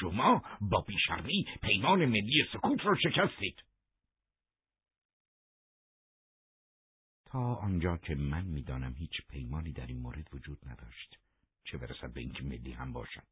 [0.00, 3.62] شما با بیشرمی پیمان ملی سکوت را شکستید.
[7.24, 11.18] تا آنجا که من می‌دانم هیچ پیمانی در این مورد وجود نداشت.
[11.64, 13.26] چه برسد به اینکه ملی هم باشد؟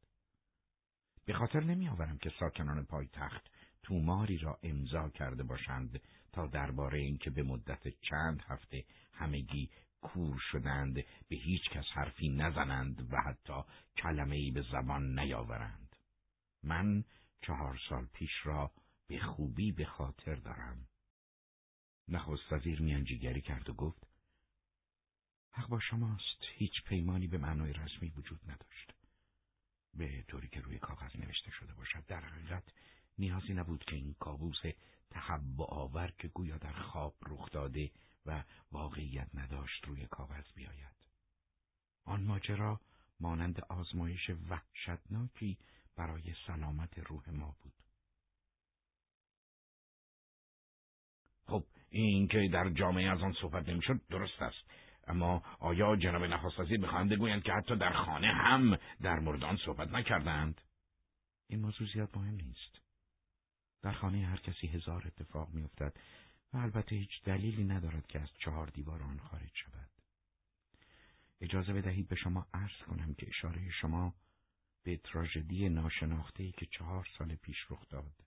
[1.25, 3.49] به خاطر نمیآورم که ساکنان پایتخت
[3.83, 6.01] توماری را امضا کرده باشند
[6.31, 9.69] تا درباره اینکه به مدت چند هفته همگی
[10.01, 10.93] کور شدند
[11.29, 13.63] به هیچ کس حرفی نزنند و حتی
[13.97, 15.95] کلمه ای به زبان نیاورند.
[16.63, 17.03] من
[17.41, 18.71] چهار سال پیش را
[19.07, 20.87] به خوبی به خاطر دارم.
[22.07, 24.07] نخست وزیر میانجیگری کرد و گفت
[25.51, 28.93] حق با شماست هیچ پیمانی به معنای رسمی وجود نداشت.
[29.93, 32.63] به طوری که روی کاغذ نوشته شده باشد در حقیقت
[33.19, 34.61] نیازی نبود که این کابوس
[35.09, 37.91] تحب آور که گویا در خواب رخ داده
[38.25, 41.07] و واقعیت نداشت روی کاغذ بیاید.
[42.05, 42.81] آن ماجرا
[43.19, 45.57] مانند آزمایش وحشتناکی
[45.95, 47.73] برای سلامت روح ما بود.
[51.45, 54.71] خب این که در جامعه از آن صحبت نمی‌شد درست است.
[55.07, 59.87] اما آیا جناب نخست وزیر بگویند که حتی در خانه هم در مورد آن صحبت
[59.87, 60.61] نکردند؟
[61.47, 62.88] این موضوع زیاد مهم نیست.
[63.81, 65.93] در خانه هر کسی هزار اتفاق میافتد
[66.53, 69.89] و البته هیچ دلیلی ندارد که از چهار دیوار آن خارج شود.
[71.41, 74.13] اجازه بدهید به شما عرض کنم که اشاره شما
[74.83, 78.23] به تراژدی ناشناخته که چهار سال پیش رخ داد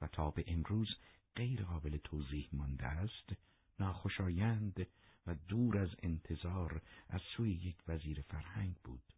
[0.00, 0.88] و تا به امروز
[1.36, 3.32] غیر قابل توضیح مانده است
[3.78, 4.86] ناخوشایند
[5.26, 9.12] و دور از انتظار از سوی یک وزیر فرهنگ بود.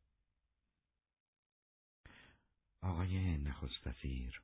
[2.80, 4.42] آقای نخست وزیر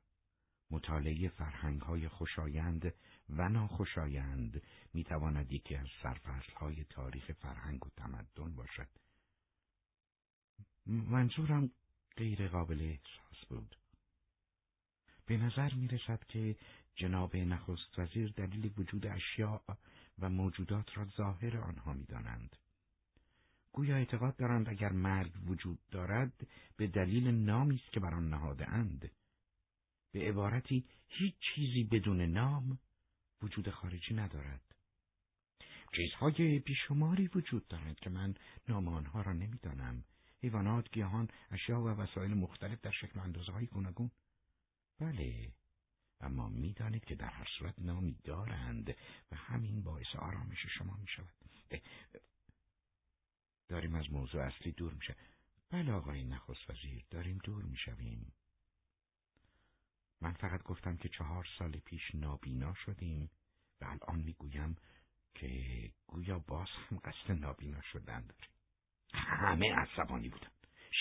[0.71, 2.93] مطالعه فرهنگ های خوشایند
[3.29, 4.61] و ناخوشایند
[4.93, 8.87] می تواند یکی از سرفصل های تاریخ فرهنگ و تمدن باشد.
[10.85, 11.71] منظورم
[12.17, 13.75] غیر قابل احساس بود.
[15.25, 16.55] به نظر می رسد که
[16.95, 19.61] جناب نخست وزیر دلیل وجود اشیاء
[20.19, 22.55] و موجودات را ظاهر آنها می دانند.
[23.71, 26.47] گویا اعتقاد دارند اگر مرگ وجود دارد
[26.77, 29.11] به دلیل نامی است که بر آن نهاده اند.
[30.15, 32.79] به عبارتی هیچ چیزی بدون نام
[33.41, 34.61] وجود خارجی ندارد.
[35.95, 38.35] چیزهای بیشماری وجود دارند که من
[38.69, 40.03] نام آنها را نمی‌دانم.
[40.43, 44.11] حیوانات، گیاهان، اشیا و وسایل مختلف در شکل اندازه های گوناگون.
[44.99, 45.51] بله،
[46.19, 48.95] اما می‌دانید که در هر صورت نامی دارند
[49.31, 51.35] و همین باعث آرامش شما می شود.
[53.69, 55.15] داریم از موضوع اصلی دور میشه.
[55.69, 58.33] بله آقای نخست وزیر داریم دور می‌شویم.
[60.21, 63.29] من فقط گفتم که چهار سال پیش نابینا شدیم
[63.81, 64.75] و الان می‌گویم
[65.35, 65.49] که
[66.07, 68.49] گویا باز هم قصد نابینا شدن داریم.
[69.13, 70.47] همه عصبانی بودن.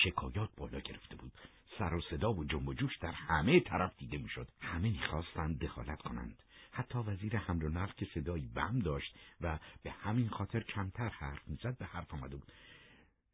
[0.05, 1.33] شکایات بالا گرفته بود.
[1.79, 4.49] سر و صدا و جنب و جوش در همه طرف دیده می‌شد.
[4.61, 6.43] همه می‌خواستند دخالت کنند.
[6.71, 11.49] حتی وزیر حمل و نقل که صدایی بم داشت و به همین خاطر کمتر حرف
[11.49, 12.53] می‌زد به حرف آمده بود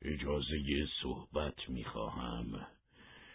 [0.02, 2.66] اجازه صحبت می‌خواهم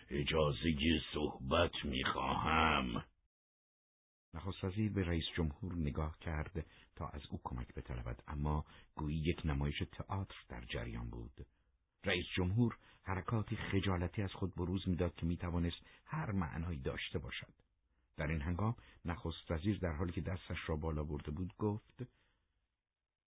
[0.10, 3.04] اجازه صحبت می‌خواهم.
[4.34, 6.66] نخست وزیر به رئیس جمهور نگاه کرد
[6.96, 8.66] تا از او کمک بطلبد اما
[8.96, 11.46] گویی یک نمایش تئاتر در جریان بود.
[12.04, 17.54] رئیس جمهور حرکاتی خجالتی از خود بروز می‌داد که می‌توانست هر معنایی داشته باشد.
[18.18, 18.76] در این هنگام
[19.06, 22.04] نخست وزیر در حالی که دستش را بالا برده بود گفت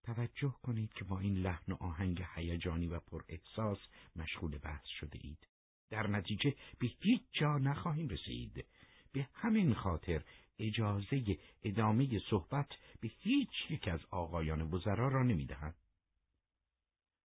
[0.03, 3.77] توجه کنید که با این لحن و آهنگ هیجانی و پر احساس
[4.15, 5.47] مشغول بحث شده اید.
[5.89, 8.65] در نتیجه به هیچ جا نخواهیم رسید.
[9.13, 10.23] به همین خاطر
[10.59, 12.69] اجازه ادامه صحبت
[13.01, 15.75] به هیچ یک از آقایان وزرا را نمی‌دهند.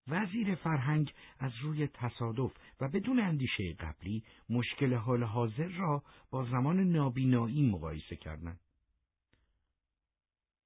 [0.08, 6.80] وزیر فرهنگ از روی تصادف و بدون اندیشه قبلی مشکل حال حاضر را با زمان
[6.80, 8.60] نابینایی مقایسه کردند.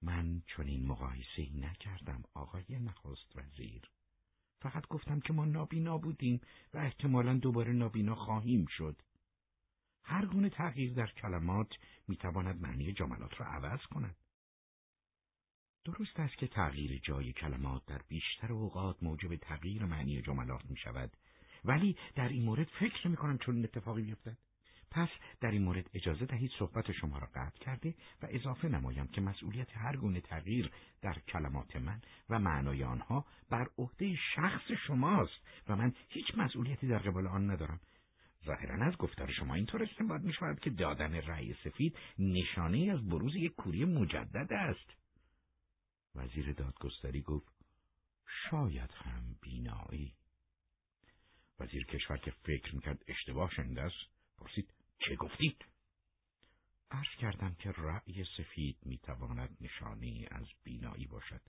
[0.03, 3.83] من چنین مقایسه ای نکردم آقای نخست وزیر.
[4.61, 6.41] فقط گفتم که ما نابینا بودیم
[6.75, 9.03] و احتمالا دوباره نابینا خواهیم شد.
[10.05, 11.69] هر گونه تغییر در کلمات
[12.09, 14.17] می‌تواند معنی جملات را عوض کند.
[15.85, 21.17] درست است که تغییر جای کلمات در بیشتر اوقات موجب تغییر معنی جملات می شود
[21.65, 24.39] ولی در این مورد فکر می کنم چون اتفاقی بیفتد
[24.91, 25.09] پس
[25.41, 29.77] در این مورد اجازه دهید صحبت شما را قطع کرده و اضافه نمایم که مسئولیت
[29.77, 30.71] هر گونه تغییر
[31.03, 32.01] در کلمات من
[32.31, 37.81] و معنای آنها بر عهده شخص شماست و من هیچ مسئولیتی در قبال آن ندارم.
[38.45, 43.37] ظاهرا از گفتار شما اینطور استنباط می شود که دادن رأی سفید نشانه از بروز
[43.37, 44.95] یک کوری مجدد است.
[46.15, 47.53] وزیر دادگستری گفت
[48.51, 50.15] شاید هم بینایی.
[51.61, 55.65] وزیر کشور که فکر می‌کرد اشتباه شنده است پرسید چه گفتید؟
[56.91, 61.41] عرض کردم که رأی سفید می‌تواند نشانه از بینایی باشد.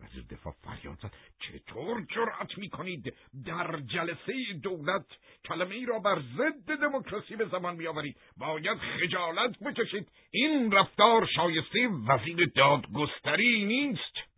[0.00, 1.14] وزیر دفاع فریاد زد.
[1.38, 3.14] چطور جرأت می‌کنید
[3.46, 4.32] در جلسه
[4.62, 5.06] دولت
[5.44, 10.08] کلمه ای را بر ضد دموکراسی به زمان بیاورید؟ باید خجالت بکشید.
[10.30, 14.32] این رفتار شایسته وزیر دادگستری نیست.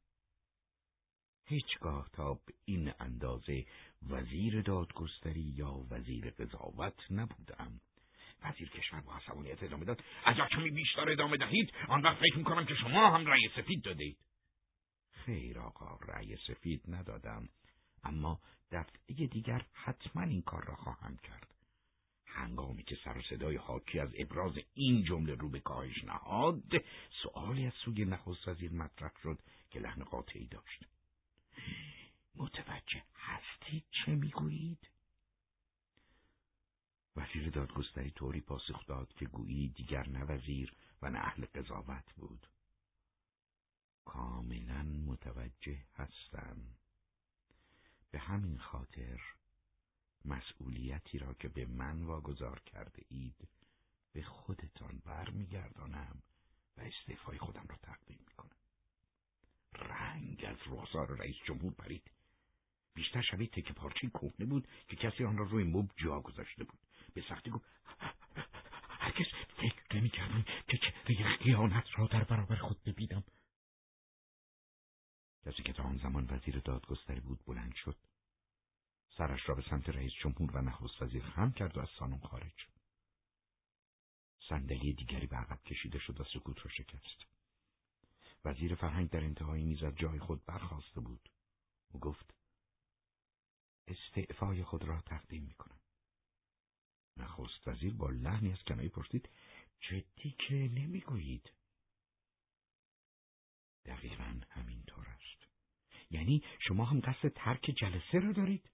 [1.47, 3.67] هیچگاه تا به این اندازه
[4.11, 7.81] وزیر دادگستری یا وزیر قضاوت نبودم
[8.45, 12.67] وزیر کشور با عصبانیت ادامه داد اگر کمی بیشتر ادامه دهید آن وقت فکر می‌کنم
[12.67, 14.19] که شما هم رأی سفید دادید
[15.11, 17.49] خیر آقا رأی سفید ندادم.
[18.05, 18.41] اما
[18.71, 21.55] دفعه دیگر حتما این کار را خواهم کرد.
[22.27, 26.63] هنگامی که سر صدای حاکی از ابراز این جمله رو به کاهش نهاد
[27.23, 29.39] سؤالی از سوی نخست وزیر مطرح شد
[29.71, 30.85] که لحن قاطعی داشت.
[32.37, 34.94] متوجه هستید چه می‌گویید؟
[37.17, 42.47] وزیر دادگستری طوری پاسخ داد که گویی دیگر نه وزیر و نه اهل قضاوت بود.
[44.05, 46.57] کاملا متوجه هستم.
[48.11, 49.21] به همین خاطر
[50.25, 53.49] مسئولیتی را که به من واگذار کرده اید
[54.13, 56.23] به خودتان برمیگردانم
[56.77, 58.57] و استعفای خودم را تقدیم می‌کنم.
[59.73, 62.11] رنگ از روزار رئیس جمهور پرید.
[62.95, 66.79] بیشتر شبیه تک پارچه کهنه بود که کسی آن را روی مب جا گذاشته بود.
[67.15, 67.65] به سختی گفت
[68.89, 69.27] هرگز
[69.57, 73.25] فکر نمی کردم که چهره خیانت را در برابر خود ببینم
[75.47, 77.97] کسی که تا آن زمان وزیر دادگستری بود بلند شد
[79.17, 82.53] سرش را به سمت رئیس جمهور و نخست وزیر خم کرد و از سالن خارج
[82.57, 82.75] شد
[84.49, 87.27] صندلی دیگری به عقب کشیده شد و سکوت را شکست.
[88.45, 91.29] وزیر فرهنگ در انتهای میز از جای خود برخواسته بود.
[91.89, 92.35] او گفت
[93.89, 95.79] استعفای خود را تقدیم می‌کنم.
[97.17, 99.29] نخست وزیر با لحنی از کنایی پرسید
[99.81, 101.53] جدی که نمی‌گویید؟
[103.85, 105.49] دقیقا همینطور است.
[106.11, 108.71] یعنی شما هم قصد ترک جلسه را دارید؟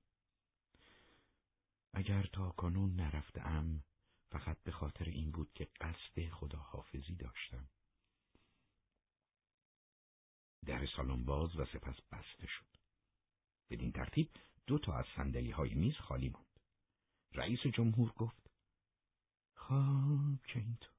[1.92, 3.84] اگر تا کنون نرفتم
[4.30, 7.68] فقط به خاطر این بود که قصد خداحافظی داشتم.
[10.66, 12.76] در سالن باز و سپس بسته شد.
[13.70, 14.30] بدین ترتیب
[14.66, 16.49] دو تا از سندلی های میز خالی ماند
[17.34, 18.50] رئیس جمهور گفت.
[19.54, 20.90] خب که اینطور.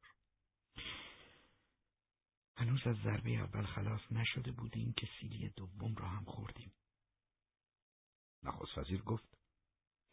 [2.57, 6.71] هنوز از ضربه اول خلاص نشده بودیم که سیلی دوم را هم خوردیم.
[8.43, 9.37] نخست وزیر گفت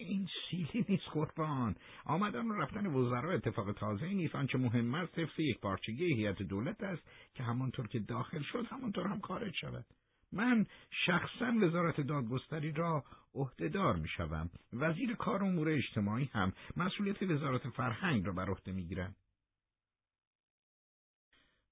[0.00, 1.76] این سیلی نیست قربان.
[2.04, 4.34] آمدن و رفتن وزرا اتفاق تازه نیست.
[4.34, 7.02] آنچه مهم است حفظ یک پارچگی هیئت دولت است
[7.34, 9.86] که همانطور که داخل شد همانطور هم خارج شود.
[10.32, 10.66] من
[11.06, 14.50] شخصا وزارت دادگستری را عهدهدار می شوم.
[14.72, 19.14] وزیر کار امور اجتماعی هم مسئولیت وزارت فرهنگ را بر عهده می گیرم.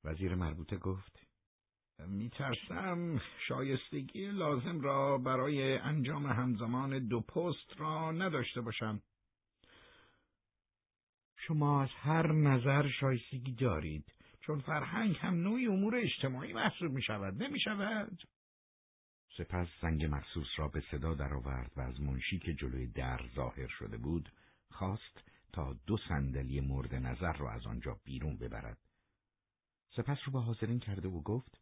[0.04, 1.26] وزیر مربوطه گفت
[1.98, 9.02] میترسم شایستگی لازم را برای انجام همزمان دو پست را نداشته باشم.
[11.36, 17.42] شما از هر نظر شایستگی دارید چون فرهنگ هم نوعی امور اجتماعی محسوب می شود
[17.42, 18.18] نمی شود؟
[19.38, 23.96] سپس زنگ مخصوص را به صدا درآورد و از منشی که جلوی در ظاهر شده
[23.96, 24.32] بود
[24.70, 25.22] خواست
[25.52, 28.78] تا دو صندلی مورد نظر را از آنجا بیرون ببرد.
[29.96, 31.60] سپس رو به حاضرین کرده و گفت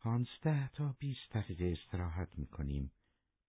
[0.00, 2.92] پانزده تا بیست دقیقه استراحت می‌کنیم.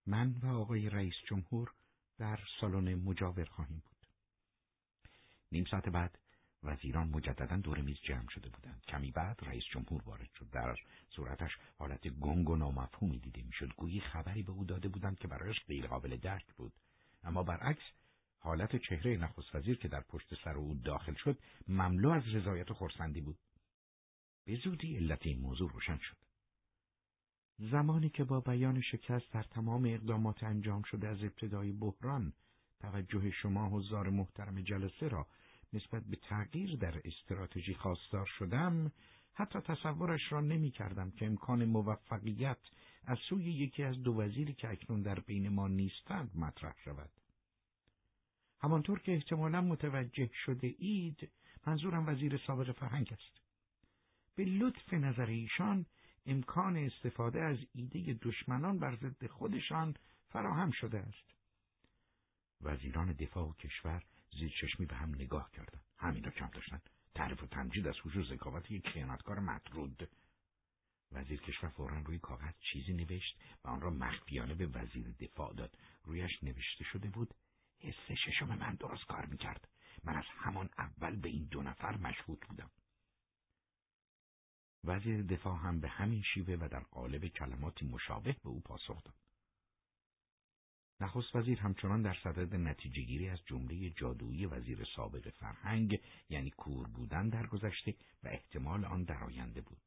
[0.06, 1.72] من و آقای رئیس جمهور
[2.18, 4.06] در سالن مجاور خواهیم بود.
[5.52, 6.18] نیم ساعت بعد
[6.62, 8.82] وزیران مجددا دور میز جمع شده بودند.
[8.88, 10.50] کمی بعد رئیس جمهور وارد شد.
[10.50, 10.78] در
[11.10, 13.72] صورتش حالت گنگ و نامفهومی دیده می‌شد.
[13.76, 16.72] گویی خبری به او داده بودند که برایش غیرقابل درک بود.
[17.24, 17.84] اما برعکس
[18.38, 22.74] حالت چهره نخست وزیر که در پشت سر او داخل شد مملو از رضایت و
[22.74, 23.38] خرسندی بود.
[24.44, 26.16] به زودی علت این موضوع روشن شد.
[27.58, 32.32] زمانی که با بیان شکست در تمام اقدامات انجام شده از ابتدای بحران
[32.80, 35.26] توجه شما حضار محترم جلسه را
[35.72, 38.92] نسبت به تغییر در استراتژی خواستار شدم
[39.34, 42.58] حتی تصورش را نمی کردم که امکان موفقیت
[43.04, 47.10] از سوی یکی از دو وزیری که اکنون در بین ما نیستند مطرح شود.
[48.60, 51.30] همانطور که احتمالا متوجه شده اید
[51.66, 53.40] منظورم وزیر سابق فرهنگ است.
[54.36, 55.86] به لطف نظر ایشان
[56.26, 59.94] امکان استفاده از ایده دشمنان بر ضد خودشان
[60.28, 61.34] فراهم شده است.
[62.60, 64.02] وزیران دفاع و کشور
[64.38, 65.84] زیر چشمی به هم نگاه کردند.
[65.98, 66.90] همین را کم داشتند.
[67.14, 70.08] تعریف و تمجید از حضور ذکاوت یک خیانتکار مطرود.
[71.12, 75.78] وزیر کشور فورا روی کاغذ چیزی نوشت و آن را مخفیانه به وزیر دفاع داد.
[76.04, 77.34] رویش نوشته شده بود
[77.78, 79.68] حس ششم من درست کار می‌کرد.
[80.04, 82.70] من از همان اول به این دو نفر مشهود بودم.
[84.84, 89.14] وزیر دفاع هم به همین شیوه و در قالب کلماتی مشابه به او پاسخ داد.
[91.00, 96.88] نخست وزیر همچنان در صدد نتیجه گیری از جمله جادویی وزیر سابق فرهنگ یعنی کور
[96.88, 99.80] بودن درگذشته و احتمال آن در آینده بود.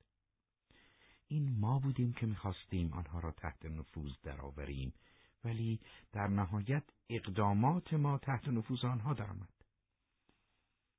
[1.28, 4.94] این ما بودیم که می‌خواستیم آنها را تحت نفوذ درآوریم
[5.44, 5.80] ولی
[6.12, 9.50] در نهایت اقدامات ما تحت نفوذ آنها درآمد.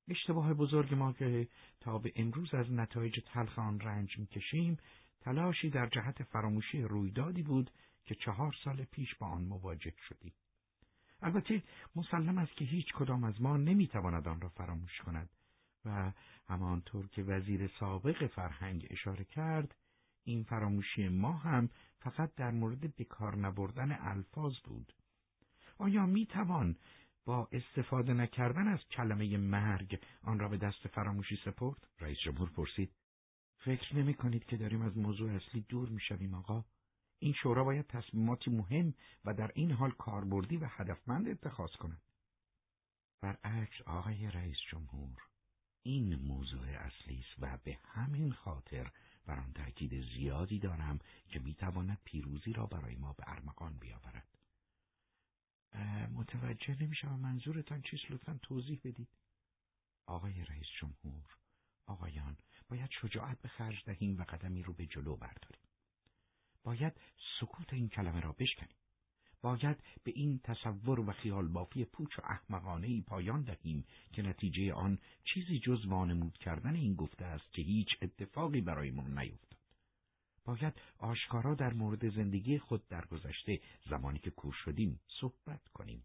[0.08, 1.48] اشتباه بزرگ ما که
[1.80, 4.78] تا به امروز از نتایج تلخ آن رنج می‌کشیم
[5.20, 7.70] تلاشی در جهت فراموشی رویدادی بود
[8.06, 10.32] که چهار سال پیش با آن مواجه شدیم.
[11.22, 11.62] البته
[11.96, 15.30] مسلم است که هیچ کدام از ما نمی‌تواند آن را فراموش کند
[15.84, 16.12] و
[16.48, 19.74] همانطور که وزیر سابق فرهنگ اشاره کرد
[20.24, 24.92] این فراموشی ما هم فقط در مورد بکار نبردن الفاظ بود.
[25.78, 26.76] آیا می‌توان
[27.24, 32.92] با استفاده نکردن از کلمه مرگ آن را به دست فراموشی سپرد؟ رئیس جمهور پرسید.
[33.58, 36.64] فکر نمی کنید که داریم از موضوع اصلی دور می شویم آقا؟
[37.18, 38.94] این شورا باید تصمیماتی مهم
[39.24, 42.02] و در این حال کاربردی و هدفمند اتخاذ کند.
[43.20, 45.22] برعکس آقای رئیس جمهور
[45.82, 48.92] این موضوع اصلی است و به همین خاطر
[49.26, 50.98] بر آن تاکید زیادی دارم
[51.28, 54.28] که می‌تواند پیروزی را برای ما به ارمغان بیاورد.
[56.14, 59.08] متوجه نمیشم منظورتان چیست لطفا توضیح بدید.
[60.06, 61.36] آقای رئیس جمهور،
[61.86, 62.36] آقایان،
[62.68, 65.65] باید شجاعت به خرج دهیم و قدمی رو به جلو برداریم.
[66.66, 66.92] باید
[67.40, 68.76] سکوت این کلمه را بشکنیم.
[69.42, 74.98] باید به این تصور و خیال بافی پوچ و احمقانه پایان دهیم که نتیجه آن
[75.24, 79.60] چیزی جز وانمود کردن این گفته است که هیچ اتفاقی برایمون نیفتاد.
[80.44, 83.60] باید آشکارا در مورد زندگی خود در گذشته
[83.90, 86.04] زمانی که کور شدیم صحبت کنیم.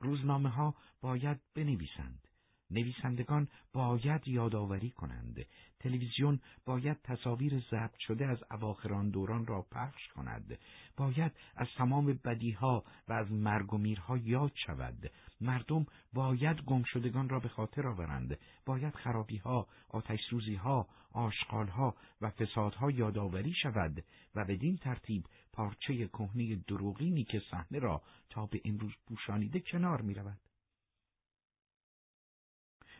[0.00, 2.25] روزنامه ها باید بنویسند
[2.70, 5.46] نویسندگان باید یادآوری کنند.
[5.80, 10.58] تلویزیون باید تصاویر ضبط شده از اواخران دوران را پخش کند.
[10.96, 15.10] باید از تمام بدیها و از مرگ و میرها یاد شود.
[15.40, 18.38] مردم باید گمشدگان را به خاطر آورند.
[18.66, 27.24] باید خرابیها آتش سوزیها آشغالها و فسادها یادآوری شود و بدین ترتیب پارچه کهنه دروغینی
[27.24, 30.45] که صحنه را تا به امروز پوشانیده کنار می رود.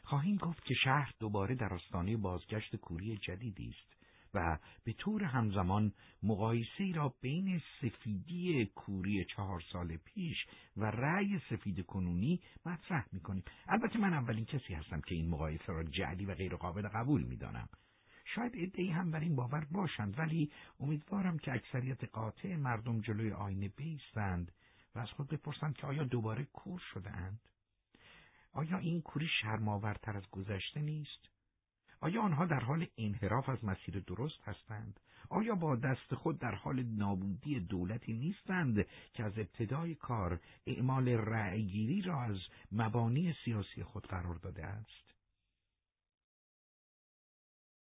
[0.06, 3.96] خواهیم گفت که شهر دوباره در آستانه بازگشت کوری جدیدی است
[4.34, 5.92] و به طور همزمان
[6.22, 10.36] مقایسه را بین سفیدی کوری چهار سال پیش
[10.76, 15.84] و رأی سفید کنونی مطرح می‌کنیم البته من اولین کسی هستم که این مقایسه را
[15.84, 17.68] جعلی و غیر قابل قبول می‌دانم
[18.34, 20.50] شاید ادهی هم بر این باور باشند ولی
[20.80, 24.52] امیدوارم که اکثریت قاطع مردم جلوی آینه بیستند
[24.94, 27.40] و از خود بپرسند که آیا دوباره کور شده اند؟
[28.56, 31.28] آیا این کوری شرماورتر از گذشته نیست؟
[32.00, 36.82] آیا آنها در حال انحراف از مسیر درست هستند؟ آیا با دست خود در حال
[36.82, 42.38] نابودی دولتی نیستند که از ابتدای کار اعمال رأیگیری را از
[42.72, 45.14] مبانی سیاسی خود قرار داده است؟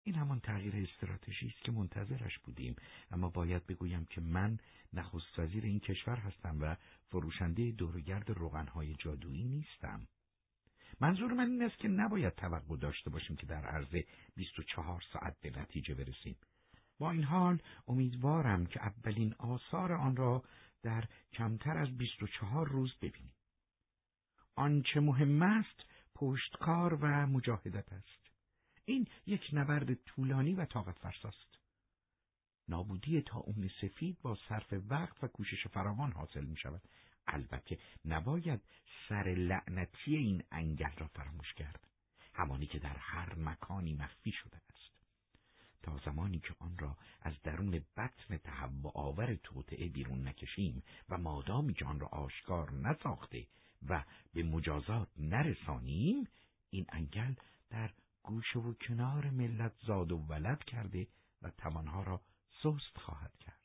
[0.02, 2.76] این همان تغییر استراتژی است که منتظرش بودیم
[3.10, 4.58] اما باید بگویم که من
[4.92, 6.76] نخست وزیر این کشور هستم و
[7.10, 10.08] فروشنده دورگرد روغنهای جادویی نیستم
[11.00, 13.96] منظور من این است که نباید توقع داشته باشیم که در عرض
[14.34, 16.36] 24 ساعت به نتیجه برسیم.
[16.98, 20.44] با این حال امیدوارم که اولین آثار آن را
[20.82, 23.34] در کمتر از 24 روز ببینیم.
[24.54, 25.84] آنچه مهم است
[26.14, 28.30] پشتکار و مجاهدت است.
[28.84, 31.58] این یک نبرد طولانی و طاقت فرساست.
[32.68, 36.82] نابودی تا اون سفید با صرف وقت و کوشش فراوان حاصل می شود
[37.28, 38.60] البته نباید
[39.08, 41.86] سر لعنتی این انگل را فراموش کرد.
[42.34, 44.98] همانی که در هر مکانی مخفی شده است.
[45.82, 51.74] تا زمانی که آن را از درون بطن تهوع آور توطعه بیرون نکشیم و مادامی
[51.74, 53.46] که آن را آشکار نساخته
[53.88, 56.28] و به مجازات نرسانیم
[56.70, 57.34] این انگل
[57.70, 57.90] در
[58.22, 61.06] گوشه و کنار ملت زاد و ولد کرده
[61.42, 62.20] و توانها را
[62.62, 63.58] سست خواهد کرد.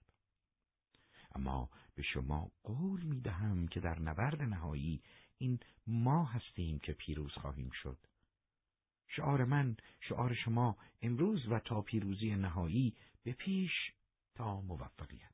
[1.35, 5.01] اما به شما قول می دهم که در نبرد نهایی
[5.37, 7.97] این ما هستیم که پیروز خواهیم شد.
[9.07, 9.77] شعار من،
[10.09, 13.71] شعار شما امروز و تا پیروزی نهایی به پیش
[14.35, 15.33] تا موفقیت.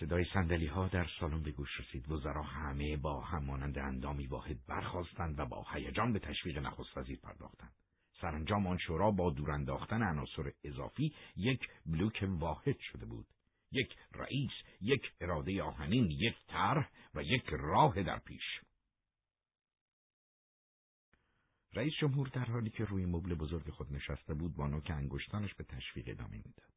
[0.00, 4.66] صدای سندلی ها در سالن به گوش رسید وزرا همه با هم مانند اندامی واحد
[4.66, 7.72] برخواستند و با هیجان به تشویق نخست وزیر پرداختند.
[8.20, 13.26] سرانجام آن شورا با دورانداختن عناصر اضافی یک بلوک واحد شده بود.
[13.72, 18.60] یک رئیس، یک اراده آهنین، یک طرح و یک راه در پیش.
[21.74, 25.64] رئیس جمهور در حالی که روی مبل بزرگ خود نشسته بود با نوک انگشتانش به
[25.64, 26.72] تشویق ادامه می‌داد.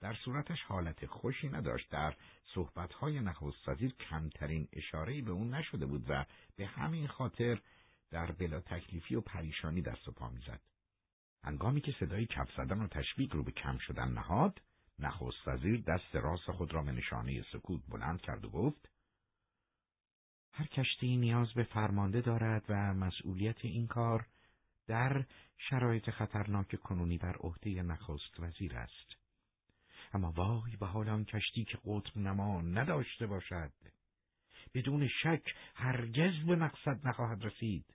[0.00, 2.16] در صورتش حالت خوشی نداشت در
[2.54, 6.24] صحبتهای نخست وزیر کمترین اشارهی به اون نشده بود و
[6.56, 7.60] به همین خاطر
[8.10, 10.60] در بلا تکلیفی و پریشانی دست و پا می‌زد.
[11.42, 14.60] انگامی که صدای کف زدن و تشویق رو به کم شدن نهاد
[14.98, 18.90] نخست وزیر دست راست خود را به نشانه سکوت بلند کرد و گفت
[20.52, 24.26] هر کشتی نیاز به فرمانده دارد و مسئولیت این کار
[24.86, 25.24] در
[25.70, 29.16] شرایط خطرناک کنونی بر عهده نخست وزیر است.
[30.12, 33.72] اما وای به حال آن کشتی که قطب نما نداشته باشد.
[34.74, 35.42] بدون شک
[35.74, 37.94] هرگز به مقصد نخواهد رسید.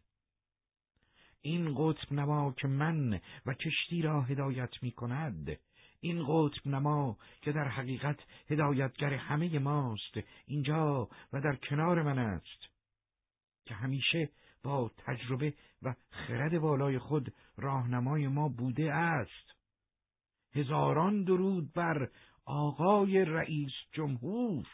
[1.41, 5.59] این قطب نما که من و کشتی را هدایت می کند
[6.03, 8.19] این قطب نما که در حقیقت
[8.49, 10.13] هدایتگر همه ماست
[10.45, 12.63] اینجا و در کنار من است.
[13.65, 14.29] که همیشه
[14.63, 19.53] با تجربه و خرد والای خود راهنمای ما بوده است.
[20.55, 22.09] هزاران درود بر
[22.45, 24.67] آقای رئیس جمهور.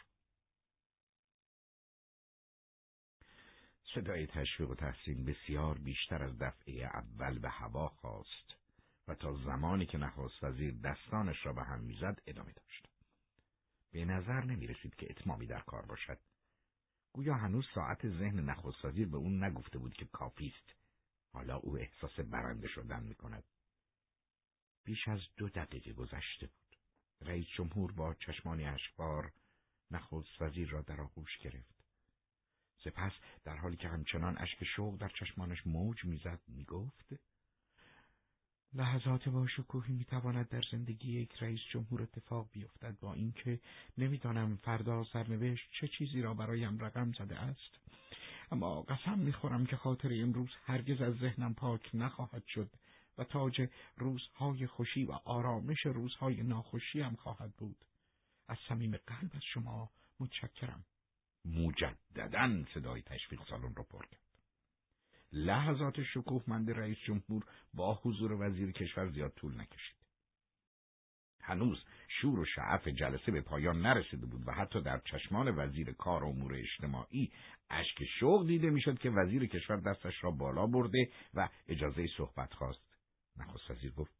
[3.94, 8.49] صدای تشویق و تحسین بسیار بیشتر از دفعه اول به هوا خواست
[9.10, 12.88] و تا زمانی که نخست وزیر دستانش را به هم می‌زد ادامه داشت.
[13.92, 16.18] به نظر نمی رسید که اتمامی در کار باشد.
[17.12, 20.76] گویا هنوز ساعت ذهن نخست وزیر به اون نگفته بود که کافی است.
[21.32, 23.44] حالا او احساس برنده شدن می کند.
[24.84, 26.76] بیش از دو دقیقه گذشته بود.
[27.20, 29.32] رئیس جمهور با چشمانی اشکبار
[29.90, 31.84] نخست وزیر را در آغوش گرفت.
[32.84, 33.12] سپس
[33.44, 37.29] در حالی که همچنان اشک شوق در چشمانش موج می‌زد می‌گفت
[38.74, 42.96] لحظات با شکوهی می‌تواند در زندگی یک رئیس جمهور اتفاق بیفتد.
[43.00, 43.60] با اینکه
[43.98, 47.78] نمی‌دانم فردا سرنوشت چه چیزی را برایم رقم زده است
[48.52, 52.70] اما قسم می‌خورم که خاطر امروز هرگز از ذهنم پاک نخواهد شد
[53.18, 57.84] و تاج روزهای خوشی و آرامش روزهای ناخوشی هم خواهد بود.
[58.48, 59.90] از صمیم قلب از شما
[60.20, 60.84] متشکرم.
[61.44, 64.29] مجددا صدای تشویق سالن را پر کرد.
[65.32, 67.44] لحظات شکوهمند رئیس جمهور
[67.74, 69.96] با حضور وزیر کشور زیاد طول نکشید.
[71.40, 76.24] هنوز شور و شعف جلسه به پایان نرسیده بود و حتی در چشمان وزیر کار
[76.24, 77.32] و امور اجتماعی
[77.70, 82.90] اشک شوق دیده می‌شد که وزیر کشور دستش را بالا برده و اجازه صحبت خواست.
[83.36, 84.19] نخست وزیر گفت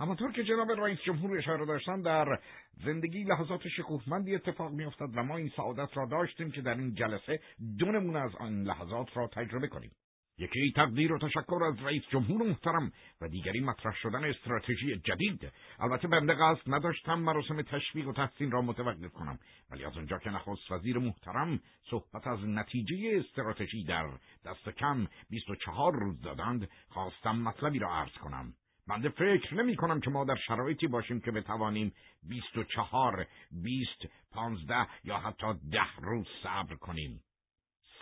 [0.00, 2.38] همانطور که جناب رئیس جمهور اشاره داشتن در
[2.84, 7.40] زندگی لحظات شکوهمندی اتفاق میافتد و ما این سعادت را داشتیم که در این جلسه
[7.78, 9.90] دو نمونه از آن لحظات را تجربه کنیم.
[10.38, 15.52] یکی تقدیر و تشکر از رئیس جمهور محترم و دیگری مطرح شدن استراتژی جدید.
[15.78, 19.38] البته بنده قصد نداشتم مراسم تشویق و تحسین را متوقف کنم.
[19.70, 21.60] ولی از آنجا که نخست وزیر محترم
[21.90, 24.06] صحبت از نتیجه استراتژی در
[24.44, 28.54] دست کم بیست و چهار روز دادند خواستم مطلبی را عرض کنم.
[28.88, 31.92] بنده فکر نمی کنم که ما در شرایطی باشیم که بتوانیم
[32.22, 37.22] بیست و چهار، بیست، پانزده یا حتی ده روز صبر کنیم.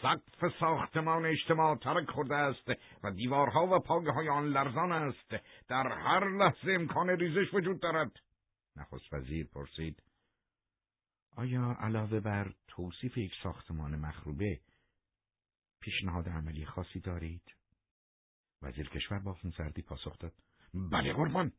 [0.02, 2.68] سقف ساختمان اجتماع ترک خورده است
[3.04, 5.34] و دیوارها و پاگه های آن لرزان است.
[5.68, 8.12] در هر لحظه امکان ریزش وجود دارد.
[8.76, 10.02] نخست وزیر پرسید.
[11.36, 14.60] آیا علاوه بر توصیف یک ساختمان مخروبه
[15.80, 17.54] پیشنهاد عملی خاصی دارید؟
[18.62, 20.45] وزیر کشور با خونسردی پاسخ داد.
[20.77, 21.53] بله قربان.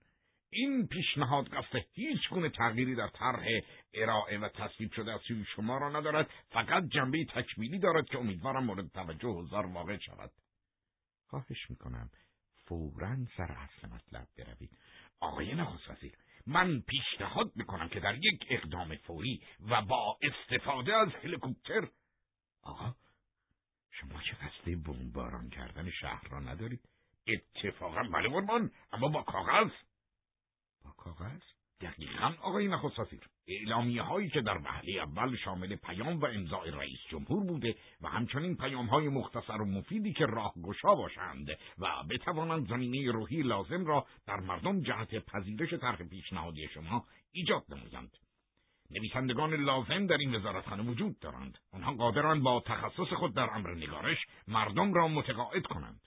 [0.50, 3.46] این پیشنهاد قصد هیچ گونه تغییری در طرح
[3.94, 6.30] ارائه و تصویب شده از سوی شما را ندارد.
[6.50, 10.32] فقط جنبه تکمیلی دارد که امیدوارم مورد توجه حضار واقع شود.
[11.28, 12.10] خواهش می‌کنم
[12.66, 14.78] فورا سر اصل مطلب بروید.
[15.20, 16.14] آقای نخست وزیر
[16.48, 21.88] من پیشنهاد می‌کنم که در یک اقدام فوری و با استفاده از هلیکوپتر
[22.62, 22.96] آقا
[23.92, 26.82] شما چه قصد بمباران کردن شهر را ندارید.
[27.28, 29.72] اتفاقا بله قربان اما با کاغذ.
[30.86, 31.42] با کاغذ؟
[31.82, 37.00] دقیقا آقای نخست وزیر اعلامیه هایی که در وهله اول شامل پیام و امضای رئیس
[37.10, 41.48] جمهور بوده و همچنین پیام های مختصر و مفیدی که راهگشا باشند
[41.78, 48.12] و بتوانند زمینه روحی لازم را در مردم جهت پذیرش طرح پیشنهادی شما ایجاد نمایند
[48.92, 51.58] نویسندگان لازم در این وزارتخانه وجود دارند.
[51.74, 54.18] آنها قادرند با تخصص خود در امر نگارش
[54.48, 56.02] مردم را متقاعد کنند.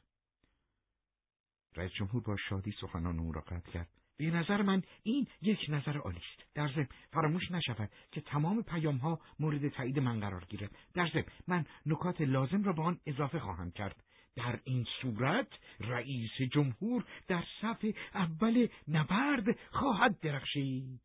[1.77, 3.89] رئیس جمهور با شادی سخنان او را قطع کرد.
[4.17, 6.55] به نظر من این یک نظر عالی است.
[6.55, 10.77] در ضمن فراموش نشود که تمام پیام ها مورد تایید من قرار گیرد.
[10.95, 14.05] در ضمن من نکات لازم را به آن اضافه خواهم کرد.
[14.37, 15.49] در این صورت
[15.81, 17.85] رئیس جمهور در صف
[18.15, 21.01] اول نبرد خواهد درخشید.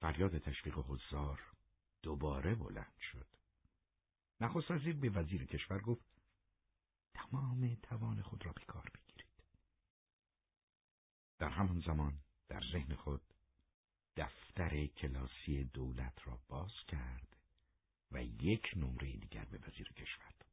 [0.00, 1.40] فریاد تشویق حضار
[2.02, 3.26] دوباره بلند شد.
[4.40, 6.19] نخست وزیر به وزیر کشور گفت
[7.14, 9.44] تمام توان خود را به کار بگیرید.
[11.38, 13.22] در همان زمان در ذهن خود
[14.16, 17.36] دفتر کلاسی دولت را باز کرد
[18.12, 20.49] و یک نمره دیگر به وزیر کشور داد.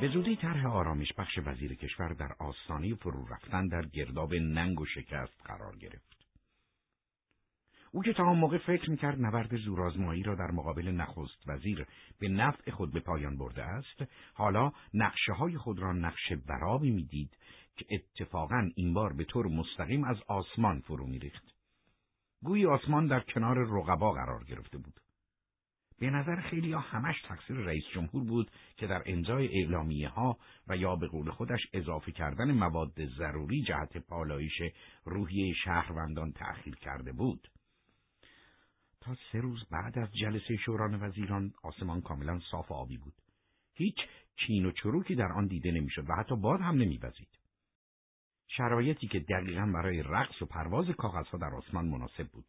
[0.00, 4.86] به زودی طرح آرامش بخش وزیر کشور در آستانه فرو رفتن در گرداب ننگ و
[4.86, 6.26] شکست قرار گرفت.
[7.92, 11.86] او که تا آن موقع فکر می‌کرد نبرد زورآزمایی را در مقابل نخست وزیر
[12.20, 14.02] به نفع خود به پایان برده است،
[14.34, 17.36] حالا نقشه های خود را نقشه برابی می‌دید
[17.76, 21.54] که اتفاقا این بار به طور مستقیم از آسمان فرو میریخت.
[22.42, 24.99] گویی آسمان در کنار رقبا قرار گرفته بود.
[26.00, 30.76] به نظر خیلی ها همش تقصیر رئیس جمهور بود که در امضای اعلامیه ها و
[30.76, 34.62] یا به قول خودش اضافه کردن مواد ضروری جهت پالایش
[35.04, 37.48] روحیه شهروندان تأخیر کرده بود.
[39.00, 43.14] تا سه روز بعد از جلسه شوران وزیران آسمان کاملا صاف و آبی بود.
[43.74, 43.96] هیچ
[44.36, 47.38] چین و چروکی در آن دیده نمی‌شد و حتی باد هم نمیوزید.
[48.48, 52.44] شرایطی که دقیقا برای رقص و پرواز کاغذها در آسمان مناسب بود.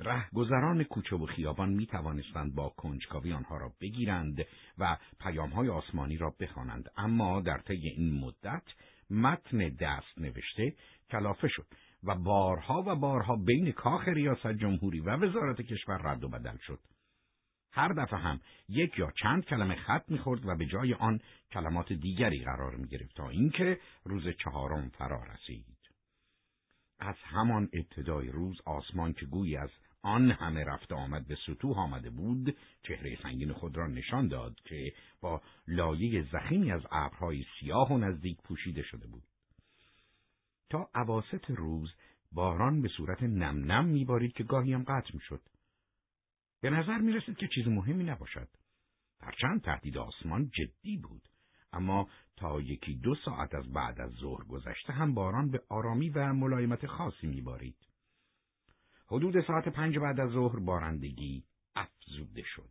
[0.00, 4.46] رهگذران کوچه و خیابان می توانستند با کنجکاوی آنها را بگیرند
[4.78, 8.62] و پیامهای آسمانی را بخوانند اما در طی این مدت
[9.10, 10.74] متن دست نوشته
[11.10, 11.66] کلافه شد
[12.04, 16.80] و بارها و بارها بین کاخ ریاست جمهوری و وزارت کشور رد و بدل شد.
[17.72, 21.20] هر دفعه هم یک یا چند کلمه خط می‌خورد و به جای آن
[21.52, 25.80] کلمات دیگری قرار می‌گرفت تا اینکه روز چهارم فرا رسید.
[26.98, 29.70] از همان ابتدای روز آسمان که گویی از
[30.02, 34.92] آن همه رفته آمد به سطوح آمده بود چهره سنگین خود را نشان داد که
[35.20, 39.22] با لایه زخیمی از ابرهای سیاه و نزدیک پوشیده شده بود.
[40.70, 41.94] تا عواست روز
[42.32, 45.40] باران به صورت نم نم میبارید که گاهی هم قطع می‌شد.
[46.60, 48.48] به نظر می رسید که چیز مهمی نباشد.
[49.20, 51.22] هرچند تهدید آسمان جدی بود
[51.72, 56.32] اما تا یکی دو ساعت از بعد از ظهر گذشته هم باران به آرامی و
[56.32, 57.89] ملایمت خاصی میبارید.
[59.10, 61.44] حدود ساعت پنج بعد از ظهر بارندگی
[61.76, 62.70] افزوده شد.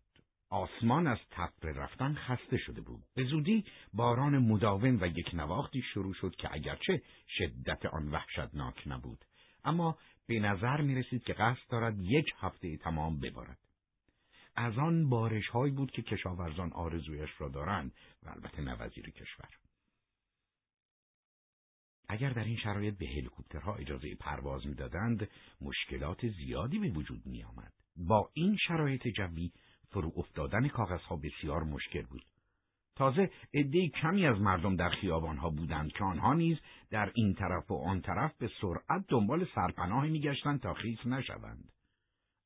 [0.49, 3.03] آسمان از تپه رفتن خسته شده بود.
[3.15, 7.01] به زودی باران مداوم و یک نواختی شروع شد که اگرچه
[7.37, 9.25] شدت آن وحشتناک نبود.
[9.63, 9.97] اما
[10.27, 13.57] به نظر می رسید که قصد دارد یک هفته تمام ببارد.
[14.55, 17.91] از آن بارش هایی بود که کشاورزان آرزویش را دارند
[18.23, 19.68] و البته نوزیر کشور.
[22.09, 25.29] اگر در این شرایط به هلیکوپترها اجازه پرواز می‌دادند
[25.61, 27.73] مشکلات زیادی به وجود می آمد.
[27.97, 29.51] با این شرایط جوی
[29.89, 32.23] فرو افتادن کاغذها بسیار مشکل بود.
[32.95, 36.57] تازه عده کمی از مردم در خیابانها بودند که آنها نیز
[36.89, 41.71] در این طرف و آن طرف به سرعت دنبال سرپناه میگشتند تا خیس نشوند.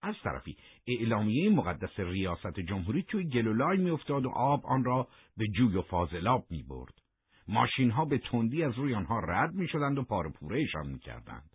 [0.02, 0.58] از طرفی
[0.88, 5.08] اعلامیه مقدس ریاست جمهوری توی گلولای میافتاد و آب آن را
[5.38, 7.03] به جوی و فاضلاب می برد.
[7.48, 11.50] ماشین ها به تندی از روی آنها رد می شدند و پارپورهشان می کردند.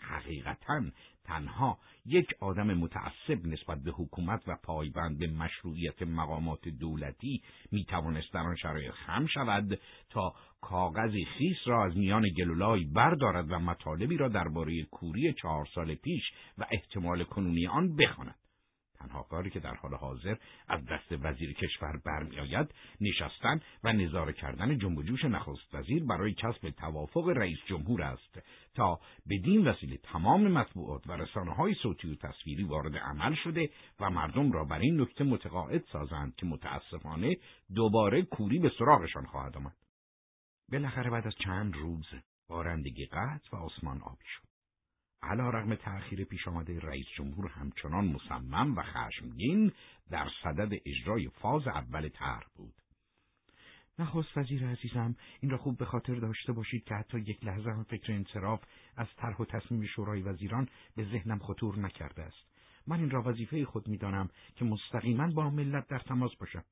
[0.00, 0.82] حقیقتا
[1.24, 8.32] تنها یک آدم متعصب نسبت به حکومت و پایبند به مشروعیت مقامات دولتی می توانست
[8.32, 9.80] در آن شرایط خم شود
[10.10, 15.94] تا کاغذی خیس را از میان گلولای بردارد و مطالبی را درباره کوری چهار سال
[15.94, 16.22] پیش
[16.58, 18.37] و احتمال کنونی آن بخواند.
[19.00, 20.36] تنها کاری که در حال حاضر
[20.68, 26.34] از دست وزیر کشور برمیآید نشستن و نظاره کردن جنب و جوش نخست وزیر برای
[26.34, 28.38] کسب توافق رئیس جمهور است
[28.74, 29.00] تا
[29.30, 33.70] بدین وسیله تمام مطبوعات و رسانه های صوتی و تصویری وارد عمل شده
[34.00, 37.36] و مردم را بر این نکته متقاعد سازند که متاسفانه
[37.74, 39.76] دوباره کوری به سراغشان خواهد آمد.
[40.72, 42.06] بالاخره بعد از چند روز
[42.48, 44.47] بارندگی قطع و آسمان آبی شد.
[45.22, 49.72] علا رغم تأخیر پیش آمده رئیس جمهور همچنان مصمم و خشمگین
[50.10, 52.74] در صدد اجرای فاز اول طرح بود.
[53.98, 57.84] نخست وزیر عزیزم این را خوب به خاطر داشته باشید که حتی یک لحظه هم
[57.84, 58.60] فکر انصراف
[58.96, 62.48] از طرح و تصمیم شورای وزیران به ذهنم خطور نکرده است.
[62.86, 66.64] من این را وظیفه خود می‌دانم که مستقیما با ملت در تماس باشم.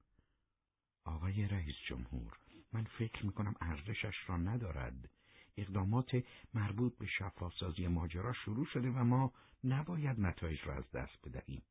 [1.05, 2.33] آقای رئیس جمهور
[2.73, 5.11] من فکر می‌کنم ارزشش را ندارد.
[5.57, 6.11] اقدامات
[6.55, 9.33] مربوط به شفافسازی ماجرا شروع شده و ما
[9.65, 11.63] نباید نتایج را از دست بدهیم.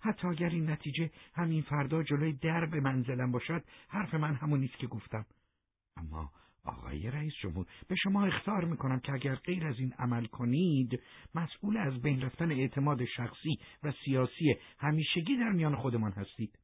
[0.00, 4.86] حتی اگر این نتیجه همین فردا جلوی درب منزلم باشد حرف من همون نیست که
[4.86, 5.26] گفتم.
[5.96, 6.32] اما
[6.64, 11.00] آقای رئیس جمهور به شما اختار می‌کنم که اگر غیر از این عمل کنید
[11.34, 16.58] مسئول از بین رفتن اعتماد شخصی و سیاسی همیشگی در میان خودمان هستید.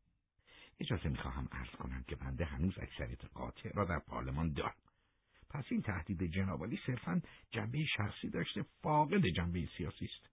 [0.81, 4.90] اجازه می‌خواهم عرض کنم که بنده هنوز اکثریت قاطع را در پارلمان دارم.
[5.51, 10.31] پس این تهدید جنابالی صرفا جنبه شخصی داشته فاقد جنبه سیاسی است.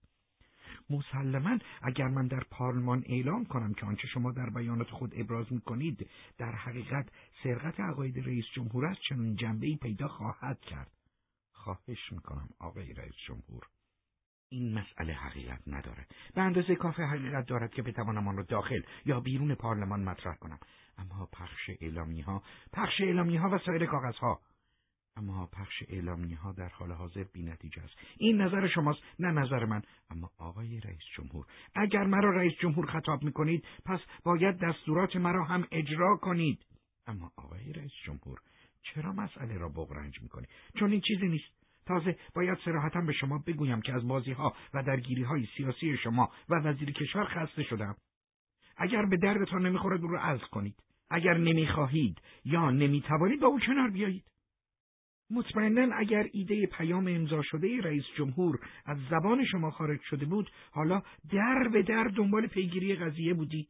[0.90, 5.60] مسلما اگر من در پارلمان اعلام کنم که آنچه شما در بیانات خود ابراز می
[5.60, 7.08] کنید در حقیقت
[7.42, 10.90] سرقت عقاید رئیس جمهور است چنین جنبه ای پیدا خواهد کرد.
[11.52, 13.66] خواهش می‌کنم آقای رئیس جمهور
[14.50, 16.14] این مسئله حقیقت ندارد.
[16.34, 20.58] به اندازه کافی حقیقت دارد که بتوانم آن را داخل یا بیرون پارلمان مطرح کنم.
[20.98, 22.42] اما پخش اعلامی ها
[22.72, 24.40] پخش اعلامی ها و سایر کاغذ ها
[25.18, 27.94] اما پخش اعلامی ها در حال حاضر بی نتیجه است.
[28.18, 29.82] این نظر شماست نه نظر من.
[30.10, 35.44] اما آقای رئیس جمهور اگر مرا رئیس جمهور خطاب می کنید پس باید دستورات مرا
[35.44, 36.66] هم اجرا کنید.
[37.06, 38.38] اما آقای رئیس جمهور
[38.82, 41.58] چرا مسئله را بغرنج می کنید چون این چیزی نیست.
[41.86, 46.32] تازه باید سراحتا به شما بگویم که از بازی ها و درگیری های سیاسی شما
[46.48, 47.96] و وزیر کشور خسته شدم.
[48.76, 50.74] اگر به دردتان نمی‌خورد او را عزل کنید.
[51.10, 54.24] اگر نمی‌خواهید یا نمی‌توانید با او کنار بیایید.
[55.30, 61.02] مطمئنا اگر ایده پیام امضا شده رئیس جمهور از زبان شما خارج شده بود حالا
[61.32, 63.68] در به در دنبال پیگیری قضیه بودید.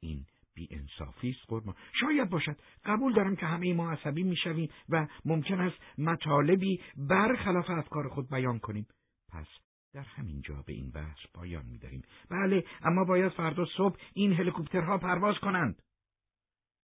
[0.00, 1.74] این بی انصافی است قربان.
[2.00, 2.56] شاید باشد.
[2.84, 8.58] قبول دارم که همه ما عصبی می‌شویم و ممکن است مطالبی برخلاف افکار خود بیان
[8.58, 8.86] کنیم.
[9.32, 9.46] پس
[9.92, 12.02] در همین جا به این بحث پایان می‌دهیم.
[12.30, 15.82] بله اما باید فردا صبح این هلیکوپترها پرواز کنند.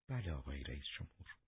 [0.09, 1.40] بله آقای رئیس جمهور.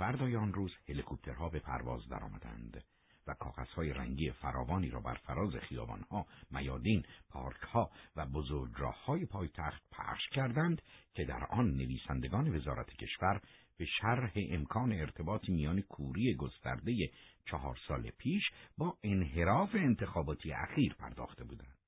[0.00, 2.84] فردای آن روز هلیکوپترها به پرواز درآمدند
[3.26, 10.82] و کاغذهای رنگی فراوانی را بر فراز خیابانها، میادین، پارکها و بزرگراههای پایتخت پخش کردند
[11.14, 13.40] که در آن نویسندگان وزارت کشور
[13.76, 17.10] به شرح امکان ارتباط میان کوری گسترده
[17.50, 18.42] چهار سال پیش
[18.78, 21.78] با انحراف انتخاباتی اخیر پرداخته بودند.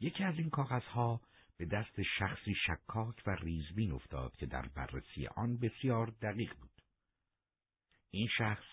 [0.00, 1.20] یکی از این کاغذها
[1.58, 6.82] به دست شخصی شکاک و ریزبین افتاد که در بررسی آن بسیار دقیق بود.
[8.10, 8.64] این شخص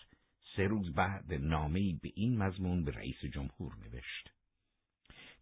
[0.56, 4.30] سه روز بعد نامه‌ای به این مضمون به رئیس جمهور نوشت.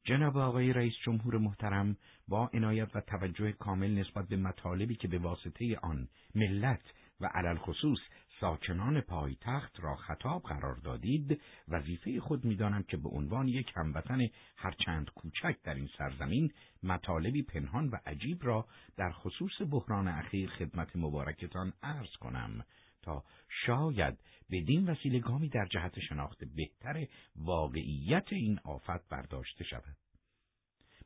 [0.05, 1.97] جناب آقای رئیس جمهور محترم
[2.29, 6.83] با عنایت و توجه کامل نسبت به مطالبی که به واسطه آن ملت
[7.21, 7.99] و علل خصوص
[8.43, 14.21] ساکنان پایتخت را خطاب قرار دادید وظیفه خود می‌دانم که به عنوان یک هموطن
[14.57, 16.53] هرچند کوچک در این سرزمین
[16.83, 18.67] مطالبی پنهان و عجیب را
[18.97, 22.65] در خصوص بحران اخیر خدمت مبارکتان عرض کنم
[23.03, 23.25] تا
[23.67, 24.19] شاید
[24.51, 27.07] بدین وسیله گامی در جهت شناخت بهتر
[27.37, 30.02] واقعیت این آفت برداشته شود.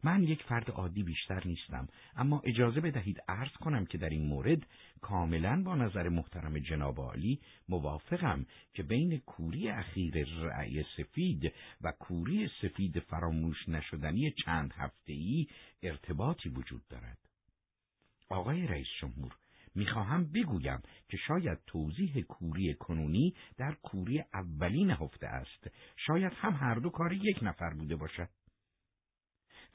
[0.02, 4.66] من یک فرد عادی بیشتر نیستم اما اجازه بدهید عرض کنم که در این مورد
[5.00, 12.50] کاملا با نظر محترم جناب عالی موافقم که بین کوری اخیر رأی سفید و کوری
[12.62, 15.46] سفید فراموش نشدنی چند هفته‌ای
[15.82, 17.18] ارتباطی وجود دارد.
[18.28, 19.36] آقای رئیس جمهور
[19.74, 26.74] می‌خواهم بگویم که شاید توضیح کوری کنونی در کوری اولی نهفته است شاید هم هر
[26.74, 28.28] دو کار یک نفر بوده باشد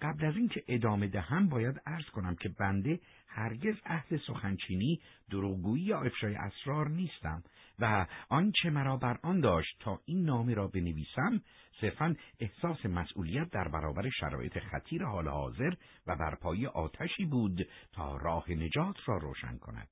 [0.02, 6.02] قبل از اینکه ادامه دهم باید عرض کنم که بنده هرگز اهل سخنچینی دروغگویی یا
[6.02, 7.44] افشای اسرار نیستم
[7.80, 11.42] و آنچه مرا بر آن داشت تا این نامه را بنویسم
[11.82, 15.74] صرفا احساس مسئولیت در برابر شرایط خطیر حال حاضر
[16.08, 19.88] و برپایی آتشی بود تا راه نجات را روشن کند.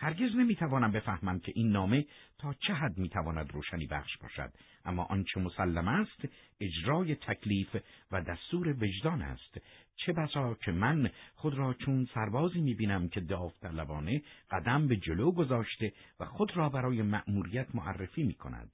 [0.00, 2.06] هرگز نمی‌توانم بفهمم که این نامه
[2.38, 4.52] تا چه حد می‌تواند روشنی بخش باشد.
[4.84, 6.28] اما آنچه مسلم است
[6.60, 7.76] اجرای تکلیف
[8.10, 9.58] و دستور وجدان است.
[9.96, 15.92] چه بسا که من خود را چون سربازی می‌بینم که داوطلبانه قدم به جلو گذاشته
[16.20, 18.70] و خود را برای مأموریت معرفی می‌کند.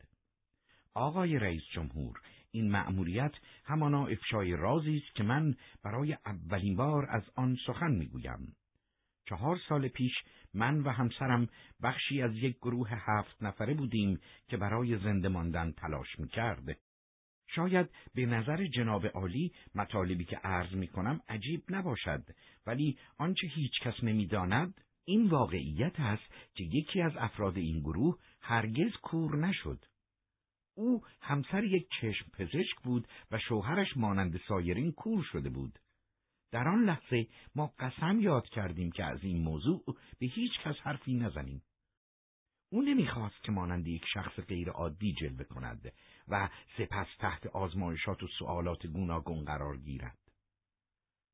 [0.95, 2.21] آقای رئیس جمهور
[2.51, 3.33] این مأموریت
[3.65, 8.57] همانا افشای رازی است که من برای اولین بار از آن سخن می‌گویم.
[9.29, 10.13] چهار سال پیش
[10.55, 11.49] من و همسرم
[11.83, 16.79] بخشی از یک گروه هفت نفره بودیم که برای زنده ماندن تلاش می‌کرد.
[17.47, 22.25] شاید به نظر جناب عالی مطالبی که عرض می کنم عجیب نباشد
[22.67, 26.23] ولی آنچه هیچ کس نمی داند این واقعیت است
[26.55, 29.85] که یکی از افراد این گروه هرگز کور نشد.
[30.75, 35.79] او همسر یک چشم پزشک بود و شوهرش مانند سایرین کور شده بود.
[36.55, 39.85] در آن لحظه ما قسم یاد کردیم که از این موضوع
[40.19, 41.63] به هیچ کس حرفی نزنیم.
[42.73, 45.93] او نمی‌خواست که مانند یک شخص غیر عادی جلوه کند
[46.29, 46.49] و
[46.79, 50.19] سپس تحت آزمایشات و سوالات گوناگون قرار گیرد.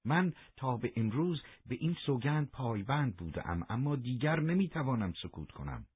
[0.04, 5.86] من تا به امروز به این سوگند پایبند بودم اما دیگر نمی‌توانم سکوت کنم.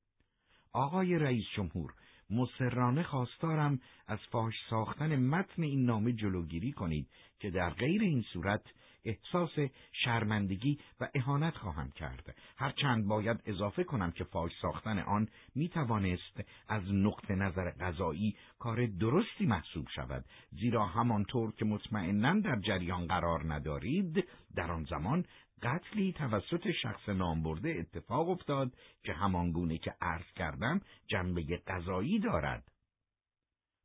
[0.73, 1.95] آقای رئیس جمهور
[2.31, 8.63] مصرانه خواستارم از فاش ساختن متن این نامه جلوگیری کنید که در غیر این صورت
[9.05, 9.51] احساس
[9.93, 12.37] شرمندگی و اهانت خواهم کرد.
[12.57, 18.87] هرچند باید اضافه کنم که فاش ساختن آن می توانست از نقطه نظر غذایی کار
[18.87, 20.25] درستی محسوب شود.
[20.51, 25.25] زیرا همانطور که مطمئنا در جریان قرار ندارید در آن زمان
[25.63, 28.73] قتلی توسط شخص نامبرده اتفاق افتاد
[29.03, 32.74] که همانگونه که عرض کردم جنبه قضایی دارد.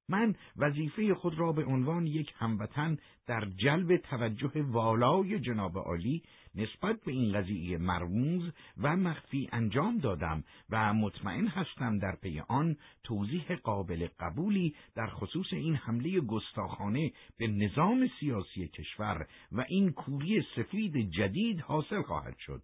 [0.10, 6.24] من وظیفه خود را به عنوان یک هموطن در جلب توجه والای جناب عالی
[6.56, 12.78] نسبت به این قضیه مرموز و مخفی انجام دادم و مطمئن هستم در پی آن
[13.04, 20.46] توضیح قابل قبولی در خصوص این حمله گستاخانه به نظام سیاسی کشور و این کوری
[20.56, 22.62] سفید جدید حاصل خواهد شد.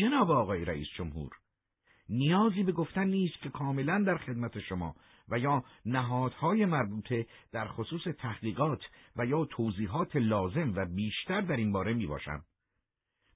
[0.00, 1.30] جناب آقای رئیس جمهور
[2.08, 4.96] نیازی به گفتن نیست که کاملا در خدمت شما
[5.30, 8.80] و یا نهادهای مربوطه در خصوص تحقیقات
[9.16, 12.44] و یا توضیحات لازم و بیشتر در این باره می باشم.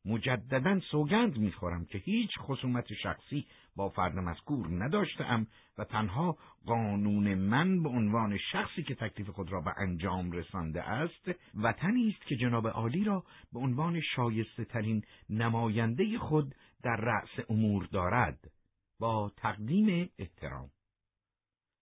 [0.05, 3.47] مجددا سوگند می‌خورم که هیچ خصومت شخصی
[3.77, 5.47] با فرد مذکور نداشتم
[5.79, 11.31] و تنها قانون من به عنوان شخصی که تکلیف خود را به انجام رسانده است
[11.55, 17.87] وطنی است که جناب عالی را به عنوان شایسته ترین نماینده خود در رأس امور
[17.93, 18.51] دارد
[19.01, 20.71] با تقدیم احترام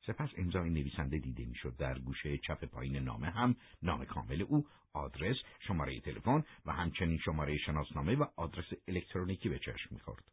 [0.07, 5.37] سپس امضای نویسنده دیده می‌شد در گوشه چپ پایین نامه هم نام کامل او آدرس
[5.61, 10.25] شماره تلفن و همچنین شماره شناسنامه و آدرس الکترونیکی به چشم می‌خورد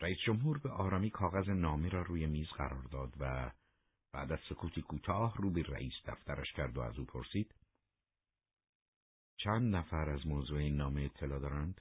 [0.00, 3.50] رئیس جمهور به آرامی کاغذ نامه را روی میز قرار داد و
[4.12, 7.54] بعد از سکوتی کوتاه رو به رئیس دفترش کرد و از او پرسید
[9.36, 11.80] چند نفر از موضوع این نامه اطلاع دارند؟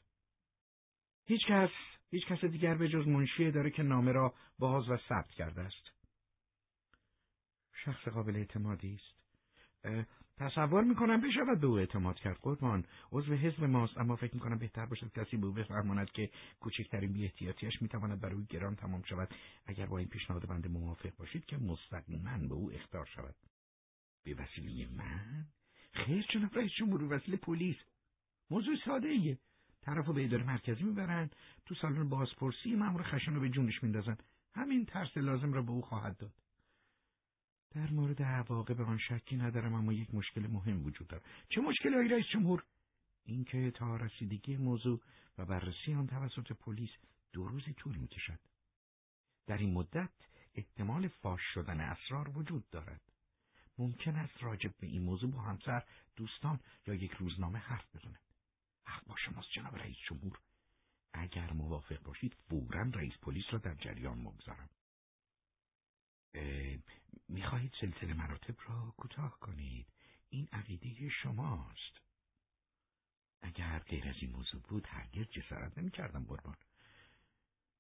[1.26, 1.70] هیچ کس،
[2.12, 5.92] هیچ کس دیگر به جز منشی داره که نامه را باز و ثبت کرده است.
[7.86, 9.24] شخص قابل اعتمادی است.
[10.38, 12.38] تصور می‌کنم بشود به او اعتماد کرد.
[12.42, 16.30] قربان عضو حزب ماست اما فکر می‌کنم بهتر باشد کسی به او بفرماند که
[16.60, 19.36] کوچکترین بیاحتیاطیاش می‌تواند برای او گران تمام شود.
[19.66, 23.36] اگر با این پیشنهاد بنده موافق باشید که مستقیما به او اختار شود.
[24.24, 25.46] به وسیله من؟
[25.94, 27.78] خیر جناب رئیس جمهور وسیله پلیس؟
[28.50, 29.38] موضوع ساده ایه
[29.86, 31.30] طرف به اداره مرکزی می‌برن
[31.66, 34.18] تو سالن بازپرسی مامور خشن رو به جونش میندازن.
[34.56, 36.34] همین ترس لازم را به او خواهد داد.
[37.72, 41.26] در مورد عواقب آن شکی ندارم اما یک مشکل مهم وجود دارد.
[41.50, 42.64] چه مشکلی های رئیس جمهور؟
[43.26, 45.02] اینکه تا رسیدگی موضوع
[45.38, 46.90] و بررسی آن توسط پلیس
[47.34, 48.40] دو روزی طول می‌کشد.
[49.48, 50.12] در این مدت
[50.56, 53.02] احتمال فاش شدن اسرار وجود دارد.
[53.78, 55.84] ممکن است راجب به این موضوع با همسر
[56.16, 58.20] دوستان یا یک روزنامه حرف بزند.
[58.86, 60.40] حق با شماست جناب رئیس جمهور.
[61.14, 64.70] اگر موافق باشید فورا رئیس پلیس را در جریان مگذارم
[67.30, 69.88] می‌خواهید سلسله مراتب را کوتاه کنید؟
[70.30, 72.02] این عقیده شماست.
[73.42, 76.56] اگر غیر از این موضوع بود هرگز جسارت نمی‌کردم قربان.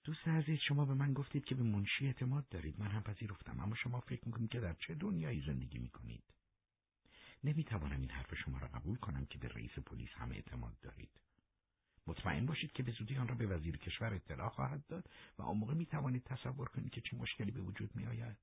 [0.03, 2.80] دوست عزیز شما به من گفتید که به منشی اعتماد دارید.
[2.80, 6.23] من هم پذیرفتم اما شما فکر می‌کنید که در چه دنیایی زندگی می‌کنید.
[7.44, 11.11] نمی‌توانم این حرف شما را قبول کنم که به رئیس پلیس هم اعتماد دارید
[12.07, 15.57] مطمئن باشید که به زودی آن را به وزیر کشور اطلاع خواهد داد و آن
[15.57, 18.38] موقع می توانید تصور کنید که چه مشکلی به وجود می آید.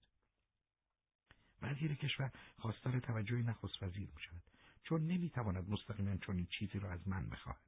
[1.62, 4.43] وزیر کشور خواستار توجه نخست وزیر می شود
[4.82, 7.60] چون نمی تواند مستقیما چنین چیزی را از من بخواهد.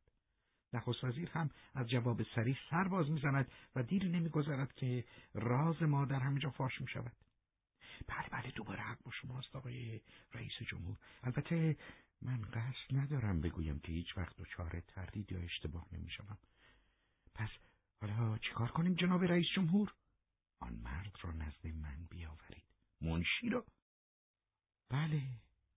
[0.73, 5.05] نخست وزیر هم از جواب سریع سر باز می‌زند و دیری نمیگذرد که
[5.35, 7.13] راز ما در همینجا فاش می شود.
[8.03, 10.01] بله بله دوباره حق با شماست آقای
[10.35, 10.97] رئیس جمهور.
[11.23, 11.77] البته
[12.23, 16.39] من قصد ندارم بگویم که هیچ وقت دچار تردید یا اشتباه نمی‌شوم.
[17.35, 17.49] پس
[18.01, 19.95] حالا چیکار کنیم جناب رئیس جمهور؟
[20.61, 22.65] آن مرد را نزد من بیاورید.
[23.01, 23.67] منشی را.
[24.89, 25.23] بله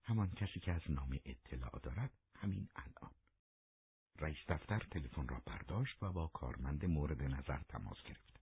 [0.03, 3.11] همان کسی که از نام اطلاع دارد همین الان.
[4.19, 8.34] رئیس دفتر تلفن را برداشت و با کارمند مورد نظر تماس گرفت.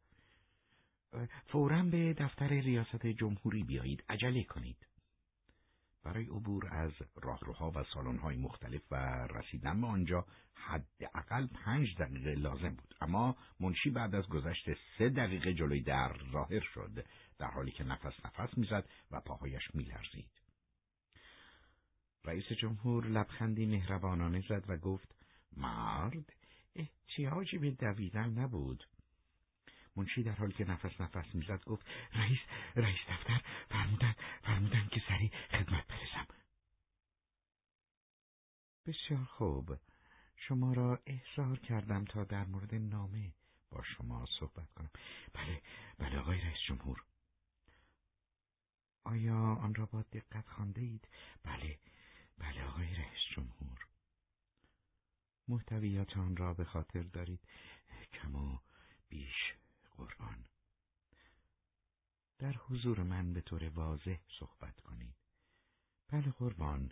[1.48, 4.03] فورا به دفتر ریاست جمهوری بیایید.
[4.10, 4.88] عجله کنید.
[6.03, 8.95] برای عبور از راهروها و سالن‌های مختلف و
[9.27, 12.95] رسیدن به آنجا حداقل پنج دقیقه لازم بود.
[13.02, 17.06] اما منشی بعد از گذشت سه دقیقه جلوی در ظاهر شد
[17.40, 20.31] در حالی که نفس نفس می‌زد و پاهایش میلرزید.
[22.26, 25.15] رئیس جمهور لبخندی مهربانانه زد و گفت
[25.57, 26.34] مرد
[26.76, 28.84] احتیاجی به دویدن نبود.
[29.95, 32.40] منشی در حالی که نفس نفس می‌زد گفت رئیس
[32.76, 36.28] رئیس دفتر فرمودن فرمودن که سریع خدمت برسم.
[38.86, 39.78] بسیار خوب.
[40.36, 43.34] شما را احضار کردم تا در مورد نامه
[43.70, 44.90] با شما صحبت کنم.
[45.34, 45.61] بله
[45.98, 47.03] بله آقای رئیس جمهور.
[49.03, 51.07] آیا آن را با دقت خانده اید؟
[51.44, 51.80] بله
[52.38, 53.88] بله آقای رئیس جمهور.
[55.48, 57.40] محتویات آن را به خاطر دارید.
[58.14, 58.60] کم و
[59.10, 59.53] بیش
[59.98, 60.45] قربان
[62.40, 65.15] در حضور من به طور واضح صحبت کنید
[66.07, 66.91] بله قربان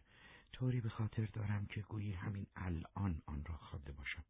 [0.54, 4.24] طوری به خاطر دارم که گویی همین الان آن را خوابده باشم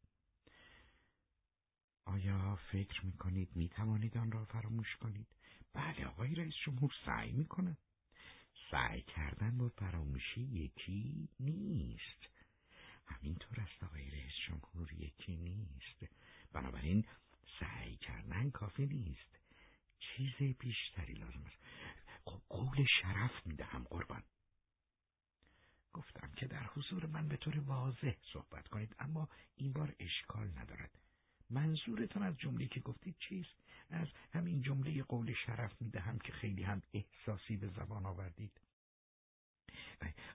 [2.06, 5.28] آیا فکر می کنید می توانید آن را فراموش کنید؟
[5.74, 7.78] بله آقای رئیس جمهور سعی می کنم.
[8.72, 12.30] سعی کردن با فراموشی یکی نیست.
[13.06, 16.14] همینطور است آقای رئیس جمهور یکی نیست.
[16.54, 17.06] بنابراین
[17.60, 19.40] سعی کردن کافی نیست.
[20.00, 21.58] چیز بیشتری لازم است.
[22.50, 24.24] قول شرف می‌دهم قربان.
[25.94, 31.00] گفتم که در حضور من به طور واضح صحبت کنید اما این بار اشکال ندارد.
[31.50, 33.56] منظورتان از جمله که گفتید چیست؟
[33.90, 38.62] از همین جمله قول شرف می‌دهم که خیلی هم احساسی به زبان آوردید.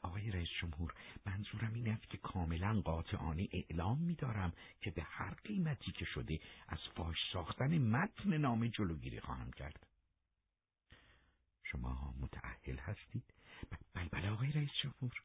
[0.02, 0.94] آقای رئیس جمهور
[1.26, 6.78] منظورم این است که کاملا قاطعانه اعلام میدارم که به هر قیمتی که شده از
[6.96, 9.86] فاش ساختن متن نامه جلوگیری خواهم کرد.
[11.64, 13.34] شما متعهل هستید؟
[13.94, 15.22] بله بله آقای رئیس جمهور.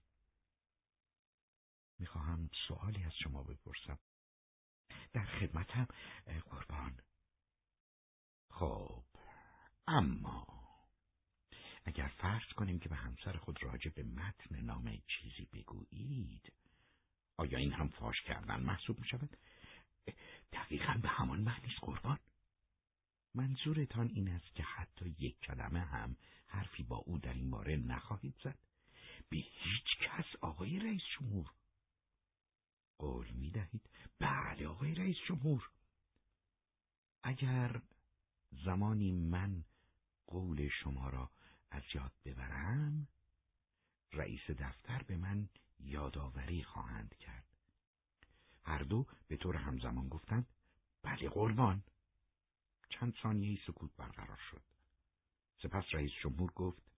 [2.00, 4.00] می‌خواهم سوالی از شما بپرسم.
[5.14, 5.88] در خدمتم
[6.50, 7.00] قربان.
[8.50, 9.04] خب
[9.88, 10.61] اما
[11.86, 16.54] اگر فرض کنیم که به همسر خود راجع به متن نامه چیزی بگویید
[17.38, 19.38] آیا این هم فاش کردن محسوب می شود؟
[20.54, 22.20] دقیقا به همان معنی قربان
[23.36, 26.18] منظورتان این است که حتی یک کلمه هم
[26.48, 28.58] حرفی با او در این باره نخواهید زد؟
[29.30, 31.52] به هیچ کس آقای رئیس جمهور
[32.98, 33.90] قول می دهید؟
[34.20, 35.70] بله آقای رئیس جمهور
[37.24, 37.82] اگر
[38.66, 39.64] زمانی من
[40.28, 41.32] قول شما را
[41.72, 43.08] از یاد ببرم
[44.14, 45.50] رئیس دفتر به من
[45.80, 47.46] یادآوری خواهند کرد.
[48.64, 50.48] هر دو به طور همزمان گفتند
[51.04, 51.84] بله قربان.
[52.90, 54.62] چند ثانیه سکوت برقرار شد.
[55.64, 56.92] سپس رئیس جمهور گفت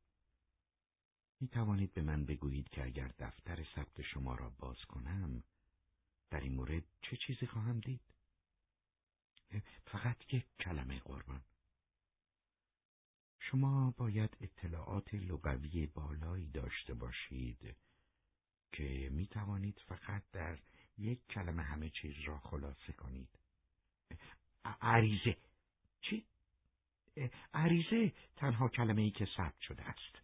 [1.39, 5.43] می توانید به من بگویید که اگر دفتر ثبت شما را باز کنم
[6.29, 8.01] در این مورد چه چیزی خواهم دید؟
[9.85, 11.41] فقط یک کلمه قربان.
[13.51, 17.75] شما باید اطلاعات لغوی بالایی داشته باشید
[18.71, 20.59] که می توانید فقط در
[20.97, 23.29] یک کلمه همه چیز را خلاصه کنید.
[24.81, 25.37] عریضه
[26.01, 26.25] چی؟
[27.53, 30.21] عریضه تنها کلمه ای که ثبت شده است.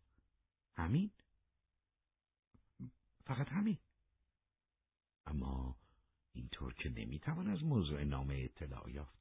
[0.75, 1.11] همین؟
[3.25, 3.77] فقط همین.
[5.25, 5.75] اما
[6.33, 9.18] اینطور که نمی‌توان از موضوع نامه اطلاع یافت.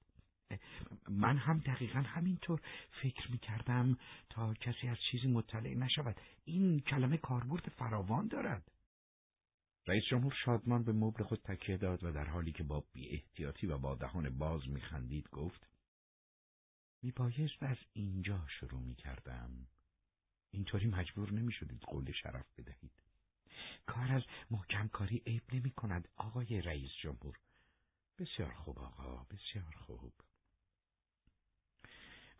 [1.08, 2.60] من هم دقیقا همینطور
[3.02, 3.98] فکر می کردم
[4.30, 6.20] تا کسی از چیزی مطلع نشود.
[6.44, 8.70] این کلمه کاربرد فراوان دارد.
[9.86, 13.66] رئیس جمهور شادمان به مبل خود تکیه داد و در حالی که با بی احتیاطی
[13.66, 15.66] و با دهان باز خندید گفت
[17.02, 19.50] می بایست از اینجا شروع می کردم.
[20.50, 22.92] اینطوری مجبور نمی شدید قول شرف بدهید.
[23.86, 27.38] کار از محکم کاری عیب نمی کند آقای رئیس جمهور.
[28.18, 30.12] بسیار خوب آقا بسیار خوب.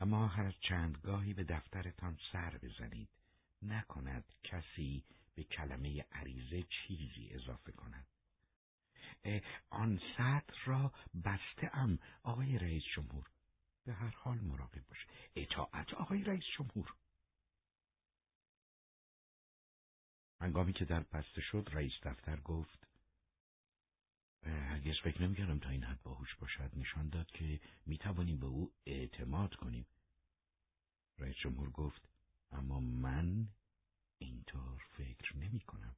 [0.01, 3.09] اما هر چند گاهی به دفترتان سر بزنید
[3.63, 5.05] نکند کسی
[5.35, 8.07] به کلمه عریضه چیزی اضافه کند.
[9.71, 10.93] آن سطر را
[11.25, 13.31] بسته ام آقای رئیس جمهور.
[13.85, 15.07] به هر حال مراقب باش.
[15.37, 16.95] اطاعت آقای رئیس جمهور.
[20.41, 22.88] هنگامی که در بسته شد رئیس دفتر گفت
[24.43, 26.71] هرگز فکر نمی‌کردم تا این حد باهوش باشد.
[26.77, 29.87] نشان داد که می‌توانیم به او اعتماد کنیم.
[31.19, 32.09] رئیس جمهور گفت
[32.53, 33.49] اما من
[34.19, 35.97] اینطور فکر نمی کنم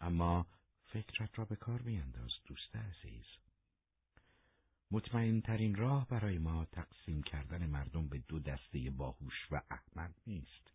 [0.00, 0.46] اما
[0.84, 3.26] فکرت را به کار بینداز دوست عزیز.
[4.90, 10.72] مطمئن ترین راه برای ما تقسیم کردن مردم به دو دسته باهوش و احمق نیست.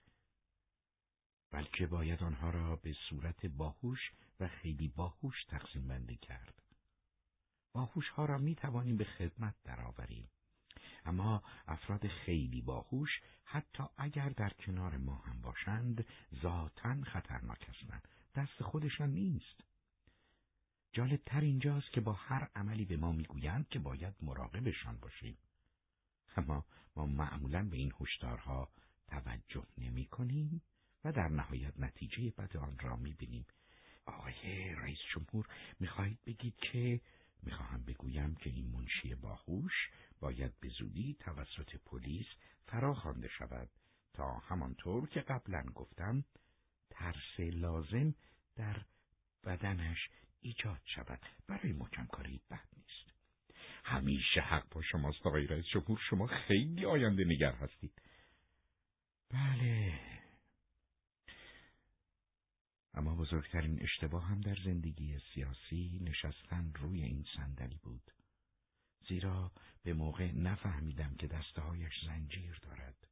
[1.51, 3.99] بلکه باید آنها را به صورت باهوش
[4.39, 6.61] و خیلی باهوش تقسیم بندی کرد.
[7.73, 10.29] باهوش ها را می توانیم به خدمت درآوریم.
[11.05, 13.09] اما افراد خیلی باهوش
[13.43, 16.05] حتی اگر در کنار ما هم باشند
[16.41, 18.07] ذاتا خطرناک هستند.
[18.35, 19.63] دست خودشان نیست.
[20.91, 25.37] جالب تر اینجاست که با هر عملی به ما می‌گویند که باید مراقبشان باشیم.
[26.37, 26.65] اما
[26.95, 28.69] ما معمولا به این هشدارها
[29.07, 30.61] توجه نمی کنیم
[31.03, 33.45] و در نهایت نتیجه بد آن را می بینیم.
[34.05, 35.47] آقای رئیس جمهور
[35.79, 37.01] می‌خواهید بگید که
[37.43, 39.73] می‌خواهم بگویم که این منشی باهوش
[40.19, 42.25] باید به زودی توسط پلیس
[42.65, 43.69] فراخوانده شود
[44.13, 46.23] تا همانطور که قبلا گفتم
[46.89, 48.15] ترس لازم
[48.55, 48.85] در
[49.43, 50.09] بدنش
[50.41, 51.19] ایجاد شود.
[51.47, 53.13] برای محکم کاری بد نیست.
[53.83, 55.99] همیشه حق با شماست آقای رئیس جمهور.
[56.09, 58.01] شما خیلی آینده نگر هستید.
[59.29, 59.99] بله.
[62.93, 68.11] اما بزرگترین اشتباه هم در زندگی سیاسی نشستن روی این صندلی بود.
[69.07, 69.51] زیرا
[69.83, 73.07] به موقع نفهمیدم که دستهایش زنجیر دارد.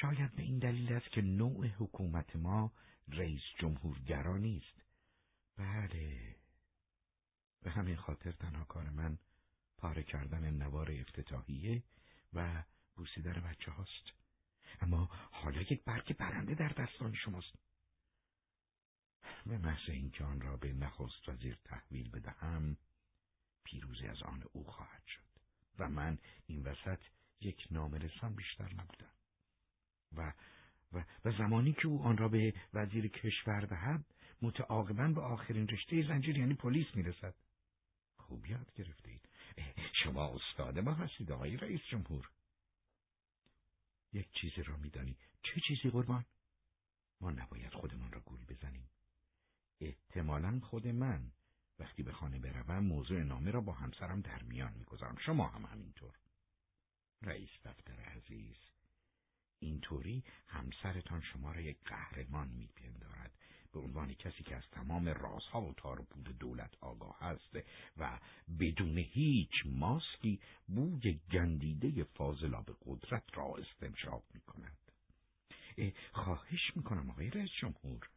[0.00, 2.72] شاید به این دلیل است که نوع حکومت ما
[3.08, 4.82] رئیس جمهورگرا نیست.
[5.56, 6.36] بله.
[7.62, 9.18] به همین خاطر تنها کار من
[9.78, 11.82] پاره کردن نوار افتتاحیه
[12.32, 12.64] و
[12.96, 14.19] بوسیدن بچه هاست.
[14.80, 17.54] اما حالا یک برگ برنده در دستان شماست.
[19.46, 22.76] به محض اینکه آن را به نخست وزیر تحویل بدهم
[23.64, 25.40] پیروزی از آن او خواهد شد
[25.78, 27.00] و من این وسط
[27.40, 29.12] یک نامرسان بیشتر نبودم.
[30.16, 30.32] و
[30.92, 34.04] و, و زمانی که او آن را به وزیر کشور دهد
[34.42, 37.34] متعاقبا به آخرین رشته زنجیر یعنی پلیس می‌رسد.
[38.18, 39.28] خوب یاد گرفتید.
[40.04, 42.30] شما استاد ما هستید آقای رئیس جمهور.
[44.12, 45.16] یک چیزی را میدانی.
[45.42, 46.24] چه چیزی قربان؟
[47.20, 48.90] ما نباید خودمان را گول بزنیم.
[49.80, 51.32] احتمالا خود من.
[51.78, 55.16] وقتی به خانه بروم موضوع نامه را با همسرم در میان می‌گذارم.
[55.16, 56.18] شما هم همینطور.
[57.22, 58.56] رئیس دفتر عزیز
[59.58, 63.38] اینطوری همسرتان شما را یک قهرمان میپندارد.
[63.72, 67.56] به عنوان کسی که از تمام رازها و تار بود دولت آگاه است
[67.96, 68.18] و
[68.60, 74.78] بدون هیچ ماسکی بوی گندیده فاضلاب قدرت را استنشاق می کند.
[76.12, 78.10] خواهش می‌کنم آقای رئیس جمهور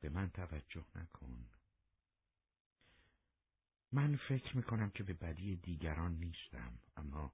[0.00, 1.46] به من توجه نکن
[3.92, 7.32] من فکر می‌کنم که به بدی دیگران نیستم اما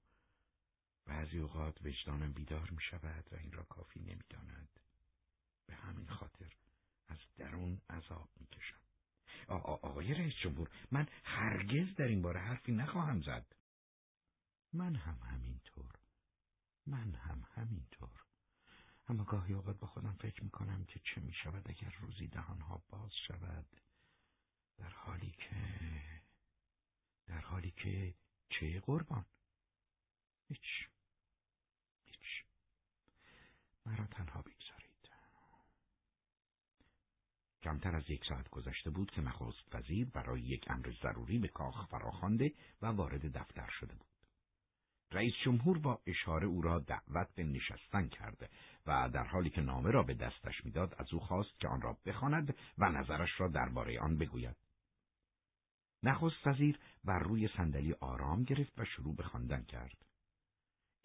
[1.05, 4.79] بعضی اوقات وجدانم بیدار می شود و این را کافی نمی‌داند
[5.67, 6.53] به همین خاطر
[7.07, 8.77] از درون عذاب می کشم
[9.47, 13.55] آقای رئیس جمهور من هرگز در این باره حرفی نخواهم زد.
[14.73, 15.91] من هم همینطور.
[16.85, 18.23] من هم همینطور.
[19.07, 22.83] اما گاهی اوقات با خودم فکر می کنم که چه می شود اگر روزی دهانها
[22.89, 23.81] باز شود.
[24.77, 25.81] در حالی که
[27.27, 28.15] در حالی که
[28.49, 29.25] چه قربان؟
[30.47, 30.89] هیچ.
[32.03, 32.45] هیچ.
[33.85, 34.56] مرا تنها بگذارید
[37.63, 41.87] کمتر از یک ساعت گذشته بود که نخست وزیر برای یک امر ضروری به کاخ
[41.87, 44.07] فراخوانده و وارد دفتر شده بود
[45.11, 48.49] رئیس جمهور با اشاره او را دعوت به نشستن کرده
[48.85, 51.97] و در حالی که نامه را به دستش می‌داد از او خواست که آن را
[52.05, 54.55] بخواند و نظرش را درباره آن بگوید.
[56.03, 60.06] نخست وزیر بر روی صندلی آرام گرفت و شروع به خواندن کرد.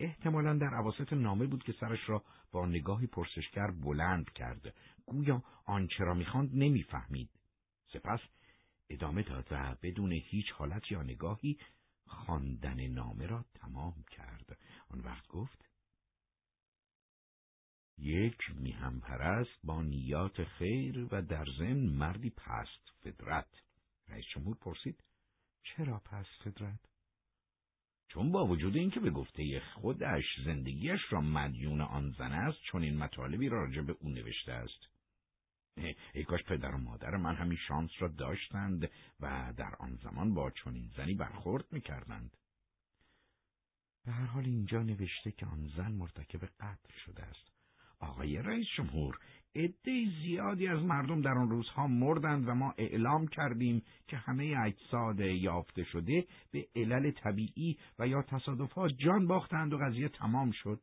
[0.04, 4.74] احتمالا در عواسط نامه بود که سرش را با نگاهی پرسشگر بلند کرد.
[5.06, 7.30] گویا آنچه را می‌خواند نمی‌فهمید.
[7.92, 8.20] سپس
[8.90, 11.58] ادامه داد و بدون هیچ حالت یا نگاهی
[12.06, 14.58] خواندن نامه را تمام کرد.
[14.90, 15.64] آن وقت گفت
[17.98, 23.62] یک میهم پرست با نیات خیر و در ضمن مردی پست فدرت
[24.08, 25.04] رئیس جمهور پرسید
[25.62, 26.91] چرا پست فدرت
[28.12, 32.96] چون با وجود اینکه به گفته خودش زندگیش را مدیون آن زن است چون این
[32.96, 34.88] مطالبی را راجع به او نوشته است
[36.14, 38.90] ای کاش پدر و مادر من همین شانس را داشتند
[39.20, 42.36] و در آن زمان با چنین زنی برخورد می‌کردند.
[44.04, 47.52] به هر حال اینجا نوشته که آن زن مرتکب قتل شده است.
[47.98, 49.18] آقای رئیس جمهور
[49.54, 55.20] عده زیادی از مردم در آن روزها مردند و ما اعلام کردیم که همه اجساد
[55.20, 60.80] یافته شده به علل طبیعی و یا تصادفات جان باختند و قضیه تمام شد.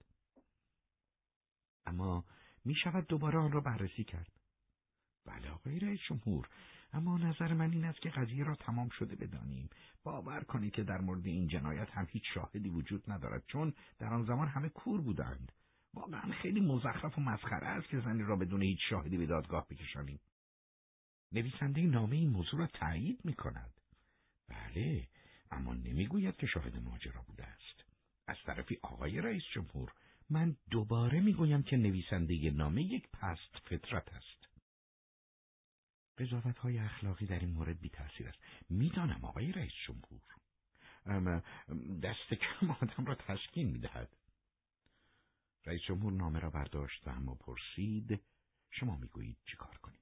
[1.86, 2.26] اما
[2.66, 4.40] می شود دوباره آن را بررسی کرد.
[5.26, 6.48] بله آقای رئیس جمهور
[6.94, 9.70] اما نظر من این است که قضیه را تمام شده بدانیم
[10.04, 14.26] باور کنید که در مورد این جنایت هم هیچ شاهدی وجود ندارد چون در آن
[14.26, 15.52] زمان همه کور بودند
[15.94, 20.20] واقعا خیلی مزخرف و مسخره است که زنی را بدون هیچ شاهدی به دادگاه بکشانیم
[21.32, 23.74] نویسنده نامه این موضوع را تایید می کند
[24.48, 25.08] بله
[25.52, 27.84] اما نمی‌گوید که شاهد ماجرا بوده است.
[28.28, 29.94] از طرفی آقای رئیس جمهور
[30.30, 34.50] من دوباره می‌گویم که نویسنده نامه یک پست فطرت است.
[36.18, 38.40] قضاوت های اخلاقی در این مورد بی تاثیر است.
[38.70, 40.22] می‌دانم آقای رئیس جمهور.
[42.04, 44.19] دست کم آدم را تشکین می‌دهد.
[45.66, 48.22] رئیس جمهور نامه را برداشت و اما پرسید
[48.72, 50.00] شما می‌گویید چیکار کنیم؟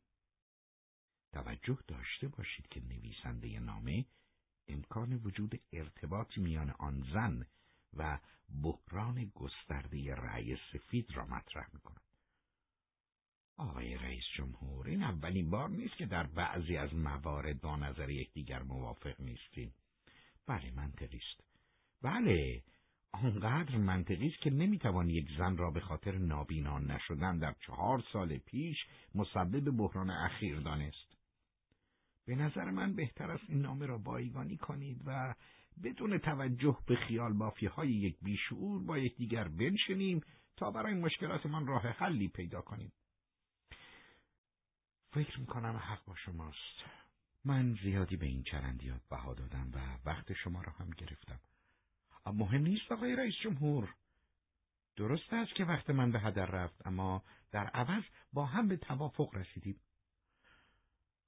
[1.31, 4.05] توجه داشته باشید که نویسنده نامه
[4.67, 7.45] امکان وجود ارتباط میان آن زن
[7.93, 8.19] و
[8.63, 11.79] بحران گسترده رأی سفید را مطرح می
[13.57, 18.63] آقای رئیس جمهور این اولین بار نیست که در بعضی از موارد با نظر یکدیگر
[18.63, 19.73] موافق نیستیم.
[20.47, 21.41] بله منطقی است.
[22.01, 22.63] بله
[23.11, 28.37] آنقدر منطقی است که نمی‌توان یک زن را به خاطر نابینا نشدن در چهار سال
[28.37, 28.77] پیش
[29.15, 31.17] مسبب بحران اخیر دانست.
[32.25, 35.35] به نظر من بهتر است این نامه را بایگانی کنید و
[35.83, 40.21] بدون توجه به خیال بافی های یک بیشعور با یکدیگر بنشینیم
[40.57, 42.91] تا برای مشکلاتمان راه حلی پیدا کنیم.
[45.13, 46.97] فکر می‌کنم حق با شماست.
[47.45, 51.39] من زیادی به این چرندیات بها دادم و وقت شما را هم گرفتم.
[52.31, 53.95] مهم نیست آقای رئیس جمهور.
[54.95, 59.35] درست است که وقت من به هدر رفت اما در عوض با هم به توافق
[59.35, 59.79] رسیدیم.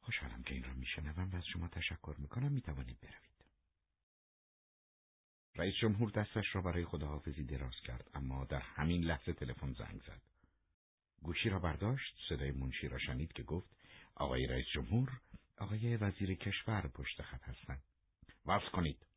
[0.01, 2.51] خوشحالم که این را میشنوم و از شما تشکر می‌کنم.
[2.51, 3.45] می‌توانید بروید.
[5.55, 10.21] رئیس جمهور دستش را برای خداحافظی دراز کرد اما در همین لحظه تلفن زنگ زد.
[11.21, 13.69] گوشی را برداشت صدای منشی را شنید که گفت
[14.15, 15.21] آقای رئیس جمهور
[15.57, 17.83] آقای وزیر کشور پشت خط هستند.
[18.45, 19.08] وصل کنید.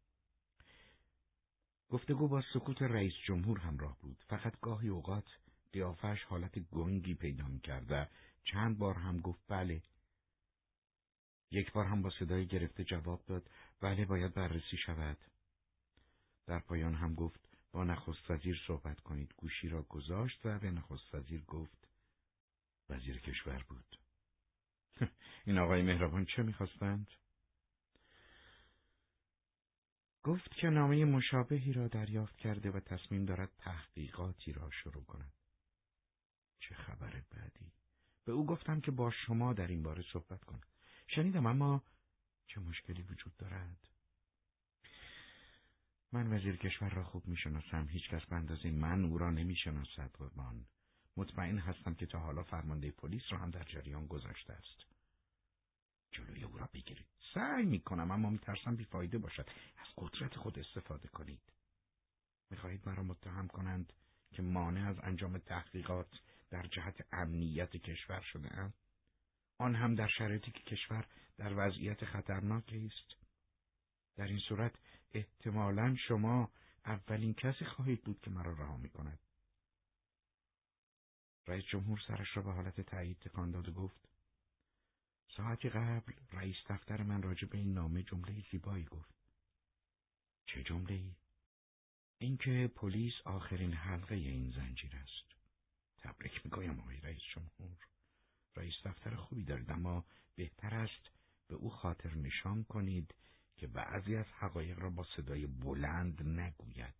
[1.93, 4.25] گفتگو با سکوت رئیس جمهور همراه بود.
[4.29, 5.25] فقط گاهی اوقات
[5.73, 8.07] قیافش حالت گنگی پیدا کرد و
[8.45, 9.83] چند بار هم گفت بله.
[11.51, 13.51] یک بار هم با صدای گرفته جواب داد.
[13.81, 15.17] بله باید بررسی شود.
[16.47, 19.35] در پایان هم گفت با نخست وزیر صحبت کنید.
[19.37, 21.89] گوشی را گذاشت و به نخست وزیر گفت
[22.89, 23.99] وزیر کشور بود.
[25.47, 27.07] این آقای مهربان چه می‌خواستند؟
[30.25, 35.33] گفت که نامه مشابهی را دریافت کرده و تصمیم دارد تحقیقاتی را شروع کند.
[36.61, 37.73] چه خبر بعدی؟
[38.25, 40.61] به او گفتم که با شما در این باره صحبت کنم.
[41.07, 41.83] شنیدم اما
[42.47, 43.89] چه مشکلی وجود دارد؟
[46.13, 50.67] من وزیر کشور را خوب می‌شناسم هیچ کس به اندازه من او را نمی‌شناسد قربان
[51.17, 54.92] مطمئن هستم که تا حالا فرمانده پلیس را هم در جریان گذاشته است
[56.13, 59.49] جلوی او را بگیرید سعی می‌کنم اما میترسم بیفایده باشد
[59.79, 61.53] از قدرت خود استفاده کنید
[62.51, 63.93] می‌خواهید مرا متهم کنند
[64.31, 66.21] که مانع از انجام تحقیقات
[66.51, 68.73] در جهت امنیت کشور شده ام؟
[69.59, 71.07] آن هم در شرایطی که کشور
[71.37, 73.23] در وضعیت خطرناکی است
[74.17, 74.73] در این صورت
[75.13, 76.51] احتمالا شما
[76.85, 79.19] اولین کسی خواهید بود که مرا رها می کند.
[81.47, 84.12] رئیس جمهور سرش را به حالت تایید تکان داد و گفت
[85.37, 89.15] ساعتی قبل رئیس دفتر من راجع به این نامه جمله زیبایی گفت.
[90.47, 91.15] چه جمله ای؟
[92.19, 95.33] اینکه پلیس آخرین حلقه این زنجیر است.
[95.99, 97.77] تبریک می‌گویم آقای رئیس جمهور.
[98.57, 100.05] رئیس دفتر خوبی دارید اما
[100.35, 101.11] بهتر است
[101.49, 103.15] به او خاطر نشان کنید
[103.57, 106.95] که بعضی از حقایق را با صدای بلند نگوید.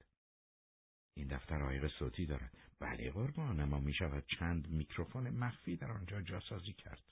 [1.15, 2.59] این دفتر عایق صوتی دارد.
[2.79, 7.03] بله قربان اما می شود چند میکروفون مخفی در آنجا جاسازی کرد.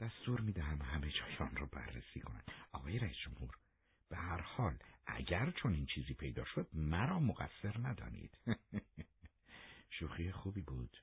[0.00, 2.52] دستور می دهم همه جای آن را بررسی کنند.
[2.72, 3.56] آقای رئیس جمهور
[4.08, 8.38] به هر حال اگر چون این چیزی پیدا شد مرا مقصر ندانید.
[9.98, 10.96] شوخی خوبی بود.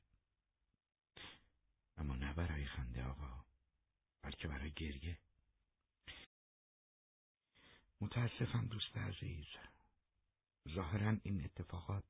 [1.98, 3.46] اما نه برای خنده آقا
[4.22, 5.18] بلکه برای گریه.
[8.02, 9.46] متاسفم دوست عزیز
[10.76, 12.04] ظاهرا این اتفاقات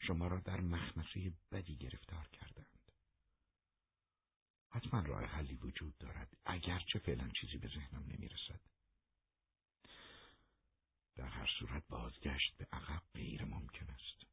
[0.00, 2.67] شما را در مخمسه بدی گرفتار کردند
[4.70, 8.60] حتما راه حلی وجود دارد اگرچه فعلا چیزی به ذهنم نمی‌رسد
[11.16, 14.26] در هر صورت بازگشت به عقب غیر ممکن است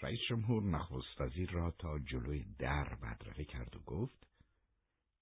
[0.00, 4.26] رئیس جمهور نخست وزیر را تا جلوی در بدرقه کرد و گفت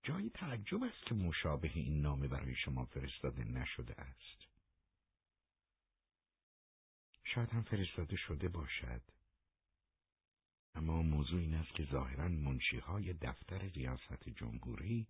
[0.03, 4.45] جای تعجب است که مشابه این نامه برای شما فرستاده نشده است.
[7.25, 9.03] شاید هم فرستاده شده باشد.
[10.75, 15.07] اما موضوع این است که ظاهرا منشیهای دفتر ریاست جمهوری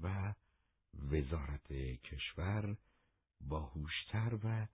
[0.00, 0.34] و
[0.94, 1.72] وزارت
[2.02, 2.76] کشور
[3.40, 4.66] باهوشتر و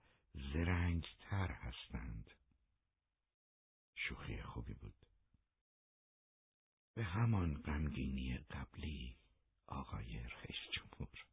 [0.53, 2.29] زرنگتر هستند.
[3.95, 5.05] شوخی خوبی بود.
[6.95, 9.15] به همان غمگینی قبلی
[9.67, 11.32] آقای رئیس جمهور